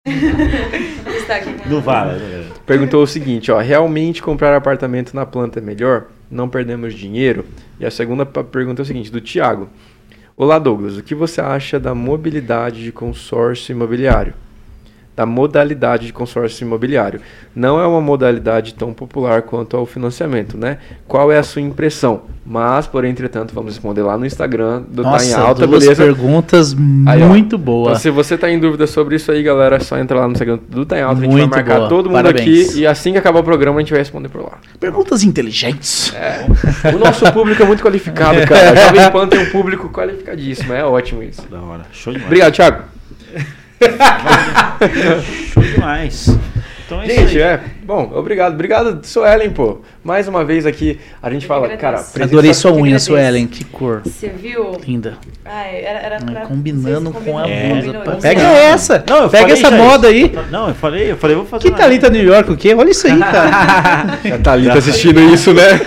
[0.06, 2.48] Está aqui com- Não vale, né?
[2.66, 6.08] perguntou o seguinte: ó, realmente comprar apartamento na planta é melhor?
[6.30, 7.46] Não perdemos dinheiro?
[7.80, 9.70] E a segunda pergunta é o seguinte, do Tiago.
[10.36, 14.34] Olá Douglas, o que você acha da mobilidade de consórcio imobiliário?
[15.16, 17.20] Da modalidade de consórcio imobiliário.
[17.54, 20.78] Não é uma modalidade tão popular quanto ao financiamento, né?
[21.08, 22.22] Qual é a sua impressão?
[22.46, 26.04] Mas, por entretanto, vamos responder lá no Instagram do Tá em Nossa, Alta, duas beleza?
[26.04, 26.76] perguntas
[27.06, 28.00] Aí, muito Então, boas.
[28.02, 30.58] se você tá em dúvida sobre isso aí, galera, é só entrar lá no Instagram
[30.70, 31.90] do Tá em Alta, a gente vai Muito marcar boa.
[31.90, 32.70] todo mundo Parabéns.
[32.70, 34.58] aqui e assim que acabar o programa a gente vai responder por lá.
[34.80, 36.14] Perguntas inteligentes.
[36.16, 36.46] É.
[36.96, 38.72] O nosso público é muito qualificado, cara.
[38.72, 41.44] A Jovem Pan tem um público qualificadíssimo, é ótimo isso.
[41.50, 41.84] Da hora.
[41.92, 42.28] Show demais.
[42.28, 42.84] Obrigado, Thiago.
[45.52, 46.38] Show demais.
[46.92, 47.60] Então é Gente, é.
[47.86, 48.54] Bom, obrigado.
[48.54, 49.80] Obrigado, Suelen, pô.
[50.04, 53.00] Mais uma vez aqui, a gente Eu fala, cara, presença- Adorei sua unha.
[53.00, 53.48] Suelen.
[53.48, 54.02] Que cor.
[54.04, 54.78] Você viu?
[54.86, 55.14] Linda.
[55.46, 56.42] Ai, era, era Mas pra...
[56.48, 57.94] combinando com a É, blusa.
[58.00, 59.04] combinou, Pega essa.
[59.08, 60.32] Não, eu Pega essa moda isso.
[60.40, 60.46] aí.
[60.52, 62.74] Não, eu falei, eu falei, vou fazer Que Thalita New York o quê?
[62.74, 64.20] Olha isso aí, cara.
[64.24, 65.80] Já tá ali, tá assistindo isso, né?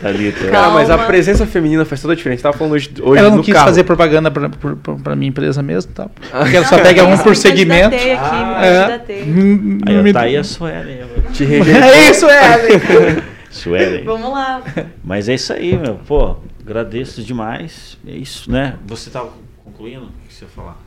[0.00, 0.46] Thalita.
[0.48, 2.42] Cara, mas a presença feminina faz toda a diferença.
[2.44, 3.66] Tava falando hoje, hoje Ela não quis carro.
[3.66, 6.08] fazer propaganda pra, pra, pra- minha empresa mesmo, tá?
[6.32, 6.40] Ah.
[6.42, 7.94] Porque ela só pega um por Me segmento.
[7.96, 8.66] aqui, Ah, me
[9.14, 9.22] é.
[9.26, 10.98] Hum, Aí, me- tá aí a Suelen.
[11.32, 11.82] Te rejeitou.
[11.82, 13.22] É isso, Ellen.
[13.50, 14.04] Suelen.
[14.04, 14.62] Vamos lá.
[15.04, 15.96] Mas é isso aí, meu.
[15.96, 17.98] Pô, agradeço demais.
[18.06, 18.78] É isso, né?
[18.86, 19.32] Você tava
[19.64, 20.06] concluindo?
[20.06, 20.78] O que você ia falar?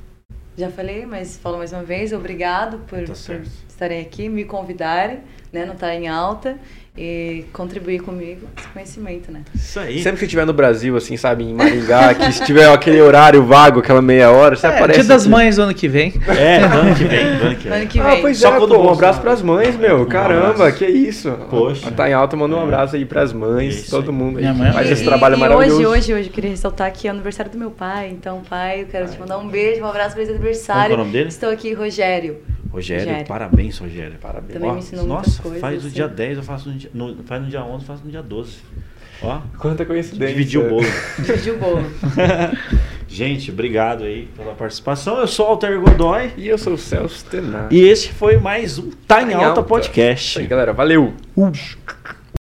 [0.57, 5.19] Já falei, mas falo mais uma vez, obrigado por, Tá por estarem aqui, me convidarem,
[5.51, 6.57] né, não estar em alta
[6.97, 9.41] e contribuir comigo com esse conhecimento, né.
[9.53, 10.01] Isso aí.
[10.01, 13.79] Sempre que estiver no Brasil, assim, sabe, em Maringá, que se tiver aquele horário vago,
[13.81, 14.99] aquela meia hora, você É, aparece.
[15.01, 15.31] dia das aqui.
[15.31, 16.13] mães ano que vem.
[16.27, 17.87] É, do ano que vem, do ano que Ano vem.
[17.87, 18.21] que Ah, vem.
[18.21, 20.03] pois Só é, quando pô, um o abraço pras mães, meu.
[20.03, 20.77] Um Caramba, abraço.
[20.77, 21.31] que isso.
[21.49, 21.91] Poxa.
[21.91, 22.63] Tá em alta, manda um É.
[22.63, 24.43] abraço aí pras mães, É isso todo mundo aí.
[24.43, 25.75] Minha mãe- Faz esse trabalho e maravilhoso.
[25.75, 28.09] Hoje, hoje, hoje, eu queria ressaltar que é o aniversário do meu pai.
[28.09, 30.89] Então, pai, eu quero te mandar um beijo, um abraço pra esse aniversário.
[30.89, 31.27] Qual é o nome dele?
[31.27, 32.37] Estou aqui, Rogério.
[32.75, 33.27] Rogério, Rogério.
[33.27, 34.15] parabéns, Rogério.
[34.21, 34.53] Parabéns.
[34.53, 35.95] Também Ó, me ensinou Nossa, coisas, faz no assim.
[35.95, 38.21] dia 10, eu faço no dia, no, faz no dia 11, eu faço no dia
[38.21, 38.57] 12.
[39.21, 40.35] Ó, Quanta coincidência.
[40.35, 40.83] dividir o bolo.
[41.17, 41.83] Dividi o bolo.
[43.07, 45.19] Gente, obrigado aí pela participação.
[45.19, 47.67] Eu sou o Alter Godoy E eu sou o Celso Tenaz.
[47.71, 49.63] e esse foi mais um Tá Tá em Alta Alta.
[49.63, 50.39] Podcast.
[50.39, 50.73] Aí, galera.
[50.73, 51.13] Valeu.
[51.37, 51.51] Uh.